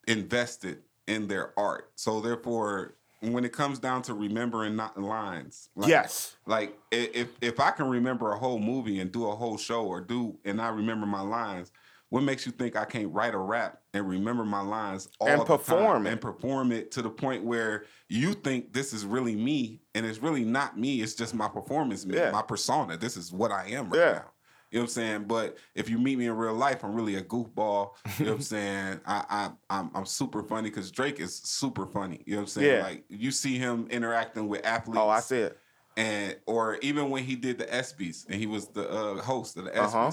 [0.08, 1.92] invested in their art.
[1.96, 6.36] So therefore, when it comes down to remembering not lines, like, yes.
[6.46, 10.02] like if if I can remember a whole movie and do a whole show or
[10.02, 11.72] do and I remember my lines,
[12.14, 15.42] what makes you think I can't write a rap and remember my lines all And
[15.42, 16.12] the time perform it.
[16.12, 20.20] and perform it to the point where you think this is really me and it's
[20.20, 21.02] really not me.
[21.02, 22.30] It's just my performance, Yeah.
[22.30, 22.98] my persona.
[22.98, 24.12] This is what I am right Yeah.
[24.12, 24.26] now.
[24.70, 25.24] You know what I'm saying?
[25.24, 27.94] But if you meet me in real life, I'm really a goofball.
[28.20, 29.00] You know what I'm saying?
[29.08, 32.22] I, I I'm I'm super funny because Drake is super funny.
[32.28, 32.78] You know what I'm saying?
[32.78, 32.84] Yeah.
[32.84, 35.58] Like you see him interacting with athletes Oh, I see it.
[35.98, 39.66] and or even when he did the ESPYS and he was the uh, host of
[39.66, 40.12] the ESPYS, Uh-huh.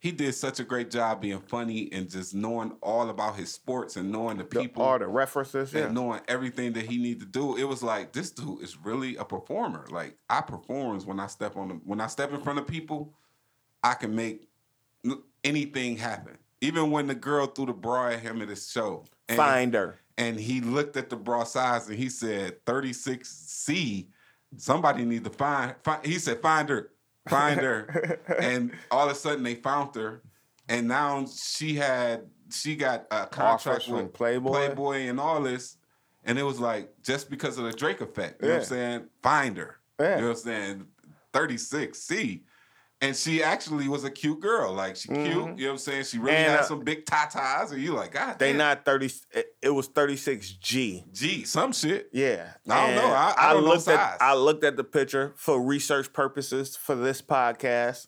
[0.00, 3.96] He did such a great job being funny and just knowing all about his sports
[3.96, 5.72] and knowing the The, people all the references.
[5.74, 5.92] and Yeah.
[5.92, 7.56] knowing everything that he needed to do.
[7.56, 9.86] It was like this dude is really a performer.
[9.90, 13.12] Like I performs when I step on the when I step in front of people,
[13.84, 14.48] I can make
[15.44, 16.36] anything happen.
[16.62, 19.98] Even when the girl threw the bra at him at his show, and, Finder.
[20.18, 24.08] and he looked at the bra size and he said 36C.
[24.56, 26.90] Somebody need to find, find he said find her,
[27.28, 28.18] find her.
[28.40, 30.22] and all of a sudden they found her.
[30.68, 32.22] And now she had
[32.52, 34.50] she got a contract with Playboy.
[34.50, 35.76] Playboy and all this.
[36.24, 38.42] And it was like just because of the Drake effect.
[38.42, 39.04] You know what I'm saying?
[39.22, 39.76] Find her.
[39.98, 40.16] Yeah.
[40.16, 40.86] You know what I'm saying?
[41.32, 42.42] 36C.
[43.02, 44.72] And she actually was a cute girl.
[44.74, 45.18] Like she cute.
[45.26, 46.04] You know what I'm saying?
[46.04, 46.42] She really Mm-hmm.
[46.44, 47.72] And, had uh, some big tatas.
[47.72, 48.58] And you like, God They damn.
[48.58, 49.10] not 30
[49.62, 51.12] it, was 36G.
[51.12, 52.08] G, some shit.
[52.12, 52.52] Yeah.
[52.68, 53.06] I don't know.
[53.12, 54.18] I- I don't know looked at size.
[54.20, 58.06] I looked at the picture for research purposes for this podcast.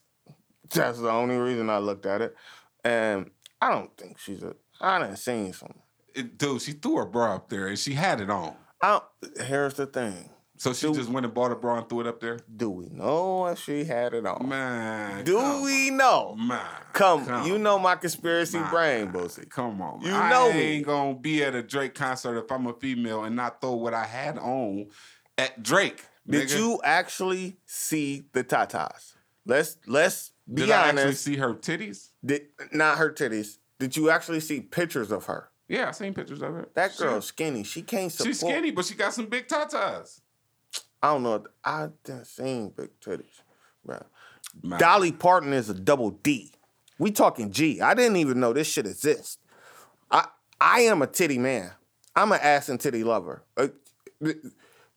[0.75, 2.35] That's the only reason I looked at it.
[2.85, 3.31] And
[3.61, 5.75] I don't think she's a I done seen some.
[6.15, 8.55] It- dude, she threw her bra up there and she had it on.
[8.81, 9.01] I
[9.45, 10.31] here's the thing.
[10.63, 10.95] So she Dude.
[10.95, 12.39] just went and bought a bra and threw it up there.
[12.57, 14.49] Do we know if she had it on?
[14.49, 16.37] Man, Do come we know?
[16.39, 16.61] Man,
[16.93, 18.71] Come, you know my conspiracy Man.
[18.71, 19.51] brain, Boosie.
[19.51, 20.09] Come on, man.
[20.09, 20.61] You I know me.
[20.61, 23.93] ain't gonna be at a Drake concert if I'm a female and not throw what
[23.93, 24.87] I had on
[25.37, 26.05] at Drake.
[26.31, 26.57] Did nigga.
[26.57, 29.15] you actually see the tatas?
[29.45, 32.11] Let's let's be Did I actually see her titties?
[32.25, 33.59] Did not her titties.
[33.81, 35.49] Did you actually see pictures of her?
[35.69, 36.69] Yeah, I seen pictures of her.
[36.75, 37.01] That Shit.
[37.01, 37.65] girl's skinny.
[37.65, 38.29] She can't support.
[38.29, 40.21] she's skinny, but she got some big tatas.
[41.03, 41.45] I don't know.
[41.65, 43.43] I didn't seen big titties.
[43.85, 44.79] Man.
[44.79, 46.53] Dolly Parton is a double D.
[46.99, 47.81] We talking G.
[47.81, 49.39] I didn't even know this shit exists.
[50.11, 50.27] I
[50.61, 51.73] I am a titty man.
[52.15, 53.43] I'm an ass and titty lover.
[53.57, 53.69] Uh,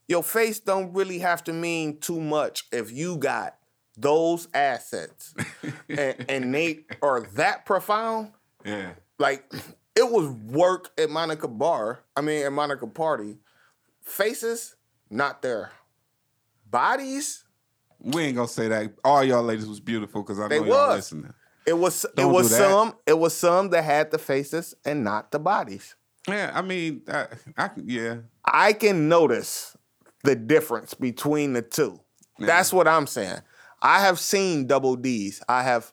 [0.06, 3.56] Your face don't really have to mean too much if you got
[3.96, 5.34] those assets
[5.88, 8.32] and, and they are that profound.
[8.64, 8.92] Yeah.
[9.18, 9.50] Like
[9.96, 12.00] it was work at Monica Bar.
[12.14, 13.38] I mean, at Monica Party.
[14.02, 14.76] Faces
[15.10, 15.72] not there.
[16.70, 17.44] Bodies
[18.00, 18.92] We ain't gonna say that.
[19.04, 21.32] All y'all ladies was beautiful because I They know y'all listening.
[21.66, 25.32] It was it Don't was some it was some that had the faces and not
[25.32, 25.96] the bodies.
[26.28, 27.26] Yeah, I mean, I,
[27.56, 28.16] I yeah.
[28.44, 29.76] I can notice
[30.24, 32.00] the difference between the two.
[32.38, 33.40] That's what I'm saying.
[33.80, 35.42] I have seen double D's.
[35.48, 35.92] I have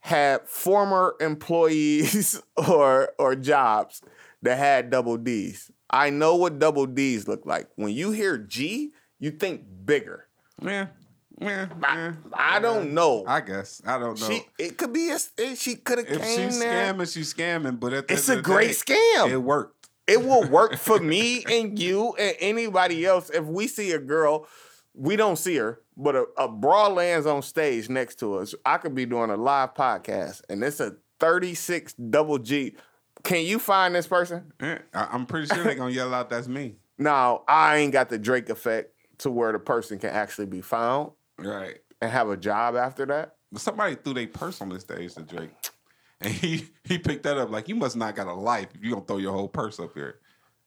[0.00, 4.02] had former employees or or jobs
[4.42, 5.70] that had double D's.
[5.90, 7.68] I know what double D's look like.
[7.76, 8.92] When you hear G,
[9.22, 10.26] you think bigger.
[10.62, 10.88] Yeah.
[11.40, 11.68] Yeah.
[11.82, 12.12] I, yeah.
[12.34, 13.24] I don't know.
[13.26, 13.80] I guess.
[13.86, 14.28] I don't know.
[14.28, 16.92] she it could be a it- she could have if came she's there.
[16.92, 17.80] scamming, she's scamming.
[17.80, 19.30] But at the It's end a of great day, scam.
[19.30, 19.88] It worked.
[20.06, 24.46] it will work for me and you and anybody else if we see a girl
[24.94, 28.54] we don't see her, but a, a bra lands on stage next to us.
[28.66, 32.76] I could be doing a live podcast, and it's a 36 double G.
[33.24, 34.52] Can you find this person?
[34.60, 38.10] Yeah, I, I'm pretty sure they're gonna yell out, "That's me." Now, I ain't got
[38.10, 38.91] the Drake effect
[39.22, 41.78] to where the person can actually be found Right.
[42.00, 43.36] and have a job after that.
[43.50, 45.50] But somebody threw their purse on the stage to Drake,
[46.20, 48.92] and he he picked that up like you must not got a life if you
[48.92, 50.18] gonna throw your whole purse up here.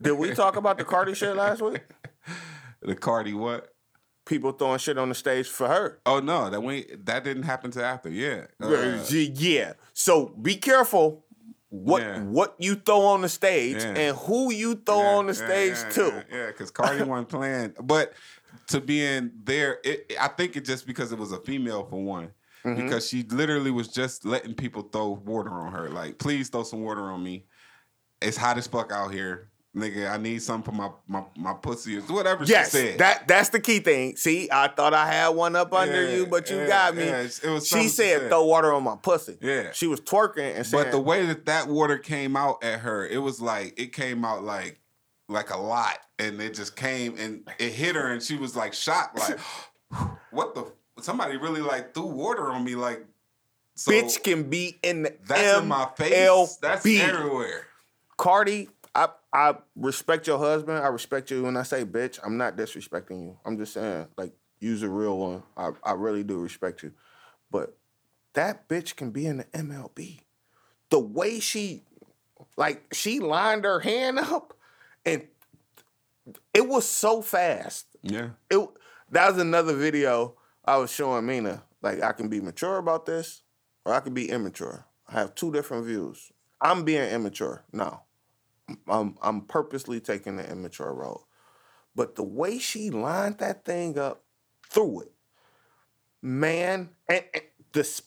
[0.01, 1.81] Did we talk about the Cardi shit last week?
[2.81, 3.73] The Cardi what?
[4.27, 5.99] People throwing shit on the stage for her.
[6.05, 8.09] Oh no, that we that didn't happen to after.
[8.09, 8.45] Yeah.
[8.61, 9.73] Uh, Yeah.
[9.93, 11.25] So be careful
[11.69, 12.21] what Yeah.
[12.21, 13.93] what you throw on the stage Yeah.
[13.95, 15.77] and who you throw yeah, on the stage.
[15.97, 18.13] Yeah, yeah, because Cardi wasn't playing, but
[18.67, 22.31] to being there, it, I think it just because it was a female for one.
[22.63, 22.83] Mm-hmm.
[22.83, 25.89] Because she literally was just letting people throw water on her.
[25.89, 27.45] Like, please throw some water on me.
[28.21, 29.49] It's hot as fuck out here.
[29.75, 32.99] Nigga, I need something for my my, my pussy or whatever Yes, she said.
[32.99, 34.15] that that's the key thing.
[34.15, 37.05] See, I thought I had one up under Yeah, you, but you yeah, got me.
[37.05, 38.29] yeah, it was she said, said.
[38.29, 39.73] "Throw water on my pussy." Yeah.
[39.73, 43.05] she was twerking and saying, But the way that that water came out at her,
[43.05, 44.79] it was like it came out like
[45.27, 48.73] like a lot, and it just came and it hit her, and she was like
[48.73, 49.39] shocked, like
[50.31, 50.71] what the
[51.01, 53.05] somebody really like threw water on me, like
[53.75, 56.13] so "Bitch can be in the That's in my face.
[56.13, 56.59] MLB.
[56.59, 57.67] That's everywhere.
[58.17, 60.79] Cardi, I I respect your husband.
[60.79, 62.19] I respect you when I say bitch.
[62.23, 63.37] I'm not disrespecting you.
[63.45, 65.43] I'm just saying, like, use a real one.
[65.57, 66.93] I, I really do respect you.
[67.51, 67.77] But
[68.33, 70.19] that bitch can be in the MLB.
[70.89, 71.83] The way she
[72.55, 74.53] like she lined her hand up
[75.05, 75.27] and
[76.53, 77.87] it was so fast.
[78.01, 78.67] Yeah, It
[79.11, 81.63] that was another video I was showing Mina.
[81.81, 83.43] Like I can be mature about this,
[83.85, 84.85] or I can be immature.
[85.07, 86.31] I have two different views.
[86.61, 88.03] I'm being immature now.
[88.87, 91.21] I'm I'm purposely taking the immature road.
[91.95, 94.23] But the way she lined that thing up
[94.69, 95.11] through it,
[96.21, 97.43] man, and, and
[97.73, 98.01] the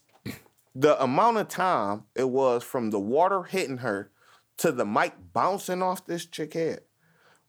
[0.74, 4.10] the amount of time it was from the water hitting her
[4.58, 6.80] to the mic bouncing off this chick head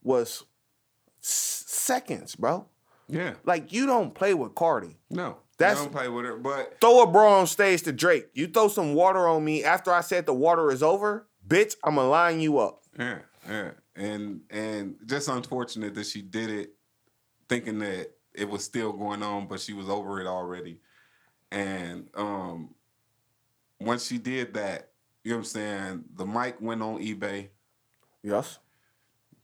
[0.02, 0.46] was
[1.24, 2.68] s- seconds, bro.
[3.08, 3.34] yeah.
[3.46, 4.98] Like you don't play with Cardi.
[5.10, 8.28] No, That's- I don't play with her, but Throw a bra on stage to Drake.
[8.34, 11.76] You throw some water on me after I said the water is over, bitch.
[11.84, 12.82] I'ma line you up.
[12.98, 16.74] Yeah, yeah, and and just unfortunate that she did it,
[17.48, 20.80] thinking that it was still going on, but she was over it already.
[21.52, 22.76] And um,
[23.80, 24.90] once she did that,
[25.24, 26.04] you know what I'm saying.
[26.16, 27.50] The mic went on eBay,
[28.22, 28.60] Yes.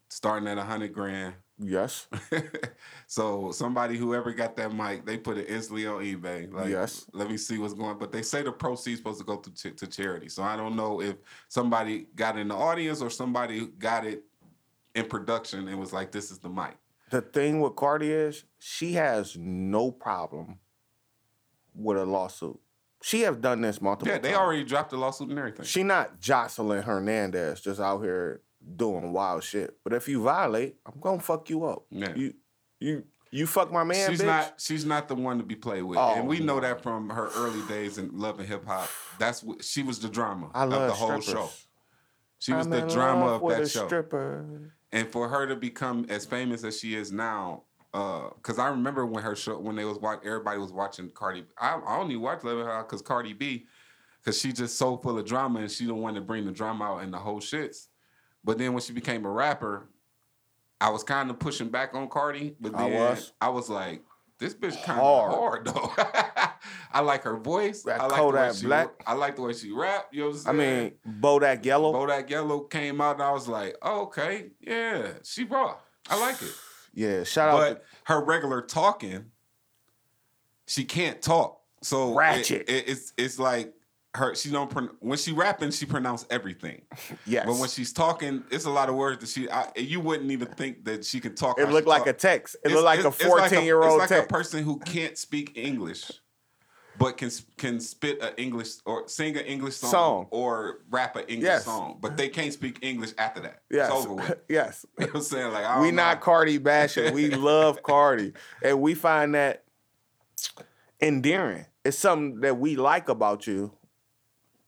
[0.10, 1.34] starting at a hundred grand.
[1.57, 2.07] Yes.
[3.07, 6.52] so somebody whoever got that mic, they put it instantly on eBay.
[6.52, 7.06] Like, Yes.
[7.14, 7.98] let me see what's going.
[7.98, 10.27] But they say the proceeds supposed to go to ch- to charity.
[10.30, 11.15] So I don't know if
[11.48, 14.23] somebody got in the audience or somebody got it
[14.95, 16.77] in production and was like, "This is the mic."
[17.11, 20.60] The thing with Cardi is she has no problem
[21.73, 22.60] with a lawsuit.
[23.02, 24.40] She have done this multiple Yeah, they times.
[24.40, 25.65] already dropped the lawsuit and everything.
[25.65, 28.41] She not Jocelyn Hernandez just out here
[28.76, 29.78] doing wild shit.
[29.84, 31.86] But if you violate, I'm gonna fuck you up.
[31.90, 32.14] Yeah.
[32.16, 32.34] You
[32.80, 34.26] you you fuck my man, she's bitch.
[34.26, 34.54] not.
[34.62, 37.30] She's not the one to be played with, Oh, and we know that from her
[37.36, 38.90] early days in love and hip hop.
[39.20, 41.26] That's what she was the drama I of the whole strippers.
[41.26, 41.50] show.
[42.40, 43.88] She was I'm the drama of that show.
[43.88, 44.72] Stripper.
[44.92, 47.64] and for her to become as famous as she is now
[47.94, 51.46] uh, because i remember when her show when they was watch, everybody was watching cardi
[51.58, 53.66] i, I only watched love and Hip because cardi b
[54.22, 56.84] because she just so full of drama and she don't want to bring the drama
[56.84, 57.88] out and the whole shits
[58.45, 59.89] but then when she became a rapper
[60.80, 63.34] i was kind of pushing back on cardi but I then was.
[63.41, 64.01] I was like
[64.38, 65.93] this bitch kind of hard though.
[66.91, 67.84] I like her voice.
[67.84, 68.65] That I like the way Kodak she.
[68.65, 68.89] Black.
[69.07, 70.07] I like the way she rap.
[70.11, 70.91] You know what I I'm saying?
[71.05, 71.93] mean, Bodak Yellow.
[71.93, 75.77] Bodak Yellow came out and I was like, oh, okay, yeah, she raw.
[76.09, 76.51] I like it.
[76.93, 79.31] yeah, shout out But her regular talking,
[80.67, 81.61] she can't talk.
[81.81, 82.69] So it- Ratchet.
[82.69, 83.73] it- it's it's like
[84.16, 84.36] her.
[84.36, 86.82] She don't pron- when she rapping, she pronounce everything.
[87.26, 87.46] yes.
[87.46, 89.50] But when she's talking, it's a lot of words that she.
[89.50, 91.60] I, you wouldn't even think that she can talk.
[91.60, 92.08] it looked like talk.
[92.08, 92.56] a text.
[92.64, 94.26] It It's- looked like a it's- it's like 14 year old It's like text.
[94.32, 96.12] a person who can't speak English,
[96.98, 100.28] but can can spit an English or sing an English song, Song.
[100.32, 101.66] or rap an English Yes.
[101.66, 103.62] song, but they can't speak English after that.
[103.70, 103.90] yes.
[103.92, 104.38] It's over with.
[104.50, 104.86] yes.
[105.00, 105.52] You know what I'm saying?
[105.54, 106.22] Like I we don't not know.
[106.24, 107.14] Cardi bashing.
[107.14, 108.34] We love Cardi,
[108.64, 109.64] and we find that
[111.02, 111.66] endearing.
[111.84, 113.72] It's something that we like about you,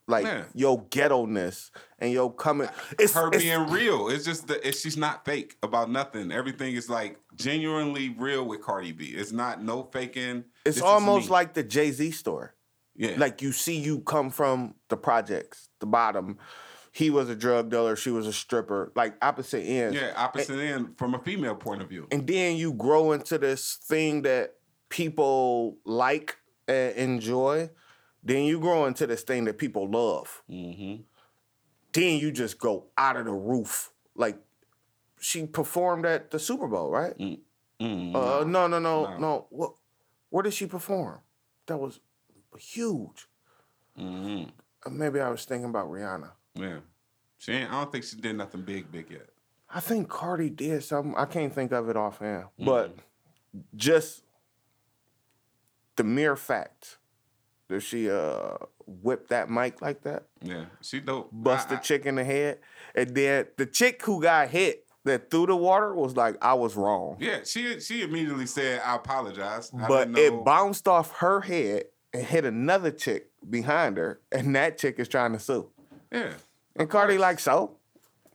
[0.08, 0.44] like Yeah.
[0.54, 2.68] your ghetto ness and your coming.
[2.98, 4.08] It's her it's- being real.
[4.08, 6.32] It's just that it's, she's not fake about nothing.
[6.32, 9.04] Everything is like genuinely real with Cardi B.
[9.06, 10.44] It's not no faking.
[10.64, 12.48] It's This almost like the Jay Z story.
[12.96, 16.38] yeah, Like you see, you come from the projects, the bottom.
[16.90, 19.94] he was a drug dealer, she was a stripper, like opposite ends.
[19.94, 22.08] Yeah, opposite end from a female point of view.
[22.10, 24.54] And then you grow into this thing that
[24.88, 26.36] people like
[26.66, 27.70] and enjoy.
[28.28, 30.42] Then you grow into this thing that people love.
[30.50, 31.00] Mm-hmm.
[31.94, 33.90] Then you just go out of the roof.
[34.14, 34.36] Like
[35.18, 37.16] she performed at the Super Bowl, right?
[37.18, 38.14] Mm-hmm.
[38.14, 39.16] Uh, no, no, no, No.
[39.18, 39.46] no.
[39.48, 39.72] What?
[40.28, 41.20] Where did she perform?
[41.68, 42.00] That was
[42.58, 43.26] huge.
[43.98, 44.50] mm-hmm.
[44.84, 46.30] Uh, Maybe I was thinking about Rihanna.
[46.54, 46.80] Yeah,
[47.38, 47.70] she ain't.
[47.72, 49.30] I don't think she did nothing big, big yet.
[49.70, 51.14] I think Cardi did something.
[51.16, 52.94] I can't think of it offhand, but
[53.74, 54.22] just
[55.96, 56.97] the mere fact
[57.68, 61.30] that she uh whipped that mic like that, Yeah, she dope.
[61.32, 62.58] bust I- the chick in the head,
[62.94, 66.76] and then the chick who got hit that threw the water was like, "I was
[66.76, 71.84] wrong," Yeah, she she immediately said, "I apologize." I but it bounced off her head
[72.12, 75.70] and hit another chick behind her, and that chick is trying to sue.
[76.10, 76.32] Yeah,
[76.76, 77.76] And Cardi like, "So,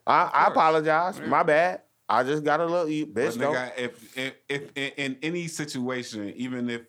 [0.05, 1.17] I, I apologize.
[1.19, 1.25] Yeah.
[1.27, 1.81] My bad.
[2.07, 6.31] I just got a little you bitch." nigga, if, if if in, in any situation,
[6.35, 6.81] even if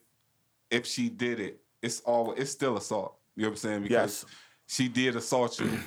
[0.71, 3.19] if she did it, it's all it's still assault.
[3.37, 3.83] You know what I'm saying?
[3.83, 4.35] Because Yes.
[4.67, 5.79] she did assault you,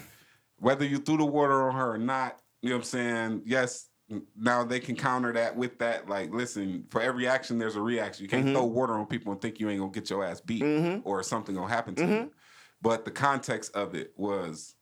[0.59, 2.39] whether you threw the water on her or not.
[2.61, 3.41] You know what I'm saying?
[3.45, 3.89] Yes.
[4.37, 6.07] Now they can counter that with that.
[6.07, 8.23] Like, listen, for every action, there's a reaction.
[8.23, 8.53] You can't Mm-hmm.
[8.55, 10.63] throw water on people and think you ain't gonna get your ass beat
[11.03, 12.11] or something gonna happen to Mm-hmm.
[12.13, 12.31] you.
[12.81, 14.75] But the context of it was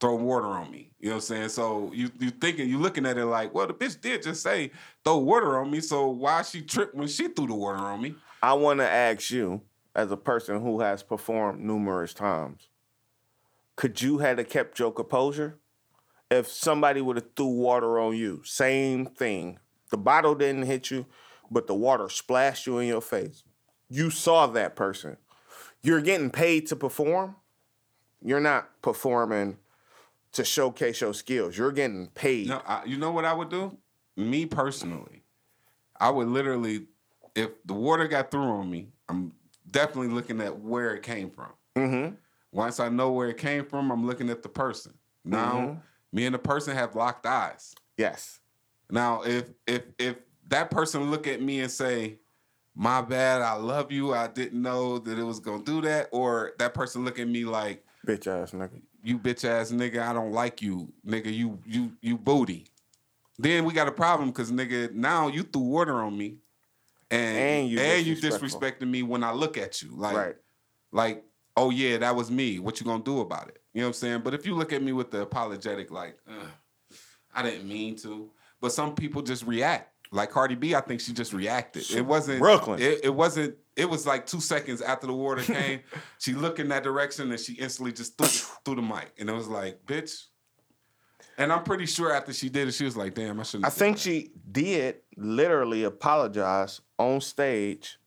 [0.00, 0.90] throw water on me.
[0.98, 1.48] You know what I'm saying?
[1.50, 4.70] So you you thinking you looking at it like, well, the bitch did just say
[5.04, 5.80] throw water on me.
[5.80, 8.14] So why she tripped when she threw the water on me?
[8.42, 9.62] I want to ask you,
[9.94, 12.68] as a person who has performed numerous times,
[13.76, 15.58] could you have kept your composure
[16.30, 18.42] if somebody would have threw water on you?
[18.44, 19.58] Same thing.
[19.90, 21.06] The bottle didn't hit you,
[21.50, 23.44] but the water splashed you in your face.
[23.88, 25.16] You saw that person.
[25.82, 27.36] You're getting paid to perform.
[28.22, 29.58] You're not performing
[30.32, 31.56] to showcase your skills.
[31.56, 32.48] You're getting paid.
[32.48, 33.76] No, I, you know what I would do?
[34.16, 35.24] Me personally,
[36.00, 36.86] I would literally,
[37.34, 39.32] if the water got through on me, I'm
[39.74, 41.50] definitely looking at where it came from.
[41.76, 42.14] Mm-hmm.
[42.52, 44.94] Once I know where it came from, I'm looking at the person.
[45.24, 45.78] Now, Mm-hmm.
[46.16, 47.74] me and the person have locked eyes.
[47.98, 48.40] Yes.
[48.90, 50.16] Now, if if if
[50.48, 52.18] that person look at me and say,
[52.76, 54.14] "My bad, I love you.
[54.14, 57.44] I didn't know that it was gonna do that," or that person look at me
[57.44, 58.80] like, Bitch ass nigga.
[59.02, 61.34] "You bitch ass nigga, I don't like you, nigga.
[61.34, 62.66] You you you booty."
[63.38, 66.38] Then we got a problem because nigga, now you threw water on me,
[67.10, 70.36] and And you and you disrespecting me when I look at you, like Right.
[70.92, 71.24] like,
[71.56, 72.58] oh yeah, that was me.
[72.58, 73.58] What you gonna do about it?
[73.72, 74.20] You know what I'm saying?
[74.22, 76.18] But if you look at me with the apologetic, like,
[77.34, 78.30] I didn't mean to.
[78.60, 79.90] But some people just react.
[80.12, 81.90] Like Cardi B, I think she just reacted.
[81.90, 82.80] It wasn't Brooklyn.
[82.80, 83.56] It, it wasn't.
[83.76, 85.80] It was like two seconds after the water came.
[86.18, 88.28] she looked in that direction and she instantly just threw,
[88.64, 90.26] threw the mic, and it was like, bitch.
[91.36, 93.66] And I'm pretty sure after she did it, she was like, damn, I shouldn't.
[93.66, 94.02] I think that.
[94.02, 97.98] she did literally apologize on stage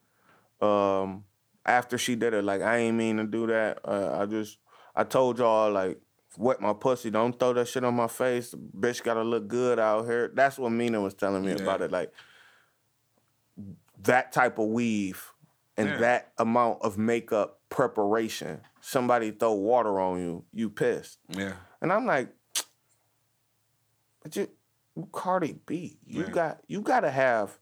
[0.62, 1.24] um,
[1.66, 2.44] after she did it.
[2.44, 3.80] Like, I ain't mean to do that.
[3.86, 4.58] Uh, I just,
[4.96, 6.00] I told y'all, like,
[6.38, 7.10] wet my pussy.
[7.10, 8.54] Don't throw that shit on my face.
[8.78, 10.32] Bitch gotta look good out here.
[10.34, 11.92] That's what Mina was telling me about it.
[11.92, 12.12] Like,
[14.04, 15.32] that type of weave
[15.76, 15.98] and Yeah.
[15.98, 18.62] that amount of makeup preparation.
[18.82, 21.20] Somebody throw water on you, you pissed.
[21.30, 21.54] Yeah.
[21.82, 22.34] And I'm like,
[24.24, 24.50] but you,
[25.12, 26.30] Cardi B, you Yeah.
[26.30, 27.60] got you got to have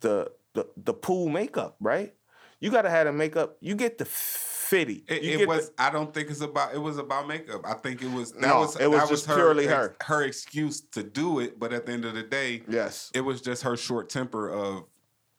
[0.00, 2.14] the the the pool makeup, right?
[2.58, 3.56] You got to have the makeup.
[3.60, 5.04] You get the fitty.
[5.08, 5.68] It, it was.
[5.70, 6.74] the- I don't think it's about.
[6.74, 7.60] It was about makeup.
[7.64, 8.32] I think it was.
[8.32, 8.76] That No, was.
[8.80, 9.94] it was that just purely her.
[10.02, 13.10] Her excuse to do it, but at the end of the day, yes.
[13.14, 14.84] it was just her short temper of,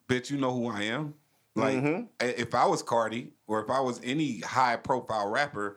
[0.08, 1.14] bitch, you know who I am.
[1.56, 2.08] Like, Mhm.
[2.20, 5.76] if I was Cardi or if I was any high profile rapper,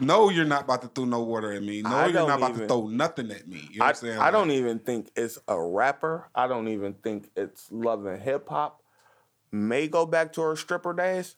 [0.00, 1.82] no, you're not about to throw no water at me.
[1.82, 3.68] No, I you're don't about even- to throw nothing at me.
[3.72, 4.18] You know what I, I'm saying?
[4.18, 6.28] I don't even think it's a rapper.
[6.34, 8.82] I don't even think it's love and hip hop.
[9.52, 11.36] May go back to her stripper days.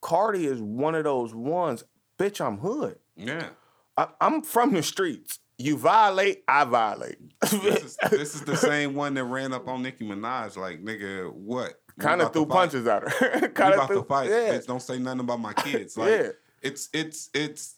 [0.00, 1.84] Cardi is one of those ones.
[2.18, 2.98] Bitch, I'm hood.
[3.16, 3.48] Yeah.
[3.96, 5.38] I, I'm from the streets.
[5.56, 7.16] You violate, I violate.
[7.42, 10.56] This is, this is the same one that ran up on Nicki Minaj.
[10.56, 11.74] Like, nigga, what?
[11.98, 13.48] Kind of threw punches at her.
[13.54, 14.28] Kind of threw fight.
[14.28, 14.54] Yeah.
[14.54, 15.96] Bitch, don't say nothing about my kids.
[15.96, 16.28] Like, Yeah.
[16.64, 17.76] It's it's it's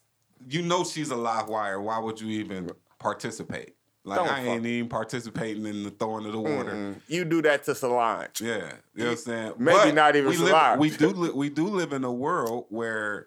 [0.49, 1.81] you know she's a live wire.
[1.81, 3.75] Why would you even participate?
[4.05, 4.67] Like Don't I ain't fuck.
[4.67, 6.71] even participating in the throwing of the water.
[6.73, 8.41] Mm, You do that to Solange.
[8.41, 8.55] Yeah,
[8.95, 9.53] you know what I'm saying.
[9.59, 13.27] Maybe not even we live, we do li- we do live in a world where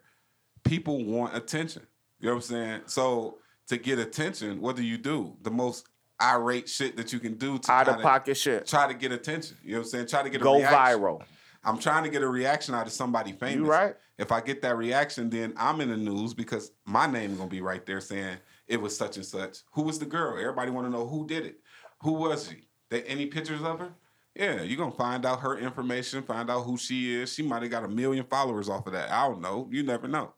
[0.63, 1.85] people want attention.
[2.21, 2.81] You know what I'm saying?
[2.85, 5.35] So to get attention, what do you do?
[5.41, 5.87] The most
[6.21, 8.65] irate shit that you can do to Out try of to- pocket shit.
[8.65, 9.57] try to get attention.
[9.63, 10.07] You know what I'm saying?
[10.07, 11.23] Try to get a Go viral.
[11.63, 13.67] I'm trying to get a reaction out of somebody famous.
[13.67, 13.95] right.
[14.17, 17.61] If I get that reaction, then I'm in the news because my name gonna be
[17.61, 18.37] right there saying
[18.67, 19.59] it was such and such.
[19.71, 20.37] Who was the girl?
[20.37, 21.59] Everybody want to know who did it.
[22.01, 22.67] Who was she?
[22.89, 23.91] They, any pictures of her?
[24.35, 27.33] Yeah, you're gonna find out her information, find out who she is.
[27.33, 29.11] She might have got a million followers off of that.
[29.11, 29.67] I don't know.
[29.71, 30.33] You never know.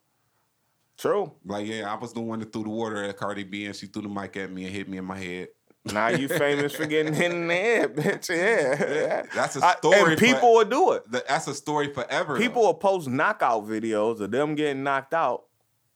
[0.98, 1.34] True.
[1.46, 3.88] Like, yeah, I was the one that threw the water at Cardi B and she
[3.88, 5.48] threw the mic at me and hit me in my head.
[5.86, 8.30] Now you famous for getting hit in the head, bitch.
[8.30, 9.26] Yeah.
[9.34, 11.12] That's a I- story and for- people will do it.
[11.12, 12.38] Th- That's a story forever.
[12.38, 12.68] People though.
[12.70, 15.46] will post knockout videos of them getting knocked out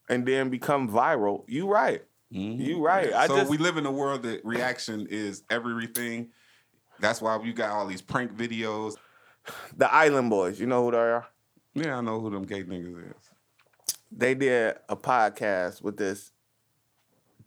[0.09, 1.43] and then become viral.
[1.47, 2.03] You right.
[2.33, 2.61] Mm-hmm.
[2.61, 3.13] You right.
[3.13, 6.29] I so just we live in a world that reaction is everything.
[6.99, 8.95] That's why you got all these prank videos.
[9.77, 11.27] the Island Boys, you know who they are?
[11.75, 13.29] Yeah, I know who them gay niggas is.
[14.11, 16.31] They did a podcast with this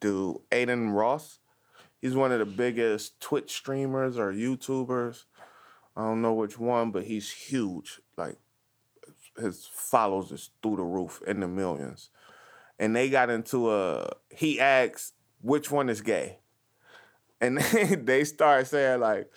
[0.00, 1.37] dude, Adin Ross.
[2.00, 5.24] He's one of the biggest Twitch streamers or YouTubers.
[5.96, 8.00] I don't know which one, but he's huge.
[8.16, 8.38] Like
[9.36, 12.10] his followers is through the roof in the millions.
[12.78, 16.38] And they got into a he asked which one is gay.
[17.40, 17.58] And
[18.06, 19.30] they start saying like,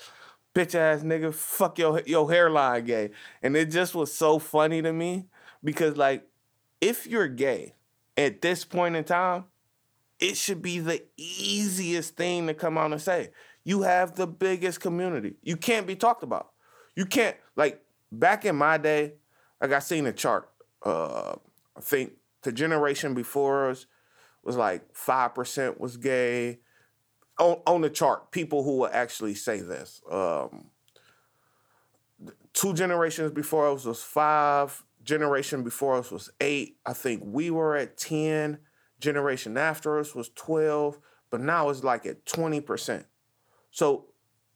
[0.53, 3.09] bitch ass nigga, fuck your your hairline gay.
[3.41, 5.25] And it just was so funny to me
[5.63, 6.27] because like
[6.79, 7.73] if you're gay
[8.17, 9.45] at this point in time,
[10.21, 13.31] it should be the easiest thing to come out and say.
[13.63, 15.33] You have the biggest community.
[15.43, 16.51] You can't be talked about.
[16.95, 19.15] You can't like back in my day,
[19.59, 20.49] like I seen a chart.
[20.83, 21.35] Uh,
[21.75, 23.87] I think the generation before us
[24.43, 26.59] was like five percent was gay.
[27.39, 30.01] On on the chart, people who will actually say this.
[30.09, 30.65] Um,
[32.53, 34.83] two generations before us was five.
[35.03, 36.77] Generation before us was eight.
[36.85, 38.59] I think we were at ten.
[39.01, 40.99] Generation after us was twelve,
[41.29, 43.05] but now it's like at twenty percent.
[43.71, 44.05] So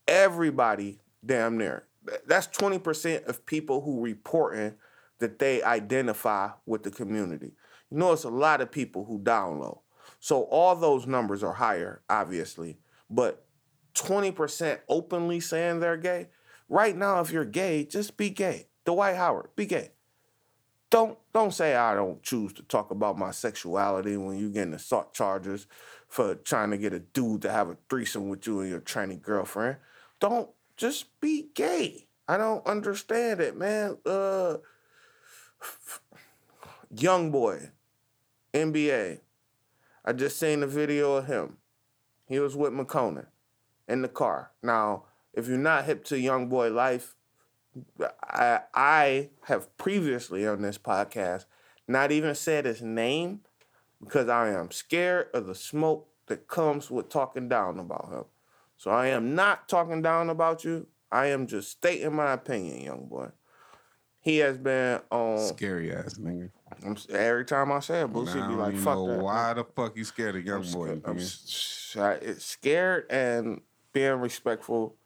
[0.07, 1.87] everybody damn near.
[2.25, 4.75] That's twenty percent of people who reporting
[5.19, 7.53] that they identify with the community.
[7.89, 9.79] You know, it's a lot of people who download.
[10.19, 12.77] So all those numbers are higher, obviously,
[13.09, 13.45] but
[13.95, 16.29] 20% openly saying they're gay.
[16.67, 18.67] Right now, if you're gay, just be gay.
[18.85, 19.91] Dwight Howard, be gay.
[20.89, 25.13] Don't don't say I don't choose to talk about my sexuality when you're getting assault
[25.13, 25.67] charges
[26.07, 29.21] for trying to get a dude to have a threesome with you and your tranny
[29.21, 29.77] girlfriend.
[30.19, 32.07] Don't just be gay.
[32.27, 33.97] I don't understand it, man.
[34.05, 34.57] Uh
[36.95, 37.71] young boy,
[38.53, 39.19] NBA.
[40.03, 41.57] I just seen a video of him.
[42.27, 43.27] He was with McCona
[43.87, 44.51] in the car.
[44.61, 45.03] Now,
[45.33, 47.14] if you're not hip to young boy life,
[48.23, 51.45] I I have previously on this podcast
[51.87, 53.41] not even said his name
[54.03, 58.25] because I am scared of the smoke that comes with talking down about him.
[58.77, 60.87] So I am not talking down about you.
[61.11, 63.29] I am just stating my opinion, young boy.
[64.21, 66.49] He has been on Scary ass nigga.
[66.83, 69.95] I'm, every time I say it, Boosie be like, "Fuck know that." Why the fuck
[69.95, 70.85] you scared of young I'm boy?
[70.87, 71.21] scared, I'm nigga?
[71.21, 73.61] s- s- it's scared and
[73.93, 74.97] being respectful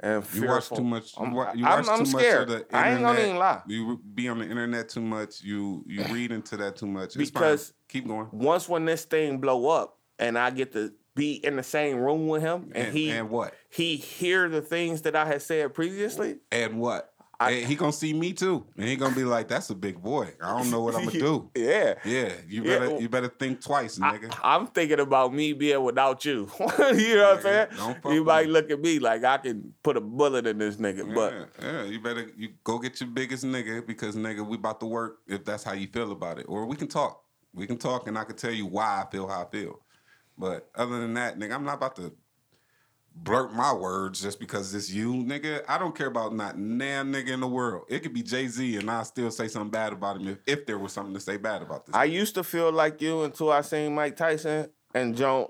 [0.00, 1.12] and You watch too much.
[1.18, 2.48] I'm, you I'm- I'm too scared.
[2.48, 3.62] much of the I ain't gonna even lie.
[3.66, 5.42] You be on the internet too much.
[5.42, 7.16] You you read into that too much.
[7.16, 7.42] It's fine.
[7.42, 8.28] Because- keep going.
[8.32, 12.28] Once when this thing blow up and I get to be in the same room
[12.28, 13.54] with him and, And, he and what?
[13.70, 17.10] he hear the things that I had said previously, And what?
[17.38, 20.02] I- And he gonna see me too, and he gonna be like, "That's a big
[20.02, 20.32] boy.
[20.42, 21.94] I don't know what I'm gonna do." yeah.
[22.04, 24.34] Yeah, you Yeah, better you better think twice, nigga.
[24.42, 26.50] I'm thinking about me being without you.
[26.58, 27.66] you know what I'm saying?
[27.76, 28.52] don't You might me.
[28.52, 31.84] look at me like I can put a bullet in this nigga, but yeah, yeah,
[31.84, 35.44] you better you go get your biggest nigga because nigga, we about to work if
[35.44, 36.46] that's how you feel about it.
[36.48, 37.22] Or we can talk.
[37.52, 39.80] We can talk and I can tell you why I feel how I feel.
[40.38, 42.12] But other than that, nigga, I'm not about to
[43.16, 45.62] blurt my words just because it's you, nigga.
[45.68, 47.84] I don't care about not nan nigga in the world.
[47.88, 50.66] It could be Jay Z and I still say something bad about him if, if
[50.66, 51.94] there was something to say bad about this.
[51.94, 55.46] I used to feel like you until I seen Mike Tyson and Jon,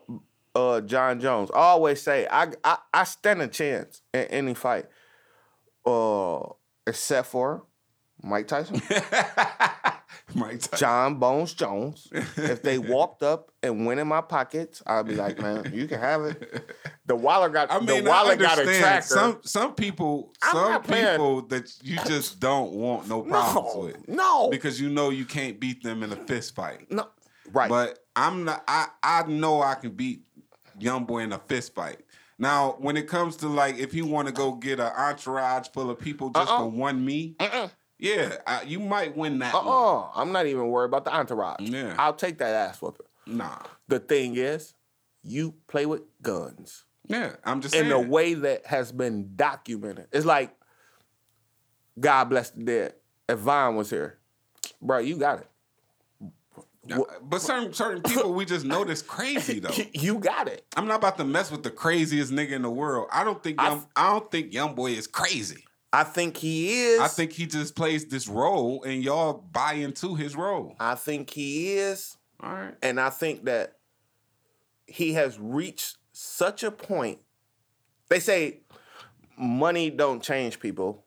[0.55, 1.51] uh, Jon Jones.
[1.51, 4.87] I always say I, I I stand a chance in any fight,
[5.85, 6.41] uh,
[6.87, 7.65] except for
[8.23, 8.81] Mike Tyson,
[10.35, 10.79] Mike Tyson.
[10.79, 12.09] Jon Bones Jones.
[12.13, 16.01] If they walked up and went in my pockets, I'd be like, man, you can
[16.01, 16.73] have it.
[17.07, 18.83] The Waller got I mean, the I Waller got a understand.
[18.83, 19.07] tracker.
[19.07, 24.09] Some some people, I'm some people that you just don't want no problems no, with
[24.09, 26.91] no, because you know you can't beat them in a fist fight.
[26.91, 27.07] no,
[27.53, 27.69] right.
[27.69, 28.65] But I'm not.
[28.67, 30.23] I I know I can beat
[30.81, 32.01] young boy in a fist fight.
[32.41, 35.89] Now, when it comes to like, if you want to go get an entourage full
[35.91, 36.59] of people just Uh-uh.
[36.59, 37.69] for one me, Uh-uh.
[37.99, 39.55] Yeah, I, you might win that.
[39.55, 39.67] uh one.
[39.69, 41.61] uh, I'm not even worried about the entourage.
[41.61, 41.95] Yeah.
[41.99, 43.07] I'll take that ass whooping.
[43.27, 43.59] Nah,
[43.89, 44.75] The thing is,
[45.23, 46.85] you play with guns.
[47.07, 47.93] yeah, I'm just in saying.
[47.93, 50.07] a way that has been documented.
[50.13, 50.55] It's like
[51.99, 52.95] God bless the dead.
[53.29, 54.19] If Vine was here,
[54.81, 55.49] bro, you got it.
[57.23, 59.71] But certain certain people we just know this crazy though.
[59.93, 60.65] You got it.
[60.77, 63.09] I'm not about to mess with the craziest nigga in the world.
[63.13, 65.65] I don't think I young, I, don't think young boy is crazy.
[65.97, 67.01] I think he is.
[67.01, 70.77] I think he just plays this role and y'all buy into his role.
[70.79, 72.75] I think he is, All right.
[72.83, 73.79] and I think that
[74.87, 77.21] he has reached such a point.
[78.11, 78.61] They say
[79.39, 81.07] money don't change people.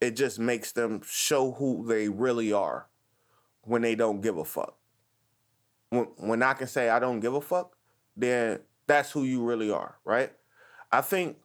[0.00, 2.88] It just makes them show who they really are
[3.62, 4.76] when they don't give a fuck.
[5.90, 7.76] When, when I can say I don't give a fuck,
[8.16, 8.58] then
[8.88, 10.32] that's who you really are, right?
[10.90, 11.36] I think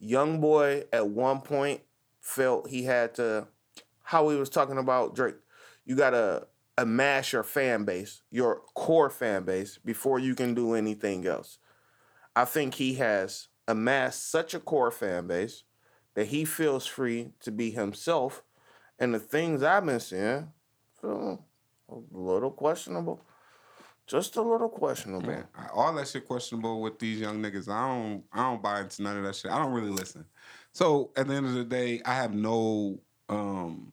[0.00, 1.82] young boy at one point
[2.28, 3.48] felt he had to
[4.02, 5.36] how he was talking about Drake.
[5.86, 6.46] You gotta
[6.76, 11.58] amass your fan base, your core fan base, before you can do anything else.
[12.36, 15.64] I think he has amassed such a core fan base
[16.14, 18.42] that he feels free to be himself.
[18.98, 20.52] And the things I've been seeing,
[21.00, 21.44] feel
[21.88, 23.24] a little questionable.
[24.06, 25.28] Just a little questionable.
[25.28, 25.44] Man,
[25.74, 27.68] all that shit questionable with these young niggas.
[27.68, 29.50] I don't I don't buy into none of that shit.
[29.50, 30.24] I don't really listen.
[30.72, 33.92] So at the end of the day, I have no um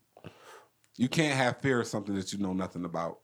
[0.97, 3.19] you can't have fear of something that you know nothing about.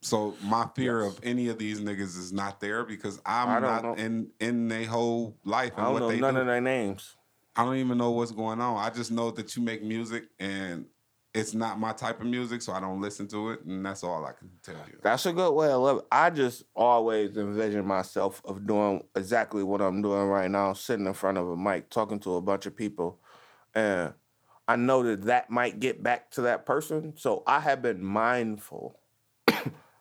[0.00, 3.94] So my fear of any of these niggas is not there because I'm not know.
[3.94, 6.40] in in their whole life and I don't what know they none do.
[6.40, 7.16] of their names.
[7.56, 8.76] I don't even know what's going on.
[8.76, 10.86] I just know that you make music and
[11.38, 14.26] it's not my type of music, so I don't listen to it, and that's all
[14.26, 14.98] I can tell you.
[15.02, 16.02] That's a good way of living.
[16.10, 21.14] I just always envision myself of doing exactly what I'm doing right now, sitting in
[21.14, 23.20] front of a mic, talking to a bunch of people,
[23.72, 24.12] and
[24.66, 27.14] I know that that might get back to that person.
[27.16, 28.98] So I have been mindful.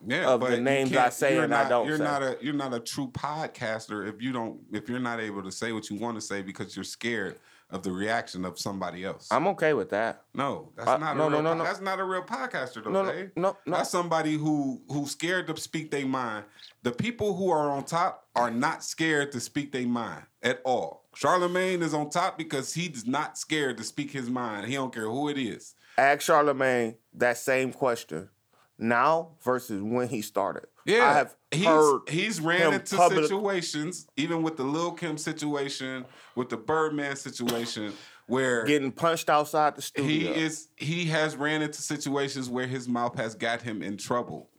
[0.06, 2.04] yeah, of the names I say and I don't You're say.
[2.04, 5.52] not a you're not a true podcaster if you don't if you're not able to
[5.52, 7.40] say what you want to say because you're scared
[7.70, 9.28] of the reaction of somebody else.
[9.30, 10.24] I'm okay with that.
[10.34, 11.64] no, that's Uh, not no, a no, real no, po- no.
[11.66, 12.92] that's not a real podcaster though.
[12.92, 13.78] No, no, no, no.
[13.78, 16.46] That's somebody who who's scared to speak their mind.
[16.84, 21.06] The people who are on top are not scared to speak their mind at all.
[21.16, 24.68] Charlamagne is on top because he's not scared to speak his mind.
[24.68, 25.74] He don't care who it is.
[25.98, 28.30] Ask Charlamagne that same question
[28.78, 30.68] now versus when he started.
[30.86, 35.18] Yeah, I have he's, heard he's ran into public- situations, even with the Lil Kim
[35.18, 36.06] situation,
[36.36, 37.94] with the Birdman situation,
[38.28, 40.34] where getting punched outside the studio.
[40.34, 44.50] he is he has ran into situations where his mouth has got him in trouble,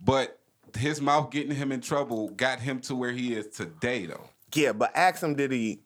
[0.00, 0.38] but
[0.76, 4.28] his mouth getting him in trouble got him to where he is today, though.
[4.54, 5.80] Yeah, but ask him, did he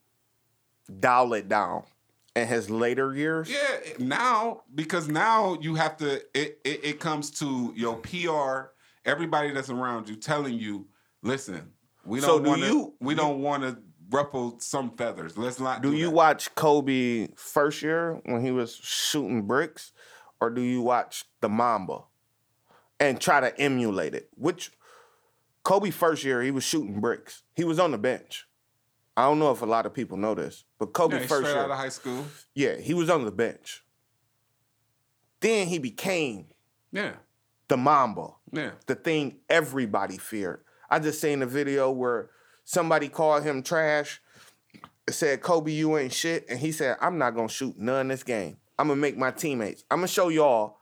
[1.01, 1.85] dial it down
[2.37, 3.51] in his later years?
[3.51, 6.17] Yeah, now because now you have to.
[6.35, 8.71] It it, it comes to your PR,
[9.05, 10.87] everybody that's around you telling you,
[11.23, 11.73] listen,
[12.05, 12.67] we don't do want to.
[12.69, 13.79] you- We don't want to
[14.11, 15.37] ruffle some feathers.
[15.37, 15.83] Let's not.
[15.83, 16.15] Do Do, you that.
[16.15, 19.93] watch Kobe first year when he was shooting bricks,
[20.41, 22.03] or do you watch the Mamba
[23.01, 24.29] and try to emulate it?
[24.37, 24.71] Which
[25.65, 27.43] Kobe first year he was shooting bricks.
[27.55, 28.47] He was on the bench.
[29.17, 31.55] I don't know if a lot of people know this, but Kobe Yeah, first straight
[31.55, 32.25] year, out of high school.
[32.55, 33.83] yeah, he was on the bench.
[35.41, 36.47] Then he became
[36.93, 37.15] Yeah,
[37.69, 38.29] the Mamba.
[38.53, 38.73] yeah.
[38.87, 40.63] the thing everybody feared.
[40.91, 42.31] I just seen a video where
[42.65, 44.21] somebody called him trash.
[45.09, 46.47] Said, Kobe, you ain't shit.
[46.49, 48.57] And he said, I'm not gonna shoot none this game.
[48.79, 49.85] I'm gonna make my teammates.
[49.91, 50.79] I'm gonna show y'all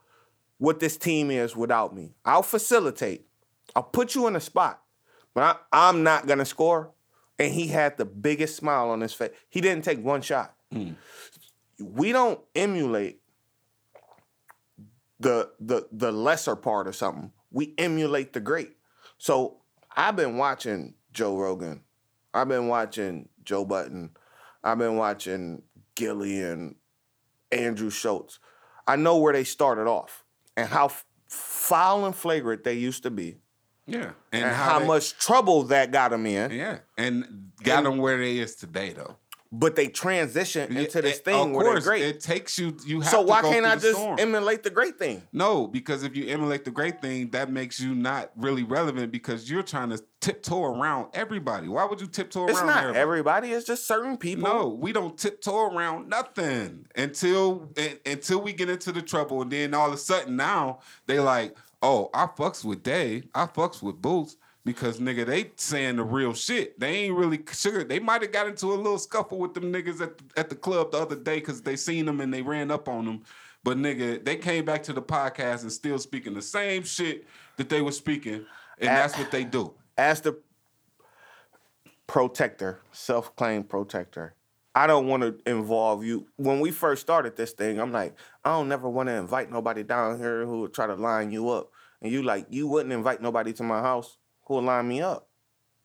[0.57, 2.15] what this team is without me.
[2.25, 3.27] I'll facilitate.
[3.75, 4.81] I'll put you in a spot,
[5.35, 6.91] but I, I'm not gonna score.
[7.37, 9.31] And he had the biggest smile on his face.
[9.49, 10.55] He didn't take one shot.
[10.71, 10.91] Hmm.
[11.79, 13.19] We don't emulate
[15.19, 17.31] the the the lesser part of something.
[17.51, 18.77] We emulate the great.
[19.17, 19.57] So
[19.95, 21.81] I've been watching Joe Rogan.
[22.33, 24.11] I've been watching Joe Budden.
[24.63, 25.63] I've been watching
[25.95, 26.75] Gilly and
[27.51, 28.39] Andrew Schulz.
[28.87, 30.23] I know where they started off
[30.57, 30.91] and how
[31.27, 33.37] foul and flagrant they used to be,
[33.87, 36.51] Yeah, and, how, they- much trouble that got them in.
[36.51, 39.17] Yeah, and got them where they is today, though.
[39.51, 42.01] But they transitioned into this It- thing of where they're course, great.
[42.01, 42.75] It takes you.
[42.85, 44.19] You have so why can't I just storm.
[44.19, 45.21] emulate the great thing?
[45.31, 49.49] No, because if you emulate the great thing, that makes you not really relevant because
[49.49, 51.69] you're trying to tiptoe around everybody.
[51.69, 52.49] Why would you tiptoe around?
[52.49, 52.99] It's around not everybody?
[52.99, 53.51] everybody.
[53.53, 54.43] It's just certain people.
[54.51, 59.51] No, we don't tiptoe around nothing until un- until we get into the trouble, and
[59.51, 61.55] then all of a sudden now they like,
[61.85, 66.33] oh, I fucks with Dave, I fucks with Boots because nigga they saying the real
[66.33, 66.79] shit.
[66.79, 67.83] They ain't really sugar.
[67.83, 70.55] They might have got into a little scuffle with them niggas at the, at the
[70.55, 73.21] club the other day because they seen them and they ran up on them.
[73.63, 77.69] But nigga, they came back to the podcast and still speaking the same shit that
[77.69, 78.45] they were speaking,
[78.79, 79.73] and At- that's what they do.
[79.97, 80.37] as the
[82.07, 84.33] protector, self-claimed protector,
[84.75, 86.27] I don't want to involve you.
[86.35, 88.13] When we first started this thing, I'm like,
[88.43, 91.49] I don't never want to invite nobody down here who would try to line you
[91.49, 91.71] up.
[92.01, 95.27] And you like, you wouldn't invite nobody to my house who will line me up.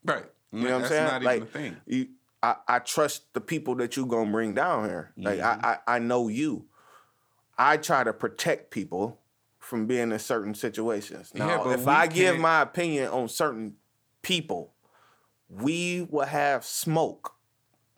[0.03, 0.25] Right.
[0.51, 1.03] You know what I'm saying?
[1.07, 1.77] not like, even a thing.
[1.85, 2.07] You,
[2.43, 5.13] I, I trust the people that you're gonna bring down here.
[5.17, 5.65] Like Mm-hmm.
[5.65, 6.65] I, I, I know you.
[7.57, 9.19] I try to protect people
[9.59, 11.31] from being in certain situations.
[11.35, 13.75] Now, but if I give can't- my opinion on certain
[14.23, 14.73] people,
[15.49, 17.33] we will have smoke.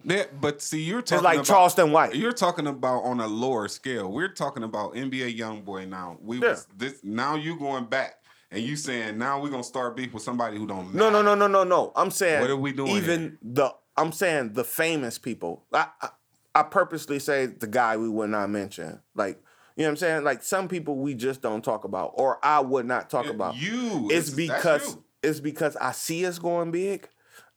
[0.05, 2.15] But see, you're It's talking like about, Charleston White.
[2.15, 4.11] You're talking about on a lower scale.
[4.11, 6.17] We're talking about NBA YoungBoy now.
[6.21, 6.49] We Yeah.
[6.49, 7.35] was this now.
[7.35, 8.15] You going back
[8.51, 10.93] and you saying now we're gonna start beef with somebody who don't.
[10.93, 11.35] No, no, matter.
[11.35, 11.91] no, no, no, no.
[11.95, 13.37] I'm saying What are we doing Even here?
[13.41, 15.65] the I'm saying the famous people.
[15.73, 16.09] I, I
[16.55, 18.99] I purposely say the guy we would not mention.
[19.15, 19.41] Like
[19.75, 20.23] you know what I'm saying?
[20.23, 23.55] Like some people we just don't talk about, or I would not talk about.
[23.55, 24.07] You.
[24.11, 25.03] It's that's because you.
[25.23, 27.07] it's because I see us going big,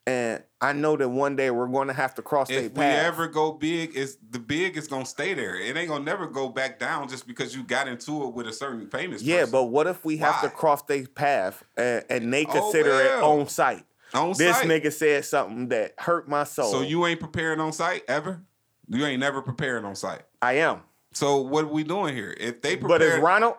[0.07, 2.71] and I know that one day we're going to have to cross their path.
[2.71, 5.57] if we ever go big, it's the big is gonna stay there.
[5.57, 8.53] It ain't gonna never go back down just because you got into it with a
[8.53, 9.23] certain famous.
[9.23, 9.53] yeah, person.
[9.53, 13.23] but what if we have to cross their path and, and they Oh, consider it
[13.23, 13.85] on site?
[14.15, 14.69] on This site.
[14.69, 16.71] nigga said something that hurt my soul.
[16.71, 18.41] So you ain't preparing on site ever.
[18.89, 20.23] You ain't never preparing on site.
[20.41, 20.83] I am.
[21.13, 22.35] So what are we doing here?
[22.39, 23.55] If they prepared, But is Ronald?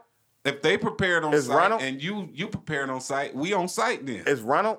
[0.46, 3.68] if they prepared on Is site Ronald- and you you prepared on site, we on
[3.68, 4.24] site then.
[4.26, 4.78] Is Ronald?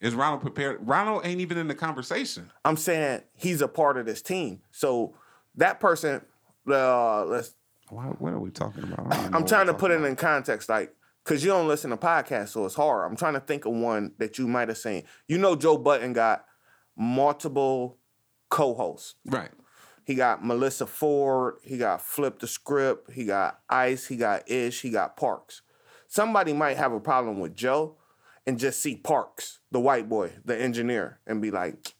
[0.00, 0.78] Is Ronald prepared?
[0.86, 2.50] Ronald ain't even in the conversation.
[2.64, 4.60] I'm saying he's a part of this team.
[4.70, 5.14] So
[5.56, 6.22] that person,
[6.68, 7.54] uh, let's.
[7.90, 9.00] Why, what are we talking about?
[9.00, 10.94] I don't even know I'm trying to put it in context, like,
[11.24, 13.10] cause you don't listen to podcasts, so it's hard.
[13.10, 15.04] I'm trying to think of one that you might have seen.
[15.26, 16.44] You know, Joe Budden got
[16.96, 17.98] multiple
[18.50, 19.14] co-hosts.
[19.24, 19.50] Right.
[20.04, 21.56] He got Melyssa Ford.
[21.62, 23.12] He got Flip the Script.
[23.12, 24.06] He got Ice.
[24.06, 24.80] He got Ish.
[24.80, 25.62] He got Parks.
[26.06, 27.97] Somebody might have a problem with Joe
[28.48, 31.94] and just see Parks, the white boy, the engineer, and be like,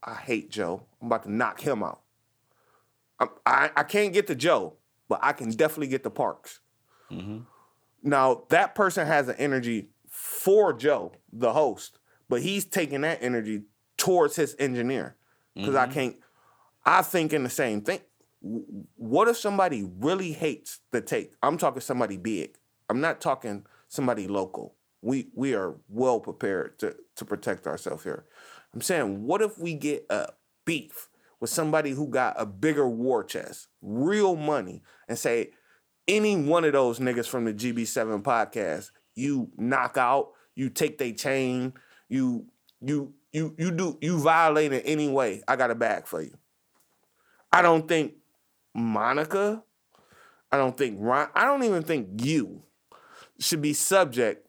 [0.00, 0.84] I hate Joe.
[1.02, 2.02] I'm about to knock him out.
[3.44, 4.74] I, I can't get to Joe,
[5.08, 6.60] but I can definitely get to Parks.
[7.10, 7.38] Mm-hmm.
[8.04, 11.98] Now, that person has an energy for Joe, the host,
[12.28, 13.62] but he's taking that energy
[13.96, 15.16] towards his engineer.
[15.56, 15.94] Because I mm-hmm.
[15.94, 16.16] can't,
[16.84, 18.02] I think in the same thing.
[18.40, 21.32] What if somebody really hates the take?
[21.42, 22.56] I'm talking somebody big.
[22.88, 24.75] I'm not talking somebody local.
[25.02, 28.24] We we are well prepared to to protect ourselves here.
[28.74, 30.30] I'm saying, what if we get a
[30.64, 31.08] beef
[31.40, 35.50] with somebody who got a bigger war chest, real money, and say,
[36.08, 41.12] any one of those niggas from the GB7 podcast, you knock out, you take their
[41.12, 41.74] chain,
[42.08, 42.46] you
[42.80, 46.36] you you you do you violate in any way, I got a bag for you.
[47.52, 48.14] I don't think
[48.74, 49.62] Monica,
[50.52, 52.62] I don't think Ron, I don't even think you
[53.38, 54.45] should be subject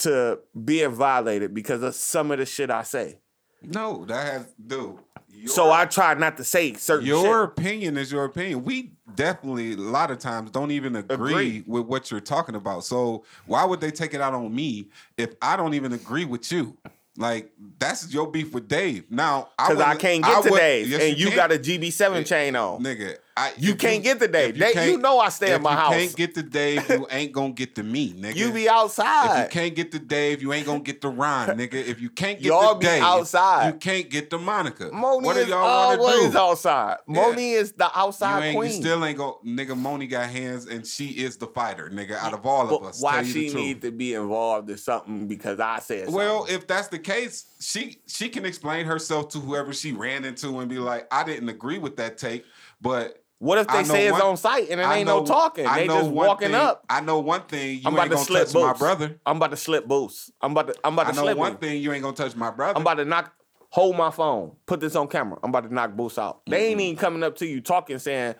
[0.00, 3.18] to being violated because of some of the shit I say.
[3.62, 4.96] No, that has dude.
[5.32, 7.14] Your, so I try not to say certain shit.
[7.14, 7.50] your shit.
[7.50, 8.64] opinion is your opinion.
[8.64, 11.64] We definitely a lot of times don't even agree, Agree.
[11.66, 12.84] with what you're talking about.
[12.84, 16.50] So why would they take it out on me if I don't even agree with
[16.50, 16.76] you?
[17.16, 19.10] Like that's your beef with Dave.
[19.10, 21.36] Now Because I wouldn't- can't get to Dave, yes, and you, can.
[21.36, 22.82] got a GB7 eh, chain on.
[22.82, 23.16] nigga.
[23.40, 24.60] I, You can't get the Dave.
[24.60, 25.94] if Dave- you know I stay if at my you house.
[25.94, 26.88] Can't get the Dave.
[26.90, 28.36] You ain't gonna get to me, nigga.
[28.36, 29.38] You be outside.
[29.40, 31.74] If you can't get the Dave, you ain't gonna get the Ron, nigga.
[31.74, 33.66] If you can't get Y'all to be Dave, outside.
[33.68, 34.90] you can't get the Monica.
[34.92, 36.38] Moni what do is y'all always do?
[36.38, 36.98] outside.
[37.06, 38.72] Moni is the outside ain't, you queen.
[38.82, 39.76] still ain't go, nigga.
[39.76, 42.16] Moni got hands, and she is the fighter, nigga.
[42.16, 45.26] Out of all of us, why you the she need to be involved in something
[45.26, 46.14] because I said something?
[46.14, 50.58] Well, if that's the case, she she can explain herself to whoever she ran into
[50.60, 52.44] and be like, I didn't agree with that take,
[52.80, 55.66] but what if they know say it's on site and it I ain't no talking?
[55.66, 56.84] I They just walking thing- up.
[56.88, 57.76] I know one thing.
[57.78, 59.18] You I'm ain't about to gonna slip touch my brother.
[59.26, 60.30] I'm about to slip boots.
[60.40, 60.74] I'm about to.
[60.84, 61.58] I'm about I know slip one him.
[61.58, 61.82] thing.
[61.82, 62.76] You ain't gonna touch my brother.
[62.76, 63.32] I'm about to knock.
[63.70, 64.56] Hold my phone.
[64.66, 65.38] Put this on camera.
[65.42, 66.42] I'm about to knock Boost out.
[66.46, 68.34] They ain't even coming up to you talking, saying,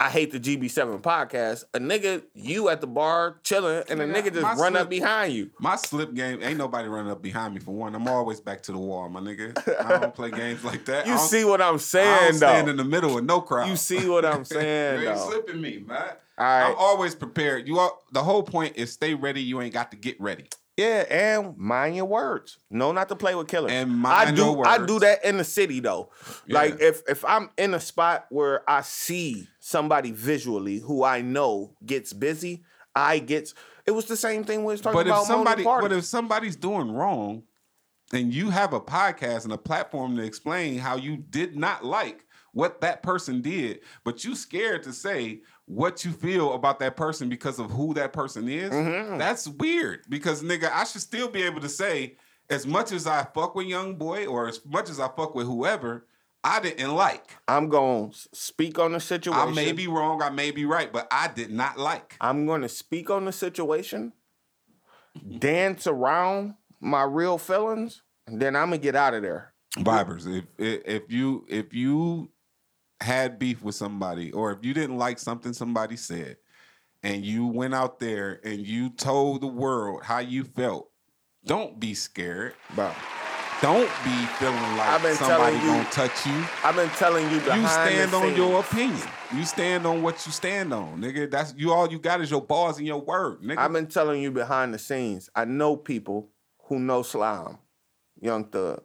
[0.00, 4.12] "I hate the GB7 podcast." A nigga, you at the bar chilling, and a Yeah,
[4.14, 5.50] nigga just run slip- up behind you.
[5.60, 7.94] my slip game ain't nobody running up behind me for one.
[7.94, 9.56] I'm always back to the wall, my nigga.
[9.84, 11.06] I don't play games like that.
[11.10, 12.08] You see what I'm saying?
[12.08, 13.68] I don't saying, stand in the middle with no crowd.
[13.68, 15.98] You see what I'm saying, you ain't slipping me, man.
[16.38, 16.70] All right.
[16.70, 17.68] I'm always prepared.
[17.68, 19.42] You all, the whole point is stay ready.
[19.42, 20.46] You ain't got to get ready.
[20.76, 22.56] Yeah, and mind your words.
[22.70, 23.70] No, not to play with killers.
[23.72, 24.44] And I mind do.
[24.44, 26.08] your I do that in the city though.
[26.48, 31.74] Like if if I'm in a spot where I see somebody visually who I know
[31.86, 32.64] gets busy,
[32.94, 33.54] I get.
[33.86, 35.22] It was the same thing we was talking But about.
[35.22, 37.44] if somebody, but if somebody's doing wrong,
[38.12, 42.24] and you have a podcast and a platform to explain how you did not like
[42.52, 47.28] what that person did, but you scared to say what you feel about that person
[47.28, 49.18] because of who that person is, Mm-hmm.
[49.18, 50.00] that's weird.
[50.08, 52.16] Because nigga, I should still be able to say,
[52.48, 55.46] as much as I fuck with young boy or as much as I fuck with
[55.46, 56.06] whoever,
[56.42, 57.36] I didn't like.
[57.46, 59.40] I'm going to speak on the situation.
[59.40, 62.16] I may be wrong, I may be right, but I did not like.
[62.20, 64.12] I'm going to speak on the situation,
[65.38, 69.52] dance around my real feelings, and then I'm gonna get out of there.
[69.76, 72.30] Vibers, if if if you if you
[73.00, 76.38] had beef with somebody, or if you didn't like something somebody said,
[77.02, 80.90] and you went out there and you told the world how you felt,
[81.44, 82.54] don't be scared.
[82.74, 82.92] Bro,
[83.62, 86.44] Don't be feeling like somebody you- gonna touch you.
[86.64, 88.36] I've been telling you You stand on scenes.
[88.38, 89.08] your opinion.
[89.34, 91.30] You stand on what you stand on, nigga.
[91.30, 91.70] That's you.
[91.72, 93.58] All you got is your balls and your word, nigga.
[93.58, 95.28] I've been telling you behind the scenes.
[95.34, 96.30] I know people
[96.68, 97.58] who know Slime,
[98.20, 98.82] Young Thug,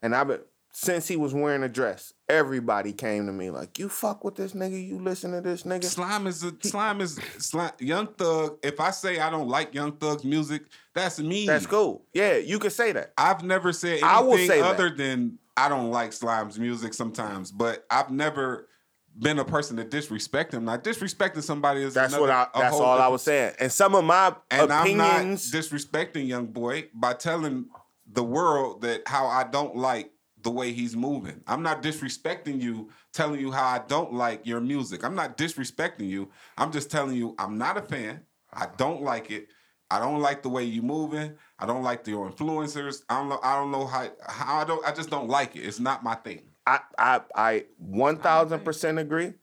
[0.00, 0.40] and I've been
[0.76, 2.12] since he was wearing a dress.
[2.28, 4.84] Everybody came to me like, "You fuck with this nigga?
[4.84, 8.58] You listen to this nigga?" Slime is a slime is slime, Young Thug.
[8.62, 11.46] If I say I don't like Young Thug's music, that's me.
[11.46, 12.04] That's cool.
[12.12, 13.12] Yeah, you can say that.
[13.16, 14.74] I've never said I will anything say that.
[14.74, 18.68] other than I don't like Slime's music sometimes, but I've never
[19.16, 20.64] been a person to disrespect him.
[20.64, 22.60] Now disrespecting somebody is That's another, what I.
[22.60, 23.54] That's all I was saying.
[23.60, 27.66] And some of my And I'm not disrespecting Young Boy by telling
[28.12, 30.10] the world that how I don't like
[30.44, 31.42] the way he's moving.
[31.46, 35.02] I'm not disrespecting you, telling you how I don't like your music.
[35.02, 36.30] I'm not disrespecting you.
[36.56, 38.20] I'm just telling you I'm not a fan.
[38.52, 39.48] I don't like it.
[39.90, 41.34] I don't like the way you're moving.
[41.58, 43.02] I don't like your influencers.
[43.08, 43.40] I don't know.
[43.42, 44.08] I don't know how.
[44.26, 44.86] How I don't.
[44.86, 45.60] I just don't like it.
[45.60, 46.42] It's not my thing.
[46.66, 49.34] I I I one thousand percent agree.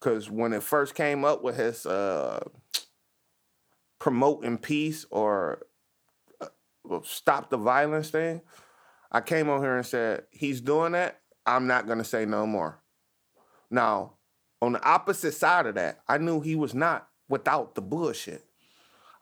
[0.00, 2.40] Cause when it first came up with his uh
[3.98, 5.62] promoting peace or
[6.40, 8.42] uh, stop the violence thing,
[9.14, 11.20] I came on here and said he's doing that.
[11.46, 12.82] I'm not gonna say no more.
[13.70, 14.14] Now,
[14.60, 18.44] on the opposite side of that, I knew he was not without the bullshit.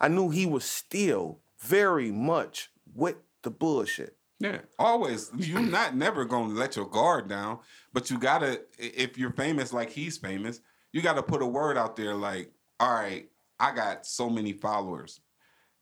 [0.01, 4.17] I knew he was still very much with the bullshit.
[4.41, 5.31] Yeah, always.
[5.37, 7.59] You're not never gonna let your guard down,
[7.93, 8.63] but you gotta.
[8.79, 10.61] If you're famous like he's famous,
[10.93, 12.51] you gotta put a word out there like,
[12.81, 13.29] "All right,
[13.61, 15.21] I got so many followers,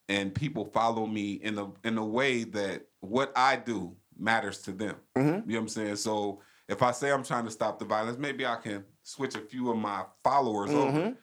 [0.08, 4.72] and people follow me in a in a way that what I do matters to
[4.72, 5.24] them." Mhm.
[5.24, 5.96] You know what I'm saying?
[5.96, 9.40] So if I say I'm trying to stop the violence, maybe I can switch a
[9.40, 10.98] few of my followers over.
[10.98, 11.16] Mhm.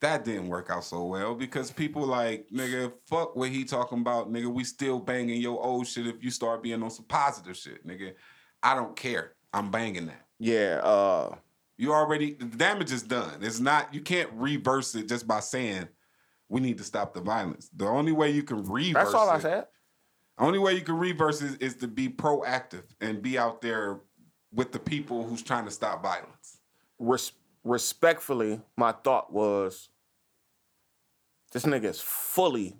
[0.00, 4.32] That didn't work out so well because people like nigga, fuck what he talking about,
[4.32, 4.46] nigga.
[4.52, 8.14] We still banging your old shit if you start being on some positive shit, nigga.
[8.62, 9.34] I don't care.
[9.52, 10.26] I'm banging that.
[10.38, 11.36] Yeah, uh,
[11.78, 13.42] You already the damage is done.
[13.42, 15.88] It's not you can't reverse it just by saying
[16.48, 17.68] we need to stop the violence.
[17.76, 19.66] The only way you can reverse that's all I said.
[20.38, 24.00] Only way you can reverse is to be proactive and be out there
[24.52, 26.58] with the people who's trying to stop violence.
[26.98, 27.32] res-
[27.64, 29.90] respectfully, my thought was
[31.52, 32.76] this nigga is fully,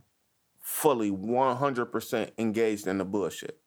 [0.61, 3.59] fully 100% engaged in the bullshit.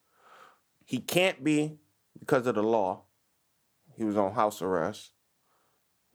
[0.85, 1.77] He can't be
[2.19, 3.03] because of the law.
[3.95, 5.11] He was on house arrest.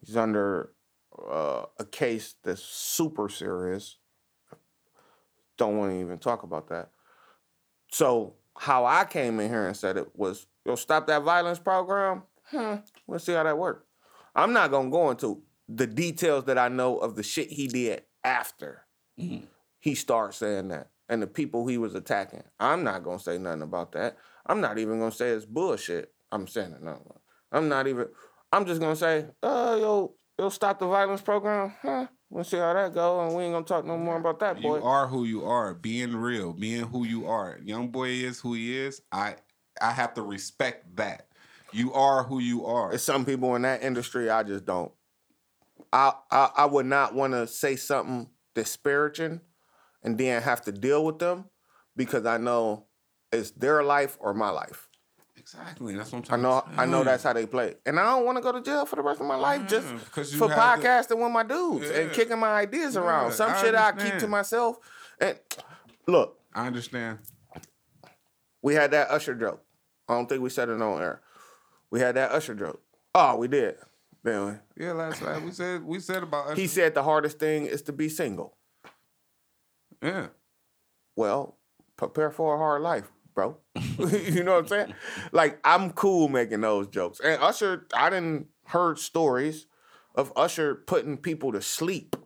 [0.01, 0.73] He's under
[1.19, 3.99] uh, a case that's super serious.
[5.57, 6.91] Don't want to even talk about that.
[7.91, 12.23] So, how I came in here and said it was, yo, stop that violence program.
[12.51, 12.77] Hmm,
[13.07, 13.85] let's see how that works.
[14.35, 18.03] I'm not gonna go into the details that I know of the shit he did
[18.23, 18.87] after
[19.17, 22.43] he starts saying that and the people he was attacking.
[22.61, 24.17] I'm not gonna say nothing about that.
[24.47, 26.13] I'm not even gonna say it's bullshit.
[26.33, 27.01] I'm saying it no.
[27.53, 28.09] I'm not even.
[28.53, 31.75] I'm just gonna say, uh, yo, yo, stop the violence program.
[31.83, 32.07] Huh?
[32.29, 34.79] We'll see how that go, and we ain't gonna talk no more about that, boy.
[34.79, 37.59] You are who you are, being real, being who you are.
[37.63, 39.01] Young boy is who he is.
[39.13, 39.37] I
[39.81, 41.29] I have to respect that.
[41.73, 42.93] You are who you are.
[42.93, 44.91] It's some people in that industry I just don't.
[45.93, 49.41] I I, I would not want to say something disparaging
[50.03, 51.45] and then have to deal with them
[51.95, 52.87] because I know
[53.33, 54.86] it's their life or my life.
[55.37, 55.95] Exactly.
[55.97, 57.75] That's what I'm I know to I know that's how they play.
[57.85, 59.69] And I don't want to go to jail for the rest of my life mm,
[59.69, 62.97] just Yeah, 'cause you for have to- podcasting with my dudes and kicking my ideas
[62.97, 63.33] around.
[63.33, 64.79] Some I shit I keep to myself.
[65.21, 65.39] And
[66.07, 66.39] look.
[66.55, 67.19] I understand.
[68.63, 69.63] we had that Usher joke.
[70.09, 71.21] I don't think we said it on air.
[71.91, 72.81] We had that Usher joke.
[73.15, 73.77] Oh, we did.
[74.23, 76.57] Then Yeah, last night we said we said about us.
[76.59, 78.57] he said the hardest thing is to be single.
[80.03, 80.29] yeah.
[81.15, 81.57] Well,
[81.97, 83.57] prepare for a hard life, bro.
[83.99, 84.95] you know what I'm saying?
[85.31, 87.21] Like I'm cool making those jokes.
[87.21, 89.67] And Usher, I didn't heard stories
[90.17, 92.17] of Usher putting people to sleep,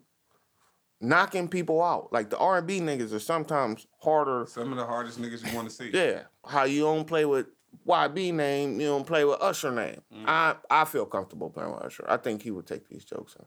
[1.03, 2.11] knocking people out.
[2.13, 4.47] Like the R&B niggas are sometimes harder.
[4.49, 5.91] Some of the hardest niggas you want to see.
[5.93, 7.47] Yeah, how you don't play with
[7.87, 10.01] YB name, you don't play with Usher name.
[10.15, 10.25] Mm.
[10.27, 12.07] I I feel comfortable playing with Usher.
[12.09, 13.45] I think he would take these jokes in.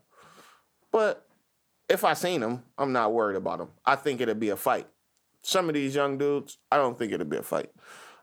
[0.91, 1.25] But
[1.89, 3.69] if I seen him, I'm not worried about him.
[3.85, 4.87] I think it'd be a fight.
[5.43, 7.69] Some of these young dudes, I don't think it'll be a fight.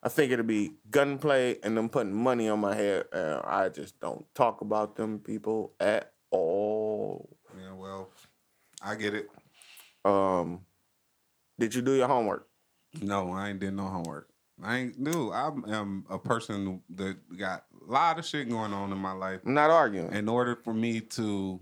[0.03, 3.05] I think it'll be gunplay and them putting money on my head.
[3.13, 7.37] And I just don't talk about them people at all.
[7.59, 8.09] Yeah, well,
[8.83, 9.29] I get it.
[10.05, 10.61] Um,
[11.59, 12.49] did you do your homework?
[13.03, 14.29] No, I ain't did no homework.
[14.63, 15.31] I ain't do.
[15.31, 19.41] I am a person that got a lot of shit going on in my life.
[19.45, 20.13] I'm not arguing.
[20.13, 21.61] In order for me to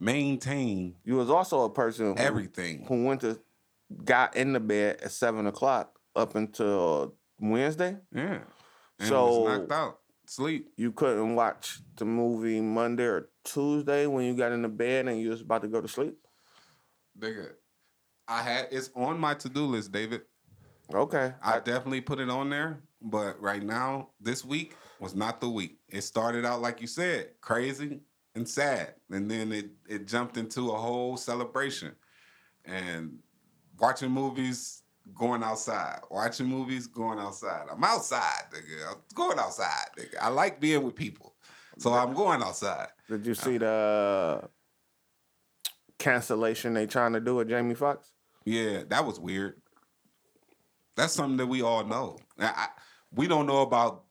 [0.00, 3.38] maintain you was also a person who, everything, who went to
[4.04, 7.96] got in the bed at seven o'clock up until Wednesday.
[8.12, 8.40] yeah,
[8.98, 10.70] and So- was knocked out, sleep.
[10.76, 15.20] You couldn't watch the movie Monday or Tuesday when you got in the bed and
[15.20, 16.18] you was about to go to sleep.
[17.18, 17.52] Nigga,
[18.26, 20.22] I had it's on my to do list, David.
[20.92, 25.48] Okay, I definitely put it on there, but right now, this week was not the
[25.48, 25.78] week.
[25.88, 28.00] It started out like you said, crazy
[28.34, 31.94] and sad, and then it it jumped into a whole celebration
[32.64, 33.18] and
[33.80, 34.82] watching movies,
[35.14, 37.66] going outside, watching movies, going outside.
[37.70, 38.90] I'm outside, nigga.
[38.90, 40.16] I'm going outside, nigga.
[40.20, 41.34] I like being with people,
[41.78, 42.88] so I'm going outside.
[43.08, 44.48] Did you see the
[45.98, 48.10] cancellation they trying to do with Jamie Foxx?
[48.44, 49.60] Yeah, that was weird.
[50.96, 52.18] That's something that we all know.
[52.38, 52.68] I, I-
[53.12, 54.04] we don't know about.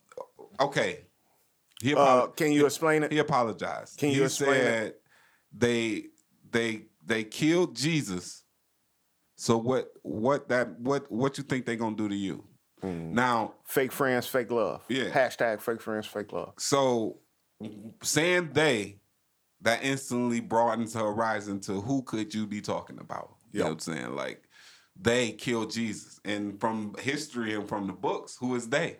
[0.59, 1.05] Okay,
[1.83, 3.11] he Uh, can you explain it?
[3.11, 3.99] he apologized.
[3.99, 5.01] Can you he explain it?
[5.55, 6.05] they
[6.49, 8.43] they they killed Jesus.
[9.37, 12.43] So what what that what what you think they gonna do to you?
[12.83, 13.11] Mm.
[13.11, 14.83] Now, Fake friends, fake love.
[14.89, 15.05] Yeah.
[15.09, 16.53] Hashtag fake friends, fake love.
[16.57, 17.17] so
[18.03, 18.99] saying they
[19.61, 23.35] that instantly broadens the horizon to who could you be talking about?
[23.51, 24.15] You know what I'm saying?
[24.15, 24.43] Like
[24.99, 26.19] they killed Jesus.
[26.25, 28.97] And from history and from the books, who is they?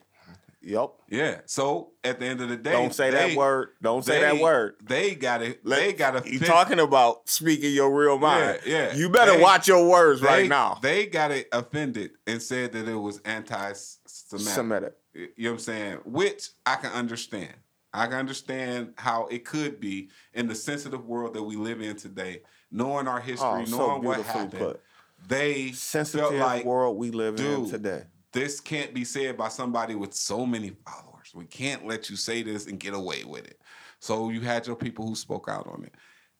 [0.67, 0.99] Yup.
[1.09, 1.39] Yeah.
[1.45, 3.69] So at the end of the day, Don't say they- that word.
[3.81, 4.75] Don't say that word.
[4.83, 5.63] They got it.
[5.63, 8.59] They got to You talking about speaking your real mind?
[8.65, 8.93] yeah.
[8.93, 10.77] You better They- watch your words they, right now.
[10.81, 14.53] They got it offended and said that it was anti-Semitic.
[14.53, 14.93] Semitic.
[15.13, 15.97] You know what I'm saying?
[16.03, 17.53] Which I can understand.
[17.93, 21.95] I can understand how it could be in the sensitive world that we live in
[21.95, 22.41] today,
[22.71, 24.59] knowing our history, Oh, so knowing what beautifully happened.
[24.59, 24.81] put.
[25.29, 28.03] They Sensitive felt like world we live in today.
[28.33, 31.31] This can't be said by somebody with so many followers.
[31.33, 33.61] We can't let you say this and get away with it.
[33.99, 35.95] So you had your people who spoke out on it.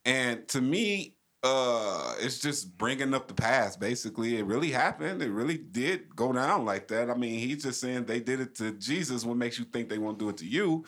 [0.05, 3.80] And to me, uh, it's just bringing up the past.
[3.80, 5.22] Basically, it really happened.
[5.22, 7.09] It really did go down like that.
[7.09, 9.23] I mean, he's just saying they did it to Jesus.
[9.23, 10.85] What makes you think they won't do it to you?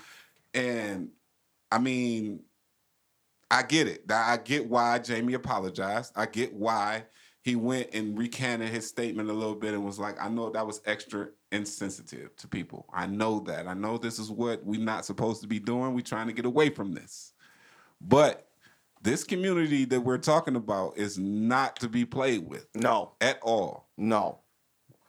[0.53, 1.09] And
[1.71, 2.41] I mean,
[3.51, 4.09] I get it.
[4.11, 6.13] I get why Jamie apologized.
[6.15, 7.05] I get why
[7.41, 10.68] he went and recanted his statement a little bit and was like, I know that
[10.68, 12.86] was extra insensitive to people.
[12.94, 13.68] I know that.
[13.68, 15.94] I know this is what we're not supposed to be doing.
[15.94, 17.34] We're trying to get away from this.
[18.02, 18.48] But
[19.02, 23.88] this community that we're talking about is not to be played with No, at all.
[23.98, 24.40] no.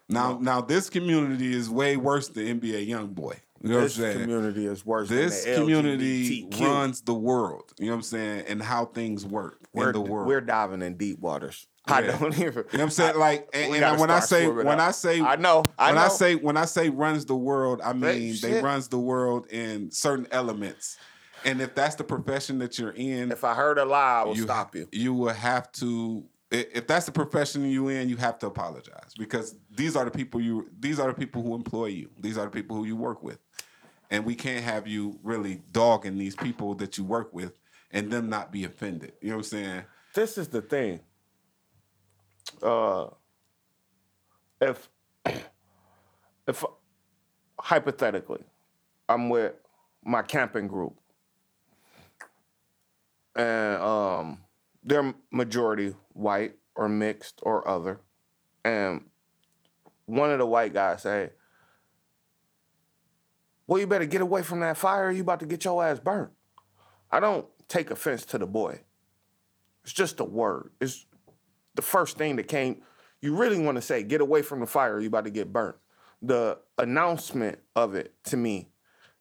[0.09, 3.36] Now, now this community is way worse than NBA YoungBoy.
[3.62, 4.20] You know This what I'm saying?
[4.23, 5.09] community is worse.
[5.09, 7.73] this community runs the world.
[7.78, 8.44] You know what I'm saying?
[8.48, 10.27] And how things work We're, in the world.
[10.27, 11.69] we're diving in deep waters.
[11.86, 12.44] I don't even.
[12.44, 13.19] You know what I'm saying?
[13.19, 14.81] Like, and, and when I say when up.
[14.81, 16.01] I say I know, I when know.
[16.02, 18.62] I say when I say runs the world, I mean they shit.
[18.62, 20.98] runs the world in certain elements.
[21.44, 24.36] And if that's the profession that you're in, if I heard a lie, I will
[24.36, 24.89] you stop you.
[24.93, 26.24] You will have to.
[26.51, 30.40] If that's the profession you in, you have to apologize because these are the people
[30.40, 30.69] you.
[30.78, 32.11] These are the people who employ you.
[32.19, 33.39] These are the people who you work with,
[34.11, 37.52] and we can't have you really dogging these people that you work with
[37.93, 39.12] and them not be offended.
[39.20, 39.82] You know what I'm saying?
[40.15, 41.01] This is the thing.
[42.62, 43.06] Uh,
[44.60, 44.88] if
[46.46, 46.64] if
[47.58, 48.42] hypothetically,
[49.08, 49.54] I'm with
[50.04, 50.98] my camping group,
[53.34, 54.38] and um,
[54.84, 58.00] they're majority white or mixed or other,
[58.64, 59.04] and
[60.06, 61.30] one of the white guys say,
[63.66, 65.10] "Well, you better get away from that fire.
[65.10, 66.30] You about to get your ass burnt."
[67.12, 68.80] I don't take offense to the boy.
[69.82, 70.70] It's just a word.
[70.80, 71.06] It's
[71.74, 72.82] the first thing that came.
[73.22, 75.76] You really want to say, get away from the fire, you about to get burnt.
[76.22, 78.68] The announcement of it to me.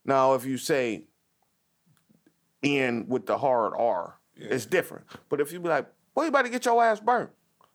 [0.04, 1.04] Now, if you say
[2.62, 5.04] in with the hard R, it's different.
[5.28, 7.30] But if you be like, boy, you about to get your ass burnt,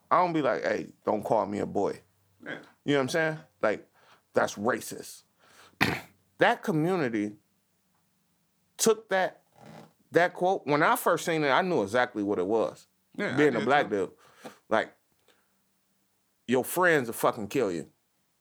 [0.09, 1.99] I don't be like, hey, don't call me a boy.
[2.43, 2.57] Yeah.
[2.85, 3.37] You know what I'm saying?
[3.61, 3.87] Like,
[4.33, 5.23] that's racist.
[6.39, 7.33] that community
[8.77, 9.41] took that
[10.11, 10.61] that quote.
[10.65, 12.87] When I first seen it, I knew exactly what it was.
[13.17, 13.95] Yeah, Being a black too.
[13.95, 14.11] dude.
[14.69, 14.93] Like,
[16.47, 17.87] your friends will fucking kill you.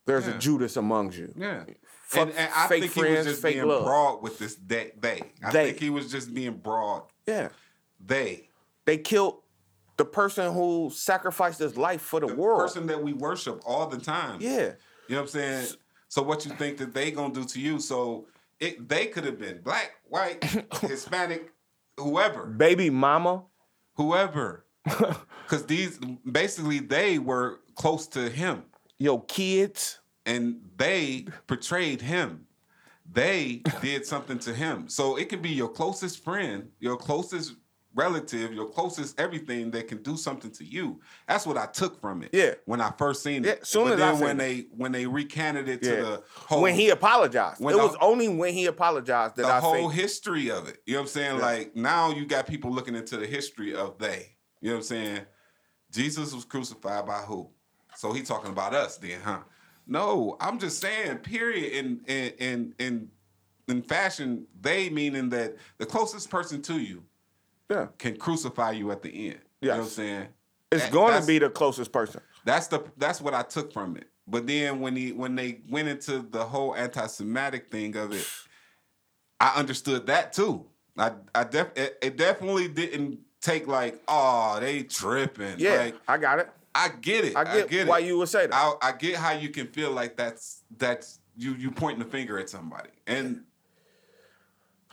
[0.07, 0.35] There's Yeah.
[0.37, 1.33] a Judas amongst you.
[1.37, 1.65] Yeah.
[2.07, 3.85] Fuck and, and I fake think he friends, was just being love.
[3.85, 4.93] broad with this they.
[5.01, 5.23] they.
[5.43, 5.67] I They.
[5.69, 7.05] think he was just being broad.
[7.27, 7.49] Yeah.
[8.05, 8.49] They.
[8.85, 9.41] They killed
[9.97, 12.61] the person who sacrificed his life for the, The world.
[12.61, 14.39] person that we worship all the time.
[14.41, 14.73] yeah.
[15.09, 15.67] You know what I'm saying?
[16.09, 17.79] So what you think that they gonna do to you?
[17.81, 18.27] So
[18.61, 20.43] it they could have been black, white,
[20.81, 21.53] Hispanic,
[21.99, 23.43] whoever, Baby mama.
[23.97, 25.99] whoever, because these
[26.31, 28.63] basically they were close to him
[28.99, 30.01] Yo, kids.
[30.27, 32.47] and they portrayed him.
[33.11, 34.89] They did something to him.
[34.89, 37.55] So it can be your closest friend, your closest
[37.95, 41.01] relative, your closest everything that can do something to you.
[41.29, 42.31] That's what I took from it.
[42.33, 42.55] Yeah.
[42.65, 43.49] When I first seen it.
[43.49, 44.39] Yeah, soon but as I then when it.
[44.39, 46.01] they when they recanted it to Yeah.
[46.03, 47.61] the whole when he apologized.
[47.63, 50.67] When it the- was only when he apologized that the I whole think history of
[50.69, 50.83] it.
[50.87, 51.37] You know what I'm saying?
[51.37, 51.43] Yeah.
[51.43, 54.34] Like now you got people looking into the history of they.
[54.65, 55.21] You know what I'm saying?
[55.93, 57.51] Jesus was crucified by who?
[57.97, 59.41] So he talking about us then, huh?
[59.87, 61.73] No, I'm just saying, period.
[61.75, 63.11] In in in in
[63.69, 67.03] in fashion, they meaning that the closest person to you
[67.71, 69.41] yeah, can crucify you at the end.
[69.61, 70.29] You know what I'm saying?
[70.73, 72.23] it's That- going to be the closest person.
[72.47, 74.09] that's the that's what I took from it.
[74.27, 78.27] But then when he when they went into the whole anti-Semitic thing of it,
[79.39, 80.65] I understood that too.
[80.97, 85.57] I I def it, it definitely didn't take like oh they tripping.
[85.59, 86.51] Yeah, Like I got it.
[86.75, 87.37] I get it.
[87.37, 87.87] I get, it.
[87.87, 88.55] why you would say that.
[88.55, 92.39] I, I get how you can feel like that's that's you you pointing the finger
[92.39, 93.43] at somebody and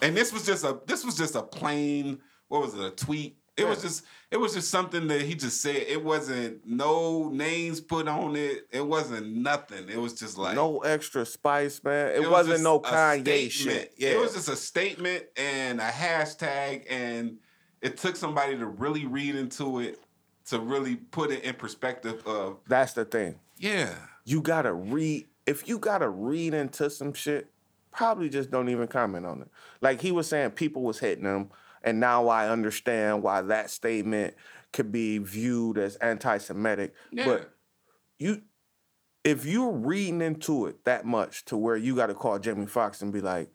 [0.02, 3.38] and this was just a this was just a plain what was it a tweet
[3.58, 7.80] it was just it was just something that he just said it wasn't no names
[7.80, 12.16] put on it it wasn't nothing it was just like no extra spice, man.
[12.16, 13.94] It, was wasn't just no Kanye shit.
[13.98, 17.38] Yeah, it was just a statement and a hashtag and
[17.82, 20.00] it took somebody to really read into it
[20.46, 23.40] to really put it in perspective of that's the thing.
[23.58, 23.94] yeah
[24.26, 25.28] You gotta read.
[25.46, 27.52] If you gotta read into some shit,
[27.92, 29.50] probably just don't even comment on it.
[29.82, 31.50] Like he was saying, people was hitting him,
[31.84, 34.36] and now I understand why that statement
[34.74, 36.94] could be viewed as anti-Semitic.
[37.12, 37.54] yeah But
[38.18, 38.44] you
[39.24, 43.02] if you're reading into it that much to where you got to call Jamie Foxx
[43.02, 43.52] and be like,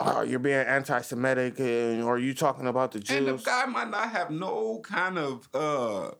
[0.00, 3.16] "Oh, you're being anti-Semitic, and or you talking about the Jews.
[3.18, 6.10] And the guy might not have no kind of uh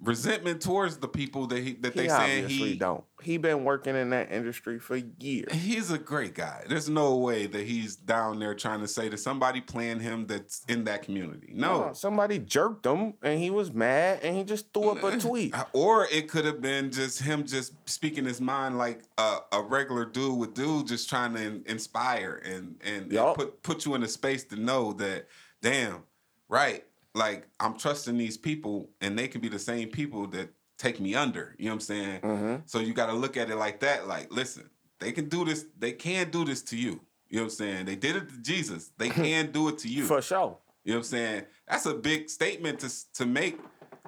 [0.00, 3.04] resentment towards the people that he that he they saying obviously he don't.
[3.24, 5.52] He been working in that industry for years.
[5.52, 6.64] he's a great guy.
[6.68, 10.64] There's no way that he's down there trying to say that somebody playing him that's
[10.68, 11.50] in that community.
[11.54, 11.92] No.
[11.94, 15.54] Somebody jerked him, and he was mad, and he just threw up a tweet.
[15.72, 20.04] Or it could have been just him just speaking his mind like a, a regular
[20.04, 24.02] dude would do, just trying to in- inspire and and, and put put you in
[24.02, 25.26] a space to know that,
[25.62, 26.02] damn,
[26.48, 26.84] right,
[27.14, 31.14] like I'm trusting these people and they can be the same people that take me
[31.14, 31.54] under.
[31.58, 32.20] You know what I'm saying?
[32.20, 32.62] Mhm.
[32.66, 34.06] So you got to look at it like that.
[34.08, 34.68] Like, listen,
[34.98, 35.66] they can do this.
[35.78, 37.00] They can do this to you.
[37.28, 37.86] You know what I'm saying?
[37.86, 38.90] They did it to Jesus.
[38.98, 40.04] They can do it to you.
[40.04, 40.58] For sure.
[40.84, 41.42] You know what I'm saying?
[41.68, 43.58] That's a big statement to to make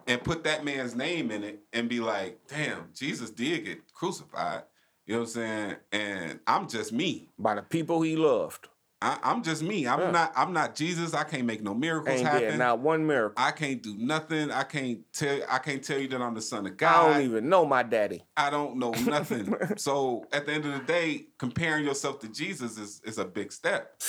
[0.06, 4.62] and put that man's name in it and be like, damn, Jesus did get crucified.
[5.06, 5.76] You know what I'm saying?
[5.93, 7.30] And I'm just me.
[7.38, 8.68] By the people he loved.
[9.02, 9.86] I, I'm just me.
[9.86, 10.10] I'm Yeah.
[10.10, 10.32] not.
[10.35, 11.12] I'm not Jesus.
[11.12, 12.48] I can't make no miracles Ain't happen.
[12.48, 13.35] there not one miracle.
[13.36, 14.51] I can't do nothing.
[14.51, 15.40] I can't tell.
[15.51, 16.89] I can't tell you that I'm the son of God.
[17.10, 18.24] I don't even know my daddy.
[18.36, 19.55] I don't know nothing.
[19.77, 23.52] so at the end of the day, comparing yourself to Jesus is, is a big
[23.52, 24.01] step.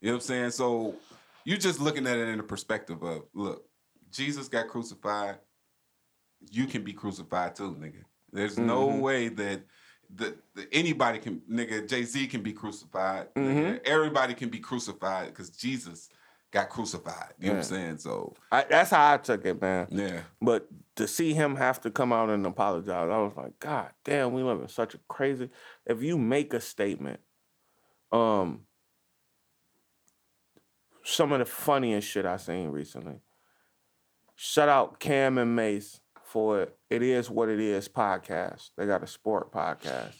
[0.00, 0.50] You know what I'm saying?
[0.50, 0.96] So
[1.44, 3.64] you're just looking at it in the perspective of, look,
[4.10, 5.38] Jesus got crucified.
[6.50, 8.02] You can be crucified too, nigga.
[8.32, 9.00] There's no Mhm.
[9.00, 9.62] way that
[10.16, 11.88] that that anybody can, nigga.
[11.88, 13.32] Jay Z can be crucified.
[13.34, 13.80] Mhm.
[13.84, 16.08] Everybody can be crucified because Jesus
[16.50, 17.34] got crucified.
[17.38, 17.98] You know what I'm saying?
[17.98, 19.86] So I, that's how I took it, man.
[19.90, 20.66] yeah, But
[20.96, 24.42] to see him have to come out and apologize, I was like, God damn, we
[24.42, 25.50] live in such a crazy.
[25.84, 27.20] If you make a statement,
[28.10, 28.62] um,
[31.04, 33.20] some of the funniest shit I seen recently.
[34.36, 38.70] Shout out Cam and Mase for it is what it is podcast.
[38.76, 40.14] They got a sport podcast.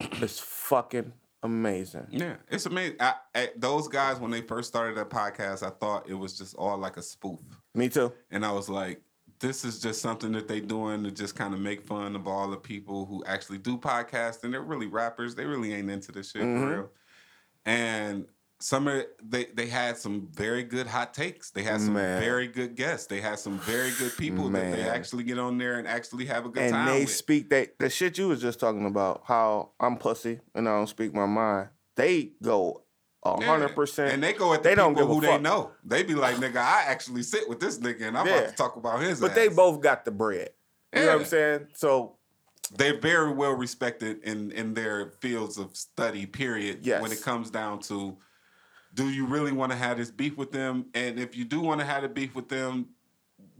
[0.00, 1.12] It's fucking
[1.42, 2.06] amazing.
[2.10, 2.96] Yeah, it's amazing.
[3.00, 6.54] I, I, those guys, when they first started that podcast, I thought it was just
[6.56, 7.40] all like a spoof,
[7.74, 8.12] Me too.
[8.30, 9.00] and I was like,
[9.38, 12.48] "This is just something that they doing to just kind of make fun of all
[12.50, 15.34] the people who actually do podcasts, and they're really rappers.
[15.34, 16.60] They really ain't into this shit Mhm.
[16.60, 16.90] for real."
[17.64, 18.26] And
[18.58, 21.50] some of they they had some very good hot takes.
[21.50, 22.20] They had some Man.
[22.20, 23.06] very good guests.
[23.06, 26.46] They had some very good people that they actually get on there and actually have
[26.46, 27.10] a good and time they with.
[27.10, 30.86] speak that the shit you was just talking about how I'm pussy and I don't
[30.88, 31.68] speak my mind.
[31.96, 32.82] They go
[33.24, 33.46] a Yeah.
[33.46, 34.12] hundred percent.
[34.14, 35.72] And they go at the They don't people give who they know.
[35.84, 38.36] They be like, nigga, I actually sit with this nigga and I'm Yeah.
[38.36, 39.36] about to talk about his But ass.
[39.36, 40.50] they both got the bread.
[40.94, 41.66] You know what I'm saying?
[41.74, 42.16] So
[42.76, 46.80] They're very well respected in, in their fields of study, period.
[46.86, 47.00] Yes.
[47.02, 48.16] When it comes down to
[48.96, 50.86] do you really want to have this beef with them?
[50.94, 52.86] And if you do want to have a beef with them,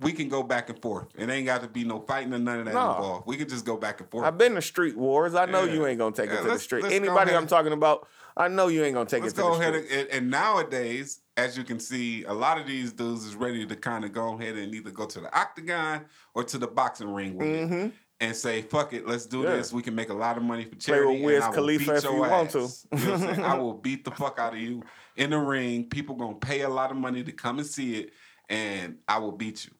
[0.00, 1.08] we can go back and forth.
[1.14, 2.90] It ain't got to be no fighting or none of that No.
[2.96, 3.26] involved.
[3.26, 4.24] We can just go back and forth.
[4.26, 5.34] I've been to street wars.
[5.34, 5.74] I know Yeah.
[5.74, 6.84] you ain't gonna take Yeah, it to the street.
[6.86, 7.32] Anybody.
[7.34, 9.84] I'm talking about, I know you ain't gonna take Let's it to go the ahead
[9.84, 10.00] street.
[10.00, 13.76] and, and nowadays, as you can see, a lot of these dudes is ready to
[13.76, 17.36] kind of go ahead and either go to the octagon or to the boxing ring
[17.36, 19.46] with it and say, "Fuck it, let's do Mm-hmm.
[19.48, 19.56] Yeah.
[19.56, 19.72] this.
[19.72, 21.84] We can make a lot of money for with charity." Wiz and I will Khalifa
[21.92, 22.62] beat if you want to.
[22.64, 22.86] ass.
[22.92, 23.44] You know what I'm saying?
[23.44, 24.82] I will beat the fuck out of you
[25.16, 25.88] in the ring.
[25.88, 28.10] People gonna pay a lot of money to come and see it,
[28.48, 29.72] and I will beat you.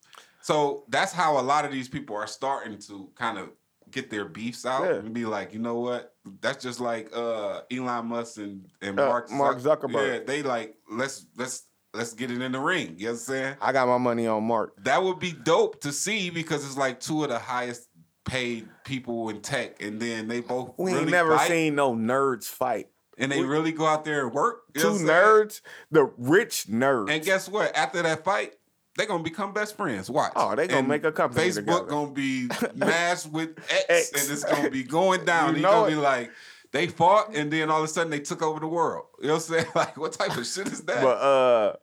[0.43, 3.51] So that's how a lot of these people are starting to kind of
[3.91, 4.95] get their beefs out Yeah.
[4.97, 6.15] and be like, you know what?
[6.41, 10.13] That's just like uh, Elon Musk and, and Uh, Mark, Mark Zuckerberg.
[10.13, 11.65] Yeah, they like let's let's
[11.95, 12.95] let's get it in the ring.
[12.99, 13.57] You know what I'm saying?
[13.61, 14.75] I got my money on Mark.
[14.85, 17.89] That would be dope to see because it's like two of the highest
[18.25, 21.95] paid people in tech, and then they both We really ain't never fight, seen no
[21.95, 22.89] nerds fight.
[23.19, 24.65] And they really go out there and work.
[24.75, 25.49] You know Two what I'm saying?
[25.49, 25.61] nerds,
[25.91, 27.11] the rich nerds.
[27.11, 27.75] And guess what?
[27.75, 28.55] After that fight,
[28.97, 30.11] they're gonna become best friends.
[30.11, 30.33] Watch.
[30.37, 31.85] Oh, they gonna And make a company Facebook together.
[31.85, 34.11] gonna be mashed with X, X.
[34.23, 35.57] and it's gonna be going down.
[35.57, 35.91] You know you're gonna it.
[35.97, 36.31] be like,
[36.73, 39.07] they fought, and then all of a sudden they took over the world.
[39.21, 39.67] You know what I'm saying?
[39.75, 41.03] Like, what type of shit is that?
[41.03, 41.77] But uh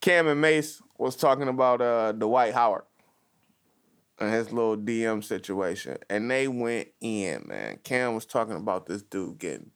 [0.00, 2.82] Cam and Mase was talking about uh Dwight Howard
[4.18, 5.98] and his little DM situation.
[6.10, 7.78] And they went in, man.
[7.84, 9.70] Cam was talking about this dude getting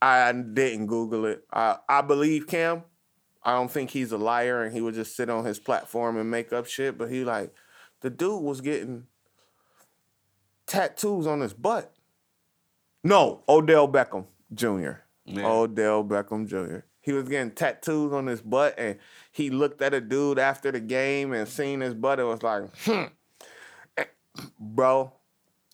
[0.00, 1.44] I didn't Google it.
[1.52, 2.84] I, I believe Cam.
[3.42, 6.30] I don't think he's a liar and he would just sit on his platform and
[6.30, 6.98] make up shit.
[6.98, 7.52] But he like
[8.00, 9.06] the dude was getting
[10.66, 11.92] tattoos on his butt.
[13.04, 15.02] No, Odell Beckham Jr.
[15.24, 15.46] Yeah.
[15.46, 16.80] Odell Beckham Jr.
[17.00, 18.98] He was getting tattoos on his butt, and
[19.30, 22.64] he looked at a dude after the game and seen his butt and was like,
[22.84, 23.04] hmm.
[24.58, 25.12] Bro,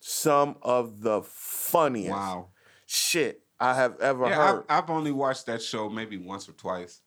[0.00, 2.48] some of the funniest wow.
[2.86, 4.64] shit I have ever Yeah, heard.
[4.68, 7.00] I've, I've only watched that show maybe once or twice,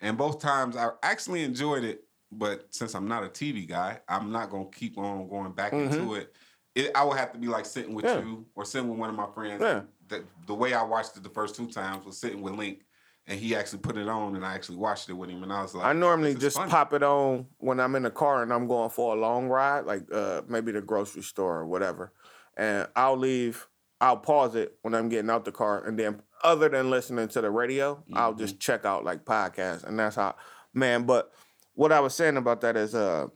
[0.00, 2.04] and both times I actually enjoyed it.
[2.30, 6.14] But since I'm not a TV guy, I'm not gonna keep on going back into
[6.14, 6.34] it.
[6.74, 6.90] it.
[6.94, 8.18] I would have to be like sitting with Mm-hmm.
[8.20, 8.24] Yeah.
[8.32, 9.62] you or sitting with one of my friends.
[9.62, 9.82] Yeah.
[10.08, 12.84] The, the way I watched it the first two times was sitting with Link,
[13.26, 15.62] and he actually put it on, and I actually watched it with him, and I
[15.62, 16.70] was like, I normally just funny.
[16.70, 19.84] pop it on when I'm in the car and I'm going for a long ride,
[19.86, 22.12] like uh, maybe the grocery store or whatever.
[22.58, 23.66] And I'll leave,
[24.00, 25.84] I'll pause it when I'm getting out the car.
[25.84, 28.40] And then, other than listening to the radio, I'll Mm-hmm.
[28.40, 29.84] just check out like podcasts.
[29.84, 30.36] And that's how,
[30.72, 31.04] man.
[31.04, 31.32] But
[31.74, 33.26] what I was saying about that is uh,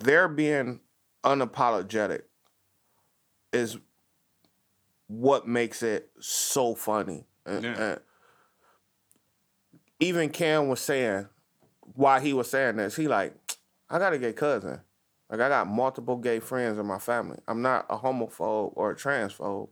[0.00, 0.80] they're being
[1.24, 2.22] unapologetic
[3.52, 3.78] is
[5.06, 7.26] what makes it so funny.
[7.46, 7.82] And- Yeah.
[7.92, 8.00] and
[10.00, 11.28] even Cam was saying,
[11.94, 13.34] why he was saying this, he like,
[13.88, 14.80] I gotta get cousin.
[15.32, 17.38] Like I got multiple gay friends in my family.
[17.48, 19.70] I'm not a homophobe or a transphobe.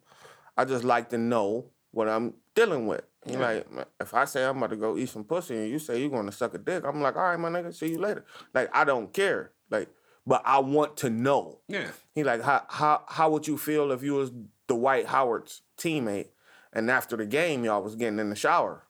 [0.56, 3.02] I just like to know what I'm dealing with.
[3.26, 3.66] He like,
[4.00, 6.32] if I say I'm about to go eat some pussy and you say you're gonna
[6.32, 8.24] suck a dick, I'm like, all right, my nigga, see you later.
[8.54, 9.52] Like I don't care.
[9.70, 9.90] Like,
[10.26, 11.60] but I want to know.
[11.68, 14.32] yeah, He like, how how how would you feel if you was
[14.66, 16.28] Dwight Howard's teammate
[16.72, 18.86] and after the game y'all was getting in the shower?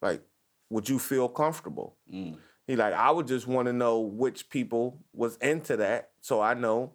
[0.00, 0.22] Like,
[0.70, 1.96] would you feel comfortable?
[2.10, 2.38] Mm.
[2.66, 6.54] He like, I would just want to know which people was into that, so I
[6.54, 6.92] know.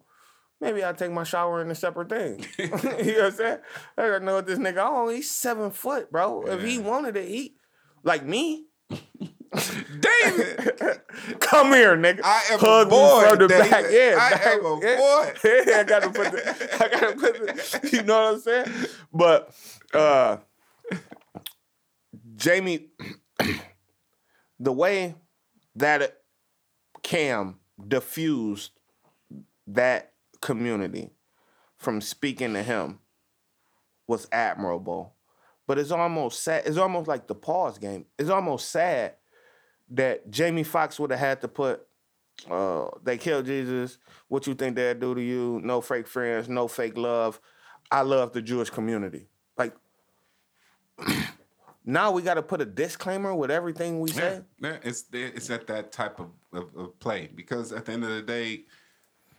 [0.60, 2.44] Maybe I take my shower in a separate thing.
[2.58, 3.58] you know what I'm saying?
[3.96, 4.78] I gotta know what this nigga.
[4.80, 6.42] Oh, he's seven foot, bro.
[6.48, 7.54] If he wanted to eat
[8.02, 8.66] like me.
[8.90, 10.72] David.
[11.38, 12.22] Come here, nigga.
[12.24, 13.70] I am a Hug me boy, from the David.
[13.70, 13.84] back.
[13.90, 14.96] Yeah, I back- am a yeah.
[14.96, 15.32] boy.
[15.44, 16.84] Yeah, I gotta put the.
[16.84, 17.34] I gotta put
[17.82, 17.90] the.
[17.92, 18.86] You know what I'm saying?
[19.12, 19.54] But
[19.94, 20.38] uh
[22.34, 22.88] Jamie,
[24.58, 25.14] the way
[25.76, 26.18] that
[27.04, 28.72] Cam diffused
[29.74, 31.10] that community
[31.76, 32.98] from speaking to him
[34.06, 35.14] was admirable.
[35.66, 36.64] But it's almost sad.
[36.66, 38.06] It's almost like the pause game.
[38.18, 39.14] It's almost sad
[39.90, 41.86] that Jamie Foxx would have had to put
[42.50, 43.98] uh, they killed Jesus.
[44.28, 45.60] What you think they'll do to you?
[45.62, 47.38] No fake friends, no fake love.
[47.90, 49.28] I love the Jewish community.
[49.58, 49.74] Like
[51.84, 54.40] now we got to put a disclaimer with everything we Yeah, say.
[54.60, 58.10] yeah, it's it's at that type of, of, of play because at the end of
[58.10, 58.64] the day,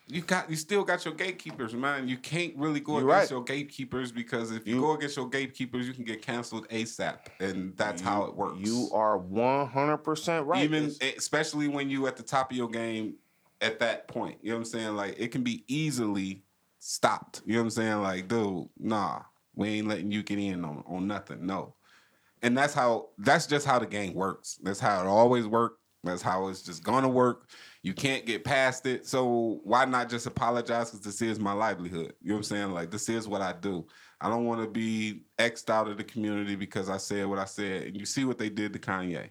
[0.08, 2.08] you got you still got your gatekeepers, man.
[2.08, 3.36] You can't really go You're against right.
[3.38, 7.18] your gatekeepers because if you, You- go against your gatekeepers, you can get canceled ASAP,
[7.40, 8.60] and that's how it works.
[8.60, 10.64] You are one hundred percent right.
[10.64, 13.16] even especially when you at the top of your game
[13.62, 14.38] at that point.
[14.42, 14.96] You know what I'm saying?
[14.96, 16.44] Like it can be easily
[16.80, 17.42] stopped.
[17.46, 18.02] You know what I'm saying?
[18.02, 19.22] Like, dude, nah,
[19.56, 21.46] we ain't letting you get in on, on nothing.
[21.46, 21.76] No.
[22.42, 24.58] And that's how that's just how the game works.
[24.64, 25.80] That's how it always worked.
[26.04, 27.50] That's how it's just gonna work.
[27.84, 29.08] You can't get past it.
[29.08, 30.92] So why not just apologize?
[30.92, 32.14] Because this is my livelihood.
[32.22, 32.72] You know what I'm saying?
[32.72, 33.88] Like this is what I do.
[34.20, 37.46] I don't want to be xed out of the community because I said what I
[37.46, 37.84] said.
[37.84, 39.10] And you see what they did to Kanye.
[39.10, 39.24] You know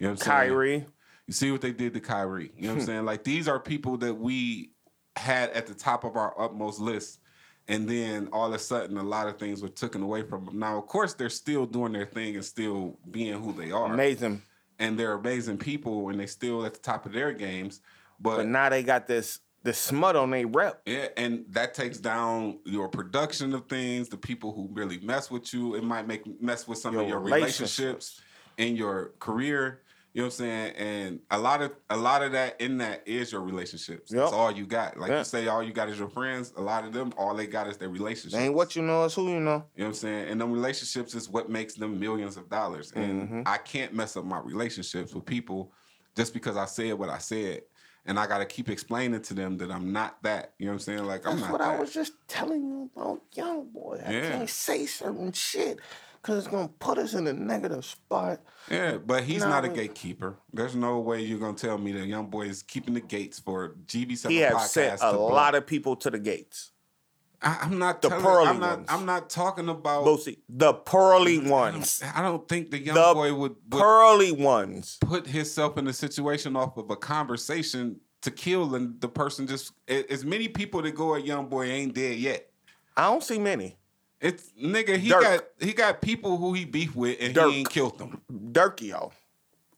[0.00, 0.36] what I'm saying?
[0.36, 0.86] Kyrie,
[1.28, 2.50] You see what they did to Kyrie.
[2.56, 3.04] You know what I'm saying?
[3.04, 4.72] Like these are people that we
[5.14, 7.20] had at the top of our utmost list.
[7.68, 10.58] And then all of a sudden, a lot of things were taken away from them.
[10.58, 13.92] Now, of course, they're still doing their thing and still being who they are.
[13.92, 14.42] Amazing.
[14.78, 17.80] And they're amazing people and they still at the top of their games.
[18.20, 20.82] But, But now they got this this smut on their rep.
[20.86, 25.54] yeah, and that takes down your production of things, the people who really mess with
[25.54, 25.76] you.
[25.76, 27.78] It might make mess with some Your of your relationships.
[27.78, 28.20] relationships
[28.58, 29.81] in your career.
[30.14, 30.74] You know what I'm saying?
[30.76, 34.10] And a lot of a lot of that in that is your relationships.
[34.10, 34.98] That's all you got.
[34.98, 35.18] Like Yeah.
[35.20, 36.52] you say, all you got is your friends.
[36.58, 38.34] A lot of them, all they got is their relationships.
[38.34, 39.64] Ain't what you know, it's who you know.
[39.74, 40.28] You know what I'm saying?
[40.28, 42.92] And them relationships is what makes them millions of dollars.
[42.94, 43.42] And Mm-hmm.
[43.46, 45.72] I can't mess up my relationships with people
[46.14, 47.62] just because I said what I said.
[48.04, 50.52] And I gotta keep explaining to them that I'm not that.
[50.58, 51.04] You know what I'm saying?
[51.06, 51.76] Like I'm That's not what that.
[51.76, 54.02] I was just telling you about young boy.
[54.04, 54.30] I Yeah.
[54.32, 55.78] can't say certain shit
[56.22, 58.40] because it's gonna put us in a negative spot.
[58.70, 60.38] Yeah, but he's No, not a gatekeeper.
[60.52, 63.74] There's no way you're gonna tell me that young boy is keeping the gates for
[63.86, 64.68] GB7 He has podcast.
[64.68, 65.26] sent a blow.
[65.26, 66.70] lot of people to the gates.
[67.44, 68.76] I, I'm not The telling, pearly I'm not.
[68.78, 68.86] ones.
[68.88, 70.04] I'm not talking about.
[70.06, 74.98] Boosie, the pearly ones, I don't think the young The boy would, would pearly ones.
[75.00, 79.72] put himself in a situation off of a conversation to kill, and the person just
[79.88, 82.48] as many people that go at young boy ain't dead yet.
[82.96, 83.76] I don't see many.
[84.22, 84.96] It's nigga.
[84.96, 85.20] He Durk.
[85.20, 87.50] got he got people who he beef with, and Durk.
[87.50, 88.20] he ain't killed them.
[88.32, 89.10] Dirkio,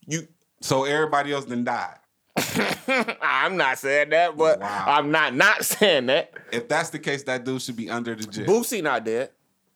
[0.06, 0.28] you.
[0.60, 1.96] So everybody else then died.
[3.22, 4.84] I'm not saying that, but Wow.
[4.86, 6.32] I'm not not saying that.
[6.52, 8.46] If that's the case, that dude should be under the jail.
[8.46, 9.30] Boosie not dead.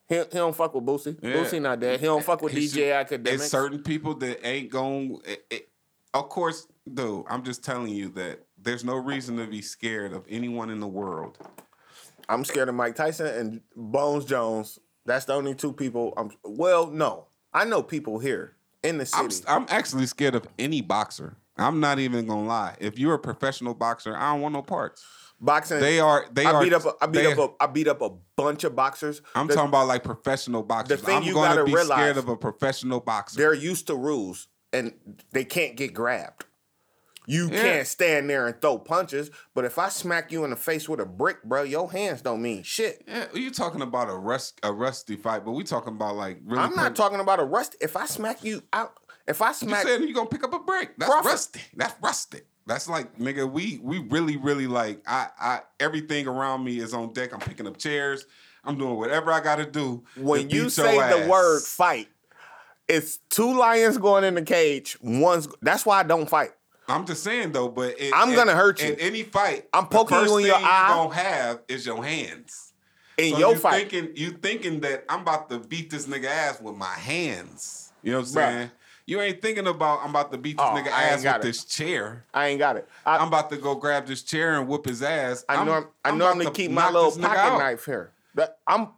[0.07, 1.17] He, he don't fuck with Boosie.
[1.21, 1.33] Yeah.
[1.35, 1.99] Boosie not dead.
[1.99, 3.43] He don't fuck with He DJ should- Academics.
[3.43, 5.19] It's certain people that ain't going.
[6.13, 7.25] Of course, dude.
[7.29, 10.87] I'm just telling you that there's no reason to be scared of anyone in the
[10.87, 11.37] world.
[12.29, 14.79] I'm scared of Mike Tyson and Bones Jones.
[15.05, 16.13] That's the only two people.
[16.15, 19.45] I'm well, no, I know people here in the I'm, city.
[19.49, 21.35] I'm actually scared of any boxer.
[21.57, 22.75] I'm not even gonna lie.
[22.79, 25.03] If you're a professional boxer, I don't want no parts.
[25.41, 25.79] Boxing.
[25.79, 26.25] They are.
[26.31, 26.63] They I are.
[26.63, 26.85] beat up.
[26.85, 27.55] A, I beat they- up.
[27.59, 29.21] A, I beat up a bunch of boxers.
[29.35, 30.99] I'm The- talking about like professional boxers.
[30.99, 33.37] The thing I'm you gonna gotta be realize- scared of a professional boxer.
[33.39, 34.93] They're used to rules and
[35.31, 36.45] they can't get grabbed.
[37.29, 37.61] You Yeah.
[37.61, 39.29] can't stand there and throw punches.
[39.53, 42.41] But if I smack you in the face with a brick, bro, your hands don't
[42.41, 43.03] mean shit.
[43.07, 46.63] Yeah, you talking about a rust a rusty fight, but we talking about like really.
[46.63, 47.75] I'm not talking about a rust.
[47.81, 48.93] If I smack you out,
[49.27, 50.95] if I smack You said you gonna pick up a brick.
[50.97, 51.29] That's Crawford.
[51.31, 51.61] rusty.
[51.75, 52.39] That's rusty.
[52.65, 53.47] That's like nigga.
[53.51, 55.03] We we really really like.
[55.07, 57.31] I I everything around me is on deck.
[57.31, 58.25] I'm picking up chairs.
[58.63, 60.03] I'm doing whatever I got to do.
[60.17, 62.07] when you say the word fight,
[62.87, 64.97] it's two lions going in the cage.
[65.01, 66.51] One's that's why I don't fight.
[66.89, 68.93] I'm just saying though, but I'm gonna hurt you.
[68.93, 69.67] in any fight.
[69.73, 70.87] I'm the poking you in your thing eye.
[70.89, 72.73] You gonna have is your hands.
[73.17, 76.25] In So your you fight, thinking you thinking that I'm about to beat this nigga
[76.25, 77.91] ass with my hands.
[78.01, 78.33] You know what I'm Bruh.
[78.35, 78.71] saying?
[79.05, 81.41] You ain't thinking about I'm about to beat this Oh, nigga ass with it.
[81.41, 82.25] this chair.
[82.33, 82.87] I ain't got it.
[83.05, 85.43] I, I'm about to go grab this chair and whoop his ass.
[85.49, 88.11] I, I'm- norm, I normally keep my little pocket knife here.
[88.35, 88.89] That I'm.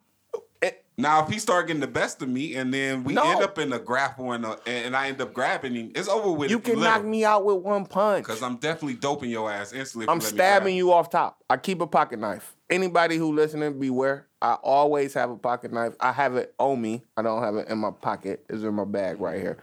[1.02, 3.24] Now, if he start getting the best of me, and then we No.
[3.24, 6.32] end up in a grapple, and, a, and I end up grabbing him, it's over
[6.32, 6.52] with.
[6.52, 8.26] you can knock me out with one punch.
[8.26, 10.08] because I'm definitely doping your ass instantly.
[10.10, 11.44] I'm you stabbing you off top.
[11.50, 12.56] I keep a pocket knife.
[12.70, 14.28] Anybody who listening, beware.
[14.42, 15.94] I always have a pocket knife.
[16.00, 17.04] I have it on me.
[17.18, 18.46] I don't have it in my pocket.
[18.50, 19.58] It's in my bag right here.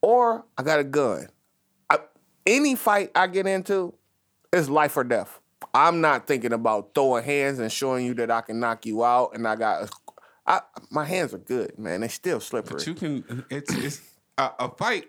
[0.00, 1.28] Or I got a gun.
[1.88, 1.98] I,
[2.46, 3.94] any fight I get into
[4.52, 5.38] is life or death.
[5.74, 9.30] I'm not thinking about throwing hands and showing you that I can knock you out.
[9.34, 9.90] And I got,
[10.46, 10.60] I,
[10.90, 12.00] my hands are good, man.
[12.00, 12.76] They still slippery.
[12.78, 13.44] But you can.
[13.50, 14.00] It's it's
[14.38, 15.06] a, a fight.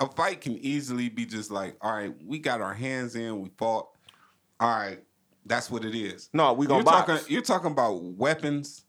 [0.00, 3.50] A fight can easily be just like, all right, we got our hands in, we
[3.56, 3.88] fought.
[4.60, 4.98] All right,
[5.46, 6.28] that's what it is.
[6.32, 7.06] No, we gonna you're box.
[7.06, 7.32] talking.
[7.32, 8.84] You're talking about weapons.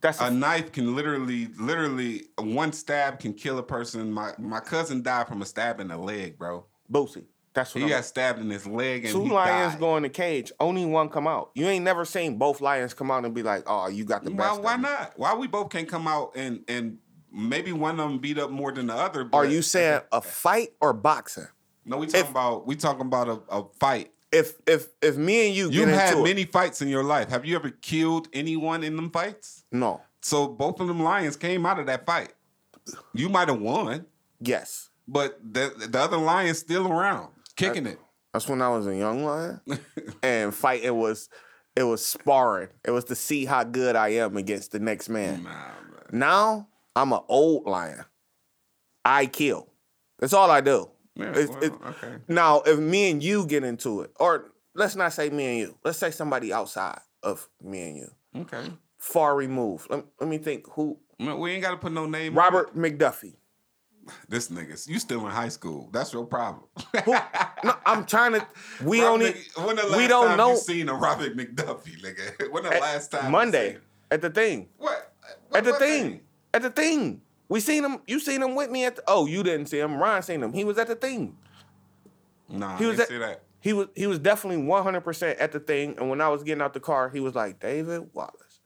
[0.00, 4.12] That's A a, knife can literally, literally, one stab can kill a person.
[4.12, 6.66] My my cousin died from a stab in the leg, bro.
[6.92, 7.24] boosie.
[7.56, 9.80] That's what He I'm got stabbed in his leg and Two lions died.
[9.80, 10.52] go in the cage.
[10.60, 11.50] Only one come out.
[11.54, 14.30] You ain't never seen both lions come out and be like, "Oh, you got the
[14.30, 15.12] Why, best." why of me." not?
[15.16, 16.98] Why we both can't come out and and
[17.32, 19.24] maybe one of them beat up more than the other?
[19.24, 21.48] But Are you saying a fight or boxing?
[21.86, 24.12] No, we talking if- about we talking about a, a fight.
[24.30, 27.28] If if if me and you You've get had many fights in your life.
[27.30, 29.64] Have you ever killed anyone in them fights?
[29.72, 32.34] no, So both of them lions came out of that fight.
[33.14, 34.04] You might have won,
[34.40, 37.98] yes, but the the other lion's still around, kicking it.
[38.32, 39.60] that's when I was a young lion,
[40.22, 41.28] and fighting was
[41.74, 42.68] it was sparring.
[42.84, 45.42] It was to see how good I am against the next man.
[45.42, 45.72] Nah, man.
[46.12, 48.04] Now I'm an old lion.
[49.04, 49.68] I kill.
[50.18, 50.90] That's all I do.
[51.14, 52.16] Yeah, It's- well, it's- okay.
[52.28, 55.78] Now, if me and you get into it, or let's not say me and you,
[55.84, 58.72] let's say somebody outside of me and you, Okay.
[58.98, 59.88] far removed.
[59.90, 60.66] Let, let me think.
[60.72, 60.98] Who?
[61.18, 62.34] We ain't got to put no name.
[62.34, 63.36] Robert McDuffie.
[64.28, 65.88] This niggas, you still in high school.
[65.92, 66.64] That's your problem.
[67.06, 68.46] No, I'm trying to.
[68.84, 69.26] We Rob only.
[69.26, 70.50] Mc- when the last we don't time know.
[70.52, 72.50] you seen a Robert McDuffie, nigga?
[72.52, 73.30] When the At last time?
[73.32, 73.78] Monday
[74.10, 74.68] at the thing.
[74.78, 75.12] What?
[75.48, 76.20] what At the what thing.
[76.54, 77.22] At the thing.
[77.48, 77.98] We seen him.
[78.06, 79.02] You seen him with me at the.
[79.06, 79.96] Oh, you didn't see him.
[79.98, 80.52] Ryan seen him.
[80.52, 81.36] He was at the thing.
[82.48, 83.42] Nah, He was at- see that.
[83.60, 85.96] He was he was definitely 100% at the thing.
[85.98, 88.60] And when I was getting out the car, he was like, David Wallace.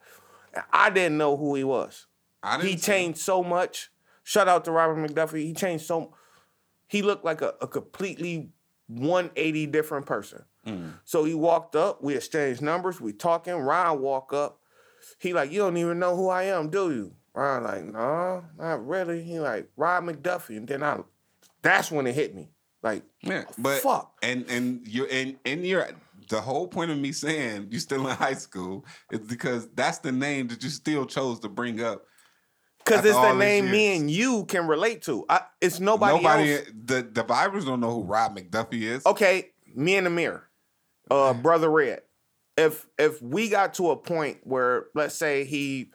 [0.52, 2.06] And I didn't know who he was.
[2.42, 2.80] I didn't He him.
[2.80, 3.90] changed so much.
[4.22, 5.44] Shout out to Robert McDuffie.
[5.44, 6.14] He changed so
[6.86, 8.50] he looked like a, a completely
[8.88, 10.44] 180 different person.
[10.66, 10.94] Mm.
[11.04, 13.54] So he walked up, we exchanged numbers, we talking.
[13.54, 14.58] Ryan walk up.
[15.18, 17.12] He like, you don't even know who I am, do you?
[17.34, 19.22] Ryan like, no, not really.
[19.22, 20.56] He like, Rob McDuffie.
[20.56, 20.98] And then I
[21.62, 22.50] that's when it hit me.
[22.82, 24.16] Like, Yeah, but fuck.
[24.22, 25.86] and and you're and and you're
[26.28, 30.12] the whole point of me saying you're still in high school is because that's the
[30.12, 32.04] name that you still chose to bring up.
[32.84, 35.24] Cause it's the name me and you can relate to.
[35.28, 36.66] I, it's nobody, Nobody, else.
[36.84, 39.06] the the vibers don't know who Rob McDuffie is.
[39.06, 40.48] Okay, me and Amir,
[41.10, 42.00] uh, brother Red.
[42.56, 45.92] If if we got to a point where, let's say, he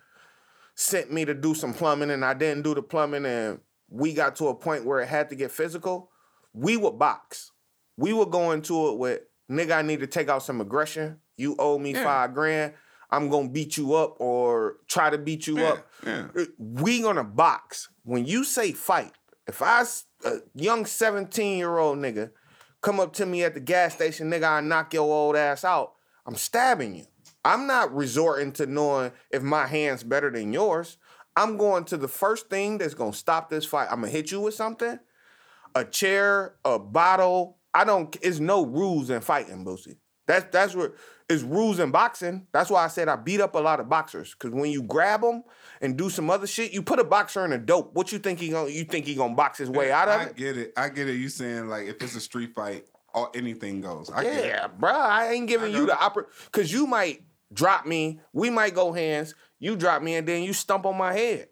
[0.75, 3.59] sent me to do some plumbing and I didn't do the plumbing, and
[3.89, 6.11] we got to a point where it had to get physical,
[6.53, 7.51] we would box.
[7.97, 9.21] We would go into it with
[9.51, 9.71] nigga.
[9.77, 11.19] I need to take out some aggression.
[11.37, 12.03] You owe me Yeah.
[12.03, 12.73] five grand.
[13.15, 15.87] I'm gonna beat you up or try to beat you Yeah, up.
[16.05, 16.27] yeah.
[16.57, 17.89] We gonna box.
[18.03, 19.13] When you say fight,
[19.47, 19.83] if I
[20.25, 22.31] a young 17 year old nigga
[22.81, 25.93] come up to me at the gas station, nigga, I knock your old ass out.
[26.25, 27.05] I'm stabbing you.
[27.43, 30.97] I'm not resorting to knowing if my hand's better than yours.
[31.35, 33.87] I'm going to the first thing that's gonna stop this fight.
[33.91, 34.99] I'm gonna hit you with something,
[35.75, 37.57] a chair, a bottle.
[37.73, 38.15] I don't.
[38.21, 39.97] It's no rules in fighting, Boosie.
[40.27, 40.93] That's that's where
[41.29, 42.47] it's rules in boxing.
[42.51, 44.33] That's why I said I beat up a lot of boxers.
[44.35, 45.43] Cause when you grab them
[45.81, 47.93] and do some other shit, you put a boxer in a dope.
[47.95, 48.69] What you think he gonna?
[48.69, 50.29] You think he gonna box his way out of it?
[50.29, 50.73] I get it.
[50.77, 51.15] I get it.
[51.15, 52.85] You saying like if it's a street fight,
[53.15, 54.11] or anything goes.
[54.11, 54.45] I get it.
[54.47, 54.93] Yeah, bruh.
[54.93, 58.19] I ain't giving I you the oppor Cause you might drop me.
[58.33, 59.33] We might go hands.
[59.57, 61.47] You drop me and then you stump on my head.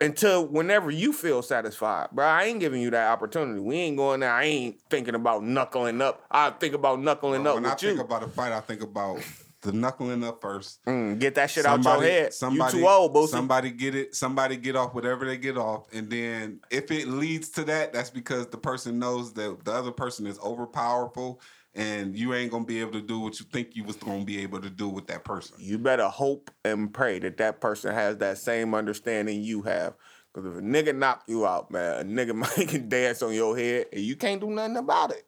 [0.00, 2.24] Until whenever you feel satisfied, bro.
[2.24, 3.60] I ain't giving you that opportunity.
[3.60, 4.32] We ain't going there.
[4.32, 6.24] I ain't thinking about knuckling up.
[6.30, 8.04] I think about knuckling up when I think you.
[8.04, 9.20] about a fight, I think about
[9.62, 10.84] the knuckling up first.
[10.84, 12.32] Mm, get that shit out your head.
[12.32, 13.28] Somebody, you too old, Boosie.
[13.28, 14.14] Somebody get it.
[14.14, 18.10] Somebody get off whatever they get off, and then if it leads to that, that's
[18.10, 21.40] because the person knows that the other person is overpowerful,
[21.78, 24.42] and you ain't gonna be able to do what you think you was gonna be
[24.42, 25.56] able to do with that person.
[25.58, 29.94] you better hope and pray that that person has that same understanding you have.
[30.34, 33.56] Because if a nigga knock you out, man, a nigga might can dance on your
[33.56, 35.24] head and you can't do nothing about it.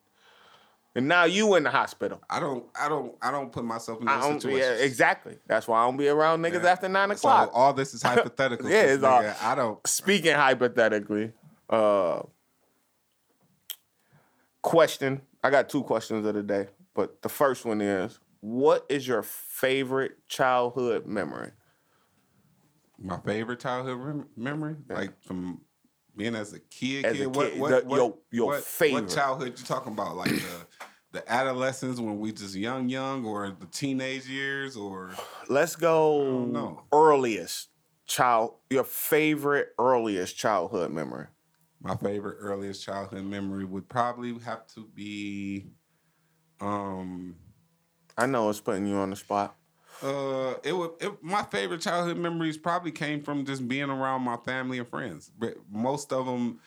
[0.97, 2.21] And now you in the hospital.
[2.29, 2.65] I don't.
[2.79, 3.15] I don't.
[3.23, 4.81] I don't put myself in those don't, situations.
[4.81, 5.39] yeah, exactly.
[5.47, 6.71] That's why I don't be around niggas Yeah.
[6.71, 7.51] after nine So o'clock.
[7.55, 8.69] all this is hypothetical.
[8.69, 9.87] Yeah, 'cause, it's all- I don't.
[9.87, 11.33] Speaking hypothetically,
[11.71, 12.23] uh,
[14.63, 15.23] question.
[15.43, 19.23] I got two questions of the day, but the first one is: What is your
[19.23, 21.53] favorite childhood memory?
[22.99, 25.63] My favorite childhood rem- memory, like from
[26.17, 27.07] being as a kid.
[27.07, 29.05] As a kid, what, what, the- what, your- your what, favorite.
[29.05, 30.17] What childhood you talking about?
[30.17, 30.67] Like the
[31.13, 35.13] the adolescence when we just young, young, or the teenage years, or
[35.49, 37.69] Let's go earliest
[38.07, 38.55] child.
[38.69, 41.27] Your favorite earliest childhood memory.
[41.83, 45.67] My favorite earliest childhood memory would probably have to be,
[46.61, 47.37] um,
[48.19, 49.57] I know it's putting you on the spot.
[50.03, 50.91] Uh, it would.
[51.01, 55.31] It, my favorite childhood memories probably came from just being around my family and friends.
[55.39, 56.61] But most of them,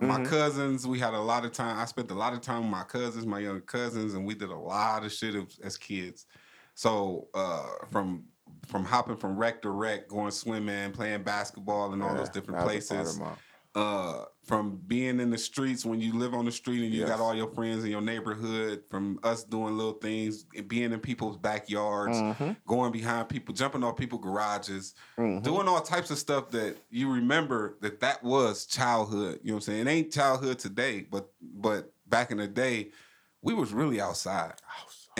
[0.00, 1.78] my cousins, we had a lot of time.
[1.78, 4.50] I spent a lot of time with my cousins, my younger cousins, and we did
[4.50, 6.26] a lot of shit as, as kids.
[6.74, 8.24] So uh, from
[8.66, 12.66] from hopping from wreck to wreck, going swimming, playing basketball, and all those different That
[12.66, 13.20] was a part places
[13.74, 17.08] uh from being in the streets when you live on the street and you Yes.
[17.10, 20.98] got all your friends in your neighborhood from us doing little things and being in
[21.00, 22.52] people's backyards Mm-hmm.
[22.66, 24.94] going behind people jumping off people's garages
[25.42, 29.68] doing all types of stuff that you remember that that was childhood you know what
[29.68, 32.90] i'm saying it ain't childhood today but but back in the day
[33.42, 34.54] we was really outside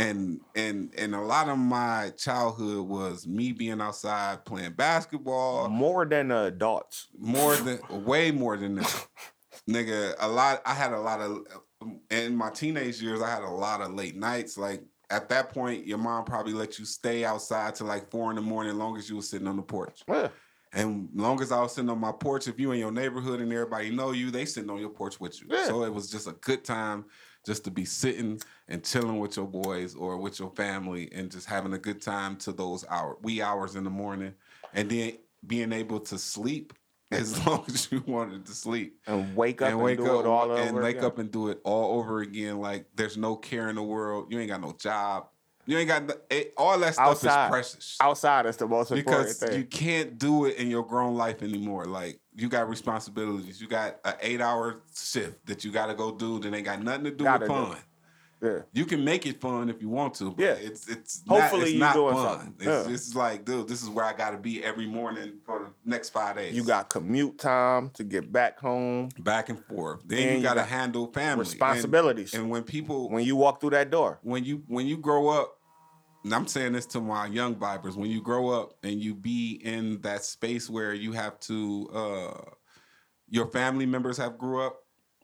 [0.00, 6.06] and and and a lot of my childhood was me being outside playing basketball More
[6.06, 7.08] than adults.
[7.18, 9.06] more than way more than that.
[9.68, 11.44] Nigga, a lot I had a lot of
[12.10, 14.56] in my teenage years I had a lot of late nights.
[14.56, 18.36] Like at that point, your mom probably let you stay outside till like four in
[18.36, 20.02] the morning, as long as you were sitting on the porch.
[20.08, 20.28] Yeah.
[20.72, 23.52] And long as I was sitting on my porch, if you in your neighborhood and
[23.52, 25.48] everybody know you, they sitting on your porch with you.
[25.50, 25.66] Yeah.
[25.66, 27.04] So it was just a good time
[27.46, 31.46] just to be sitting and chilling with your boys or with your family and just
[31.46, 34.34] having a good time to those hour wee hours in the morning.
[34.74, 35.14] And then
[35.46, 36.72] being able to sleep
[37.10, 39.00] as long as you wanted to sleep.
[39.06, 41.04] and wake up and, and wake do up it all and wake again.
[41.04, 42.60] up and do it all over again.
[42.60, 44.32] Like there's no care in the world.
[44.32, 45.26] You ain't got no job.
[45.70, 47.44] You ain't got it, all that stuff Outside.
[47.46, 49.56] is precious Outside is the most important because thing.
[49.58, 51.84] you can't do it in your grown life anymore.
[51.84, 53.60] Like you got responsibilities.
[53.60, 56.40] You got an eight hour shift that you got to go do.
[56.40, 57.54] That ain't got nothing to do Gotta with do.
[57.54, 57.76] fun.
[58.42, 58.58] yeah.
[58.72, 60.32] You can make it fun if you want to.
[60.32, 60.52] But Yeah.
[60.54, 62.38] it's it's Hopefully not, it's not fun.
[62.40, 62.54] something.
[62.58, 62.92] It's, Yeah.
[62.94, 66.08] it's like, dude, this is where I got to be every morning for the next
[66.10, 66.54] five days.
[66.56, 69.10] You got commute time to get back home.
[69.20, 70.00] back and forth.
[70.04, 72.34] Then And you you got to handle family And- responsibilities.
[72.34, 75.58] And, when people When you walk through that door, when you when you grow up,
[76.24, 79.60] and I'm saying this to my young vibers, when you grow up and you be
[79.64, 82.50] in that space where you have to uh
[83.28, 84.80] your family members have grew up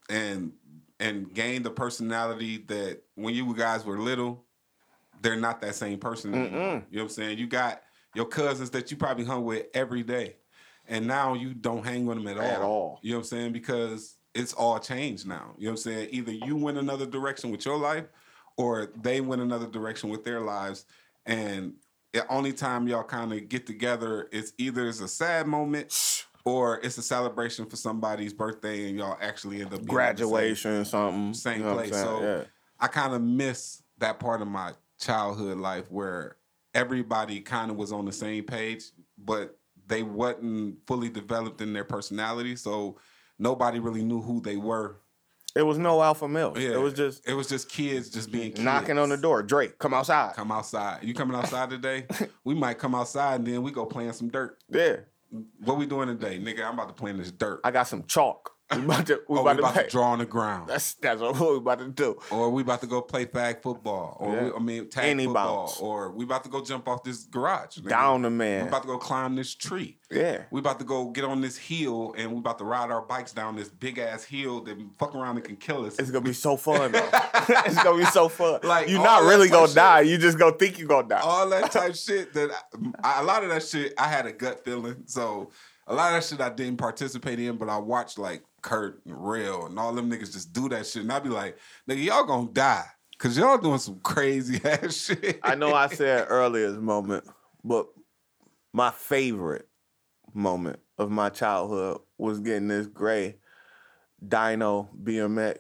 [0.09, 0.53] and
[0.99, 4.45] and gained the personality that when you guys were little,
[5.21, 6.33] they're not that same person.
[6.33, 7.39] You know what I'm saying?
[7.39, 7.83] You got
[8.15, 10.37] your cousins that you probably hung with every day.
[10.89, 12.45] And now you don't hang with them at all.
[12.45, 13.01] At all.
[13.03, 13.53] You know what I'm saying?
[13.53, 15.55] Because it's all changed now.
[15.59, 16.09] You know what I'm saying?
[16.13, 18.07] Either you went another direction with your life
[18.57, 20.87] or they went another direction with their lives.
[21.25, 21.75] And
[22.13, 26.81] the only time y'all kind of get together is either it's a sad moment or
[26.83, 31.35] it's a celebration for somebody's birthday and y'all actually end up the same- graduation, something.
[31.35, 31.93] same you know place.
[31.93, 32.45] So yeah.
[32.79, 36.37] I kind of miss that part of my childhood life where
[36.75, 38.85] everybody kind of was on the same page,
[39.19, 42.57] but they wasn't fully developed in their personality.
[42.57, 42.99] So
[43.39, 44.97] nobody really knew who they were.
[45.57, 46.53] It was no alpha male.
[46.57, 48.61] Yeah, It was just it was just kids just being kids.
[48.61, 49.43] knocking on the door.
[49.43, 50.35] Drake, come outside.
[50.37, 51.03] Come outside.
[51.03, 52.05] You coming outside today?
[52.45, 54.59] we might come outside and then we go play in some dirt.
[54.69, 54.97] Yeah.
[55.65, 56.65] What we doing today, nigga?
[56.65, 57.61] I'm about to play in this dirt.
[57.65, 58.53] I got some chalk.
[58.75, 60.69] We about to, we about, we about to, to draw on the ground.
[60.69, 62.19] That's that's what we about to do.
[62.33, 64.45] or we about to go play flag football, or Yeah.
[64.45, 65.79] we, I mean tag Any football, bounce.
[65.79, 67.79] or we about to go jump off this garage.
[67.79, 67.89] nigga.
[67.89, 68.63] Down the man.
[68.65, 69.99] We about to go climb this tree.
[70.11, 70.43] Yeah.
[70.51, 73.33] We about to go get on this hill, and we about to ride our bikes
[73.33, 75.99] down this big ass hill that fuck around and can kill us.
[75.99, 77.09] It's gonna be so fun though.
[77.49, 78.61] it's gonna be so fun.
[78.65, 79.77] Like, you're not really gonna shit.
[79.77, 80.01] die.
[80.01, 81.21] You just gonna think you're gonna die.
[81.21, 82.51] All that type shit that
[83.05, 85.05] I, a lot of that shit I had a gut feeling.
[85.07, 85.51] So
[85.87, 89.15] a lot of that shit I didn't participate in, but I watched like Kurt and
[89.17, 91.57] Rail and all them niggas just do that shit, and I'd be like,
[91.89, 92.85] nigga, y'all gonna die.
[93.17, 95.39] Cause y'all doing some crazy ass shit.
[95.43, 97.25] I know I said earlier this moment,
[97.65, 97.87] but
[98.73, 99.69] my favorite
[100.35, 103.37] moment of my childhood was getting this gray
[104.27, 105.59] Dyno BMX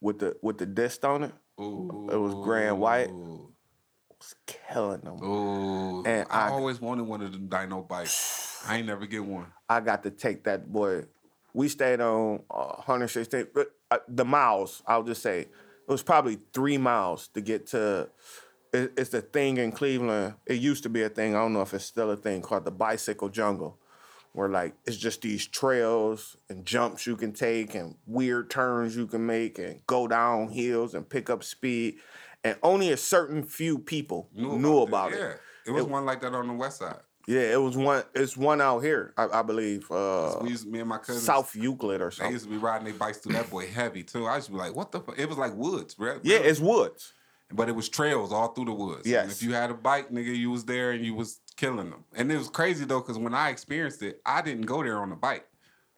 [0.00, 1.32] with the with the disc on it.
[1.60, 2.08] Ooh.
[2.10, 3.10] It was gray and white.
[3.10, 5.22] Was killing them.
[5.22, 6.04] Ooh.
[6.04, 8.62] And I, I- always wanted one of them Dyno bikes.
[8.66, 9.46] I ain't never get one.
[9.68, 11.02] I got to take that boy.
[11.58, 13.48] We stayed on uh, 116.
[13.52, 15.50] but, uh, the miles, I'll just say, it
[15.88, 18.10] was probably three miles to get to.
[18.72, 20.34] It's the thing in Cleveland.
[20.46, 21.34] It used to be a thing.
[21.34, 23.76] I don't know if it's still a thing called the bicycle jungle,
[24.34, 29.08] where like it's just these trails and jumps you can take and weird turns you
[29.08, 31.96] can make and go down hills and pick up speed.
[32.44, 35.16] And only a certain few people knew, about, that.
[35.16, 35.20] it.
[35.20, 35.34] Yeah.
[35.66, 37.00] It was It- one like that on the west side.
[37.28, 38.04] Yeah, it was one.
[38.14, 39.90] It's one out here, I, I believe.
[39.90, 41.24] Uh, we used, me and my cousins.
[41.26, 42.30] South Euclid or something.
[42.30, 44.24] They used to be riding their bikes through that boy heavy too.
[44.24, 45.18] I used to be like, what the fuck?
[45.18, 46.18] It was like woods, right?
[46.22, 47.12] Yeah, it's woods.
[47.52, 49.06] but it was trails all through the woods.
[49.06, 49.22] Yes.
[49.24, 52.04] And if you had a bike, nigga, you was there and you was killing them.
[52.16, 55.10] And it was crazy though, because when I experienced it, I didn't go there on
[55.10, 55.46] the bike.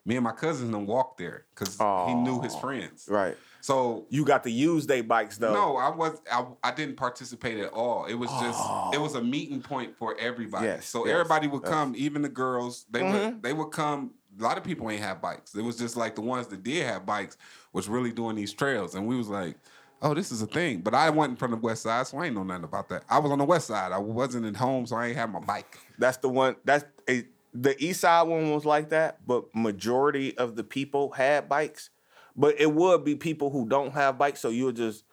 [0.05, 3.07] Me and my cousins then walked there because he knew his friends.
[3.09, 3.37] Right.
[3.61, 5.53] So You got to use their bikes though.
[5.53, 8.05] No, I was I, I didn't participate at all.
[8.05, 8.59] It was just
[8.93, 10.65] it was a meeting point for everybody.
[10.67, 11.71] Yes, so yes, everybody would yes.
[11.71, 12.85] come, even the girls.
[12.91, 13.11] They Mhm.
[13.13, 14.11] would they would come.
[14.39, 15.55] A lot of people ain't have bikes.
[15.55, 17.37] It was just like the ones that did have bikes
[17.73, 19.57] was really doing these trails, and we was like,
[20.01, 20.79] oh, this is a thing.
[20.79, 23.03] But I wasn't from the west side, so I ain't know nothing about that.
[23.09, 23.91] I was on the west side.
[23.91, 25.77] I wasn't at home, so I ain't have my bike.
[25.99, 26.55] That's the one.
[26.63, 31.49] That's a, the East Side one was like that, but majority of the people had
[31.49, 31.89] bikes.
[32.35, 35.03] But it would be people who don't have bikes, so you would just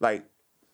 [0.00, 0.24] like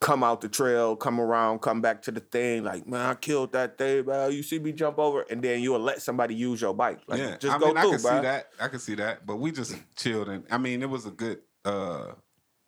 [0.00, 2.62] come out the trail, come around, come back to the thing.
[2.62, 4.30] Like, man, I killed that thing, man.
[4.32, 7.00] You see me jump over, and then you will let somebody use your bike.
[7.08, 8.48] Like, yeah, just I go mean, I through, can see that.
[8.60, 9.26] I can see that.
[9.26, 11.40] But we just chilled, and I mean, it was a good.
[11.64, 12.12] uh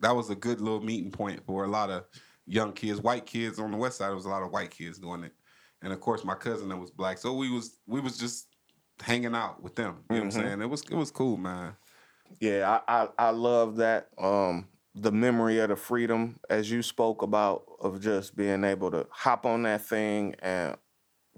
[0.01, 2.03] That was a good little meeting point for a lot of
[2.45, 4.07] young kids, white kids on the west side.
[4.07, 5.33] There was a lot of white kids doing it,
[5.81, 7.17] and of course, my cousin that was black.
[7.17, 8.47] So we was we was just
[8.99, 10.03] hanging out with them.
[10.09, 10.45] You know what I'm Mhm.
[10.47, 10.61] saying?
[10.63, 11.77] It was it was cool, man.
[12.39, 14.09] Yeah, I, I I love that.
[14.17, 19.07] Um, the memory of the freedom, as you spoke about, of just being able to
[19.09, 20.75] hop on that thing and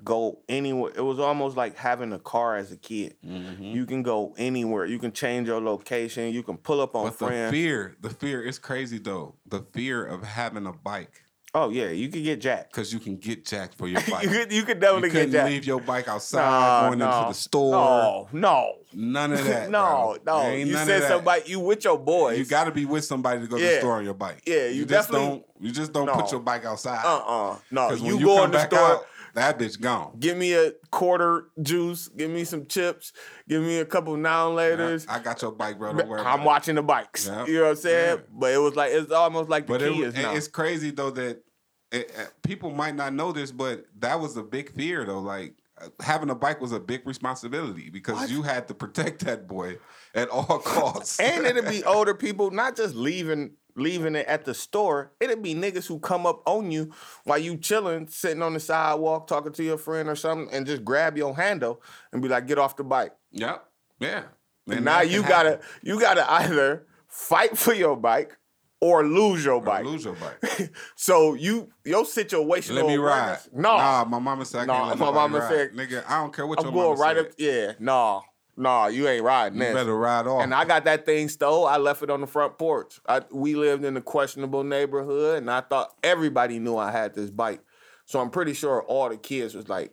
[0.03, 0.91] go anywhere.
[0.95, 3.15] It was almost like having a car as a kid.
[3.21, 4.85] You can go anywhere.
[4.85, 6.33] You can change your location.
[6.33, 9.35] You can pull up on But the fear, the fear is crazy though.
[9.45, 11.22] The fear of having a bike
[11.55, 12.71] Oh yeah, you could get jacked.
[12.71, 14.23] because you can get jacked for your bike.
[14.23, 15.49] you could you could You definitely couldn't get jacked.
[15.51, 17.05] leave your bike outside, going no.
[17.05, 17.71] into the store.
[17.71, 19.69] No, no, None of that.
[19.69, 20.43] no, bro.
[20.49, 20.55] no.
[20.55, 22.39] You said somebody you with your boys.
[22.39, 24.41] You got to be with somebody to go to the store on your bike.
[24.47, 25.45] Yeah, you just definitely- don't.
[25.61, 26.13] You just don't No.
[26.15, 27.05] put your bike outside.
[27.05, 27.17] uh
[27.51, 27.87] uh no.
[27.89, 28.79] Because You, you, go in the store.
[28.79, 30.15] out, that bitch gone.
[30.19, 32.07] Give me a quarter juice.
[32.07, 33.13] Give me some chips.
[33.47, 35.05] Give me a couple and laters.
[35.09, 35.93] I got your bike, bro.
[35.93, 36.21] Don't worry.
[36.21, 36.45] I'm it.
[36.45, 37.27] watching the bikes.
[37.27, 37.45] Yeah.
[37.45, 38.17] You know what I'm saying?
[38.17, 38.23] Yeah.
[38.31, 40.33] But it was like it's almost like the But it, kids it- now.
[40.35, 41.43] it's crazy though that
[41.91, 45.19] it, uh, people might not know this, but that was a big fear though.
[45.19, 48.29] Like uh, having a bike was a big responsibility because What?
[48.29, 49.77] you had to protect that boy
[50.15, 51.19] at all costs.
[51.19, 55.11] and it'd be older people, not just leaving leaving it at the store.
[55.19, 56.91] It'd be niggas who come up on you
[57.23, 60.83] while you chilling, sitting on the sidewalk, talking to your friend or something, and just
[60.85, 61.81] grab your handle
[62.11, 63.65] and be like, "Get off the bike." yep.
[63.99, 64.23] Yeah.
[64.69, 65.65] And now you gotta happen.
[65.81, 68.37] you gotta either fight for your bike
[68.81, 69.85] or lose your Or bike.
[69.85, 70.71] lose your bike.
[70.95, 72.75] so you your situation.
[72.75, 73.39] Let me ride.
[73.53, 75.49] No, Nah, my mama said I Nah, can't let my mama ride.
[75.49, 77.25] said- nigga, I don't care what I'm your going mama right said.
[77.25, 77.31] up.
[77.37, 78.23] Yeah, no,
[78.55, 79.73] no, you ain't riding You this.
[79.73, 80.43] better ride off.
[80.43, 81.65] And I got that thing stole.
[81.65, 82.99] I left it on the front porch.
[83.07, 87.29] I, we lived in a questionable neighborhood, and I thought everybody knew I had this
[87.29, 87.61] bike.
[88.05, 89.91] So I'm pretty sure all the kids was like,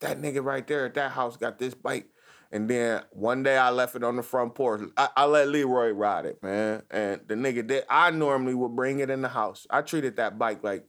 [0.00, 2.08] "That nigga right there at that house got this bike."
[2.50, 4.82] And then one day I left it on the front porch.
[4.98, 6.82] I, I let Leroy ride it, man.
[6.90, 7.84] And the nigga did.
[7.88, 9.66] I normally would bring it in the house.
[9.70, 10.84] I treated that bike like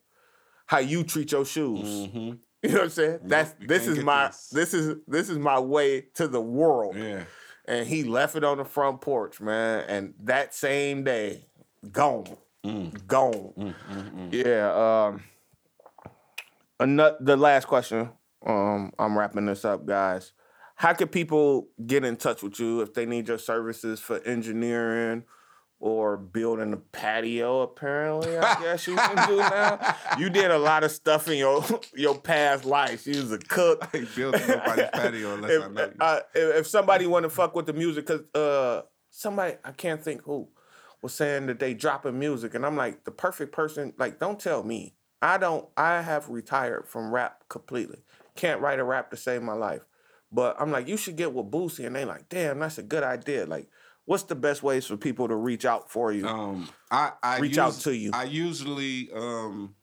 [0.65, 1.87] how you treat your shoes.
[2.09, 2.39] Mhm.
[2.63, 3.19] You know what I'm saying?
[3.23, 4.49] That's you this is my this.
[4.49, 7.25] this is this is my way to the world Yeah.
[7.65, 9.83] and he left it on the front porch, man.
[9.89, 11.45] And that same day,
[11.91, 13.05] gone, Mm.
[13.07, 13.75] gone.
[14.31, 14.71] Yeah.
[15.11, 15.23] Um.
[16.79, 18.09] Another, the last question.
[18.45, 20.31] Um, I'm wrapping this up, guys.
[20.75, 25.23] How can people get in touch with you if they need your services for engineering
[25.83, 27.59] or building a patio?
[27.59, 29.95] Apparently, I guess you can do now.
[30.17, 33.05] You did a lot of stuff in your your past life.
[33.05, 33.89] You was a cook.
[33.93, 35.95] I ain't building nobody's patio unless if, I know you.
[35.99, 40.01] uh, if, if somebody want to fuck with the music, cause uh, somebody I can't
[40.01, 40.47] think who
[41.01, 43.93] was saying that they dropping music, and I'm like the perfect person.
[43.97, 44.95] Like, don't tell me.
[45.21, 45.67] I don't.
[45.75, 48.03] I have retired from rap completely.
[48.37, 49.81] Can't write a rap to save my life.
[50.31, 53.03] But I'm like, you should get with Boosie, and they like, damn, that's a good
[53.03, 53.45] idea.
[53.45, 53.67] Like,
[54.05, 56.27] what's the best ways for people to reach out for you?
[56.27, 58.11] Um, I, I Reach out to you.
[58.13, 59.75] I usually, um,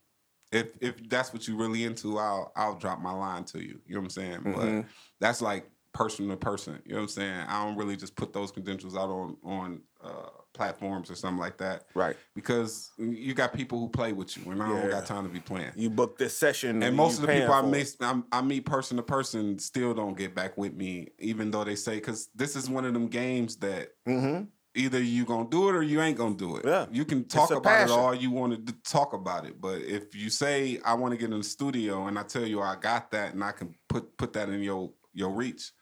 [0.53, 3.81] if if that's what you're really into, I'll I'll drop my line to you.
[3.87, 4.41] You know what I'm saying?
[4.41, 4.55] Mhm.
[4.83, 4.89] But
[5.21, 6.81] that's like person to person.
[6.85, 7.41] You know what I'm saying?
[7.49, 11.57] I don't really just put those credentials out on on uh, platforms or something like
[11.59, 12.17] that right.
[12.35, 15.41] because you got people who play with you, and I don't got time to be
[15.41, 15.73] playing.
[15.77, 17.97] You book this session, And most of the people I meet,
[18.33, 21.97] I meet person to person still don't get back with me, even though they say,
[21.97, 24.49] because this is one of them games that Mhm.
[24.75, 26.65] either you gonna do it or you ain't gonna do it.
[26.65, 26.87] Yeah.
[26.91, 27.97] You can talk about passion.
[27.97, 31.19] it all you want to talk about it, but if you say I want to
[31.19, 34.17] get in the studio and I tell you I got that and I can put
[34.17, 35.73] put that in your your reach,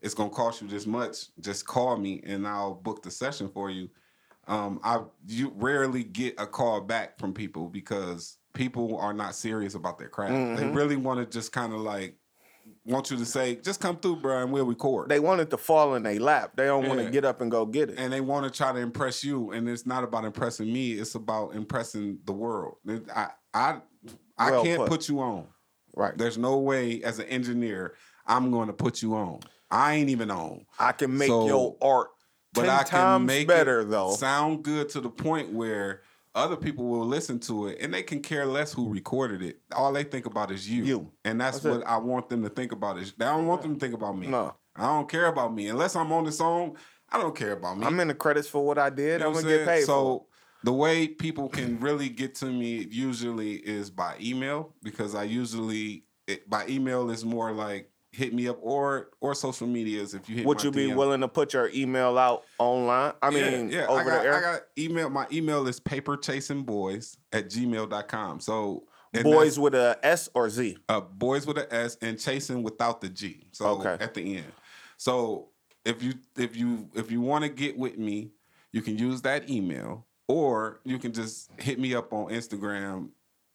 [0.00, 1.28] it's gonna cost you this much.
[1.40, 3.88] Just call me and I'll book the session for you.
[4.46, 9.74] Um, I you rarely get a call back from people because people are not serious
[9.74, 10.32] about their craft.
[10.58, 10.74] They Mhm.
[10.74, 12.16] really want to just kind of like
[12.86, 15.08] want you to say, just come through, bro, and we'll record.
[15.08, 16.52] They want it to fall in their lap.
[16.56, 17.98] They don't want to get up and go get it.
[17.98, 20.92] and they want to try to impress you, and it's not about impressing me.
[20.92, 22.76] It's about impressing the world.
[23.14, 23.80] I I
[24.36, 24.88] I Well can't put.
[24.88, 25.46] put you on.
[25.96, 26.16] right.
[26.18, 27.94] There's no way as an engineer
[28.26, 29.40] I'm going to put you on.
[29.70, 30.64] I ain't even on.
[30.78, 32.08] I can make So- your art
[32.54, 34.12] But I can make better it though.
[34.12, 36.02] sound good to the point where
[36.34, 39.60] other people will listen to it and they can care less who recorded it.
[39.74, 40.84] All they think about is you.
[40.84, 41.12] You.
[41.24, 41.86] And that's, That's what it.
[41.86, 44.26] I want them to think about is I don't want them to think about me.
[44.26, 44.54] No.
[44.76, 45.68] I don't care about me.
[45.68, 46.76] Unless I'm on the song,
[47.10, 47.86] I don't care about me.
[47.86, 49.20] I'm in the credits for what I did.
[49.20, 49.84] You know I'm gonna get paid.
[49.84, 50.26] So
[50.64, 56.04] the way people can really get to me usually is by email because I usually
[56.26, 60.36] it, by email is more like hit me up or or social medias if you
[60.36, 60.46] hit.
[60.46, 60.96] Would you be DM.
[60.96, 63.12] willing to put your email out online?
[63.22, 63.86] I mean, yeah, yeah.
[63.86, 64.34] over I got, the air.
[64.36, 65.10] I got email.
[65.10, 68.40] My email is paperchasingboys at gmail.com.
[68.40, 68.84] So
[69.22, 70.76] Boys with a S or Z.
[70.88, 73.46] uh, boys with a S and chasing without the G.
[73.52, 73.96] So Okay.
[74.02, 74.52] at the end.
[74.96, 75.50] So
[75.84, 78.30] if you if you if you want to get with me,
[78.72, 83.10] you can use that email, or you can just hit me up on Instagram,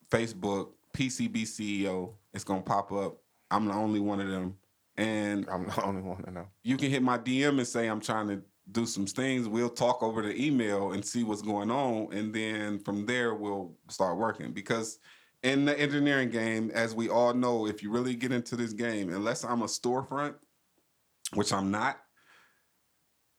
[0.09, 2.13] Facebook, PCB CEO.
[2.33, 3.17] It's gonna pop up.
[3.51, 4.55] I'm the only one of them,
[4.97, 6.47] and I'm the only one to know.
[6.63, 9.47] you can hit my DM and say I'm trying to do some things.
[9.47, 13.73] We'll talk over the email and see what's going on, and then from there we'll
[13.89, 14.51] start working.
[14.51, 14.99] Because
[15.43, 19.13] in the engineering game, as we all know, if you really get into this game,
[19.13, 20.35] unless I'm a storefront,
[21.33, 21.99] which I'm not,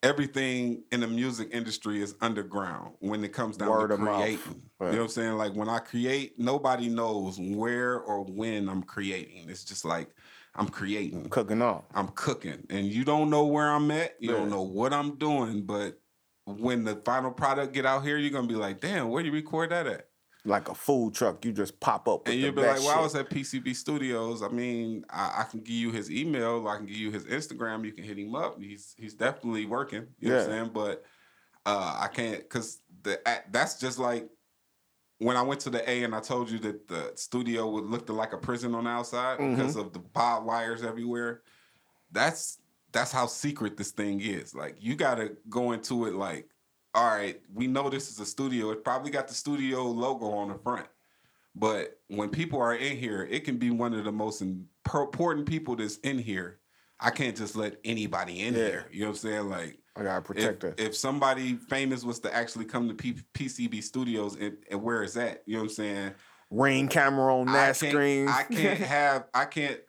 [0.03, 4.63] everything in the music industry is underground when it comes down Word to creating.
[4.79, 4.87] Right.
[4.89, 5.33] You know what I'm saying?
[5.37, 9.49] Like when I create, nobody knows where or when I'm creating.
[9.49, 10.09] It's just like
[10.55, 11.29] I'm creating.
[11.29, 11.91] Cooking up.
[11.95, 12.67] I'm cooking.
[12.71, 14.17] And you don't know where I'm at.
[14.21, 14.39] You Yeah.
[14.39, 15.63] don't know what I'm doing.
[15.63, 16.01] But
[16.47, 19.35] when the final product get out here, you're gonna be like, damn, where do you
[19.35, 20.10] record that at?
[20.45, 23.03] Like a food truck, you just pop up with And you'll be like, well, I
[23.03, 24.43] was at PCB Studios.
[24.43, 27.85] I mean, I, I can give you his email, I can give you his Instagram.
[27.85, 28.59] You can hit him up.
[28.61, 30.07] He's he's definitely working.
[30.19, 30.57] You know what I'm Yeah.
[30.63, 30.71] saying?
[30.73, 31.05] But
[31.67, 33.21] uh, I can't because the
[33.51, 34.29] that's just like
[35.19, 38.09] when I went to the A and I told you that the studio would looked
[38.09, 39.57] like a prison on the outside Mm-hmm.
[39.57, 41.43] because of the barbed wires everywhere.
[42.13, 42.59] That's
[42.93, 44.55] that's how secret this thing is.
[44.55, 46.49] Like you gotta go into it like,
[46.95, 48.71] all right, we know this is a studio.
[48.71, 50.87] It probably got the studio logo on the front.
[51.55, 55.77] But when people are in here, it can be one of the most important people
[55.77, 56.59] that's in here.
[57.01, 58.61] I can't just let anybody in Yeah.
[58.67, 58.87] here.
[58.93, 59.49] You know what I'm saying?
[59.49, 60.75] Like I gotta if, protect her.
[60.79, 65.15] if somebody famous was to actually come to P- PCB Studios and, and where is
[65.15, 65.43] that?
[65.47, 66.15] You know what I'm saying?
[66.51, 68.29] Ring camera on that screen.
[68.29, 69.81] I can't have I can't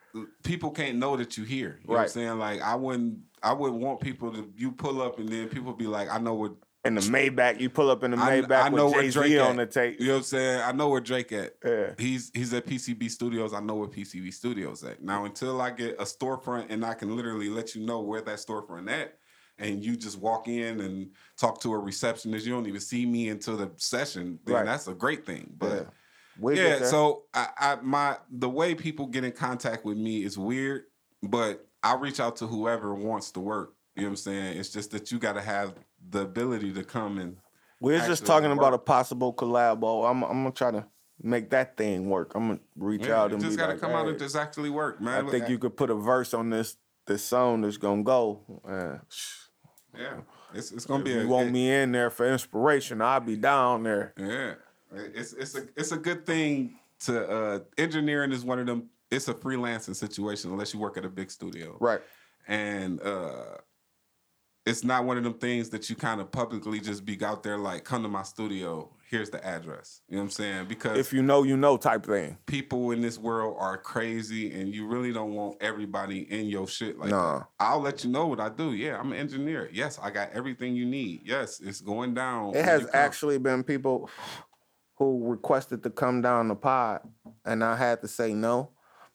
[0.44, 1.80] people can't know that you're here.
[1.82, 2.10] You know what I'm Right.
[2.10, 2.40] saying?
[2.40, 5.88] Like I wouldn't I wouldn't want people to you pull up and then people be
[5.88, 6.54] like, I know what
[6.84, 9.32] in the Maybach, you pull up in the Maybach I know with where Jay Drake
[9.34, 10.00] Z on the tape.
[10.00, 10.62] You know what I'm saying?
[10.62, 11.54] I know where Drake at.
[11.64, 11.94] Yeah.
[11.98, 13.54] He's he's at PCB Studios.
[13.54, 15.04] I know where PCB Studios at.
[15.04, 18.38] Now until I get a storefront and I can literally let you know where that
[18.38, 19.18] storefront at,
[19.60, 23.30] and you just walk in and talk to a receptionist, you don't even see me
[23.30, 24.40] until the session.
[24.46, 24.66] Then Right.
[24.66, 25.56] that's a great thing.
[25.62, 25.70] Yeah.
[25.70, 25.94] But
[26.40, 30.36] We yeah, so I, I my the way people get in contact with me is
[30.38, 30.86] weird,
[31.22, 33.76] but I reach out to whoever wants to work.
[33.96, 34.58] You know what I'm saying?
[34.58, 35.76] It's just that you got to have
[36.10, 37.38] the ability to come and
[37.80, 38.86] we're just talking about a work.
[38.86, 40.10] possible collabo.
[40.10, 40.86] I'm I'm gonna try to
[41.24, 42.34] make that thing work.
[42.36, 44.70] I'm gonna reach Yeah, out you and just gotta like, come out and just actually
[44.70, 45.14] work, man.
[45.16, 48.42] I Look, think you could put a verse on this this song that's gonna go.
[48.68, 48.98] Uh,
[49.98, 50.22] Yeah,
[50.54, 51.12] it's it's gonna if be.
[51.12, 54.14] you a, want it- me in there for inspiration, I'll be down there.
[54.18, 54.54] Yeah,
[54.94, 58.90] it's it's a it's a good thing to uh, engineering is one of them.
[59.10, 62.00] It's a freelancing situation unless you work at a big studio, Right.
[62.48, 63.58] and uh,
[64.66, 67.58] it's not one of them things that you kind of publicly just be out there
[67.58, 68.90] like, come to my studio.
[69.10, 70.02] Here's the address.
[70.08, 70.66] You know what I'm saying?
[70.70, 72.38] Because If you know, you know type thing.
[72.46, 76.98] people in this world are crazy and you really don't want everybody in your shit
[76.98, 77.40] like Nah.
[77.40, 77.48] that.
[77.60, 78.72] I'll let you know what I do.
[78.74, 79.70] Yeah, I'm an engineer.
[79.74, 81.24] Yes, I got everything you need.
[81.26, 82.56] Yes, it's going down.
[82.56, 84.10] It has actually been people
[84.96, 87.02] who requested to come down the pod,
[87.44, 88.70] and I had to say no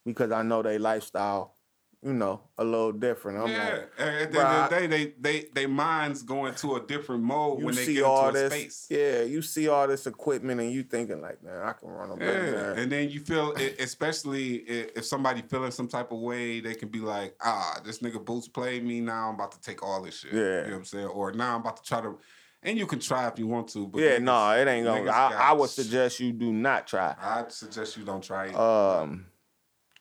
[0.04, 1.54] because I know their lifestyle,
[2.02, 3.38] you know, a little different.
[3.38, 6.46] I'm yeah, like, and at the end of the day, they they they minds go
[6.46, 8.86] into a different mode when they see get all into this, space.
[8.90, 12.24] yeah, you see all this equipment, and you thinking like, man, I can run a
[12.24, 16.74] Yeah, and then you feel, it, especially if somebody feeling some type of way, they
[16.74, 19.00] can be like, ah, this nigga Boots played me.
[19.00, 20.32] Now I'm about to take all this shit.
[20.32, 20.40] Yeah.
[20.40, 21.06] you know what I'm saying.
[21.06, 22.18] Or now I'm about to try to,
[22.62, 25.10] and you can try if you want to, but yeah, niggas- no, it ain't gonna.
[25.10, 27.16] I, I would suggest you do not try.
[27.20, 28.54] I suggest you don't try it.
[28.54, 29.26] Um,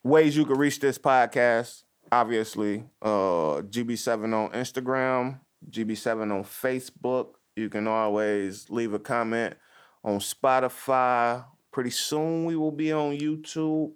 [0.04, 1.84] ways you can reach this podcast,
[2.16, 7.34] obviously, uh, GB7 on Instagram, GB7 on Facebook.
[7.56, 9.56] You can always leave a comment
[10.04, 11.44] on Spotify.
[11.72, 13.92] Pretty soon we will be on YouTube.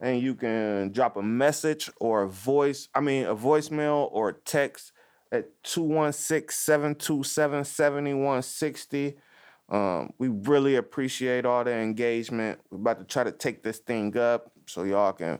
[0.00, 4.34] And you can drop a message or a voice, I mean, a voicemail or a
[4.34, 4.92] text
[5.30, 9.18] at 216 727 7160.
[9.68, 12.60] Um, we really appreciate all the engagement.
[12.70, 15.38] We're about to try to take this thing up so y'all can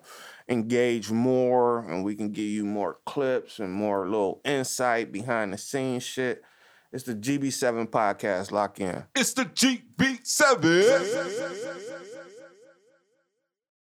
[0.50, 5.58] engage more and we can give you more clips and more little insight behind the
[5.58, 6.42] scenes shit.
[6.92, 8.50] It's the GB7 podcast.
[8.50, 9.04] Lock in.
[9.14, 12.16] it's the GB7.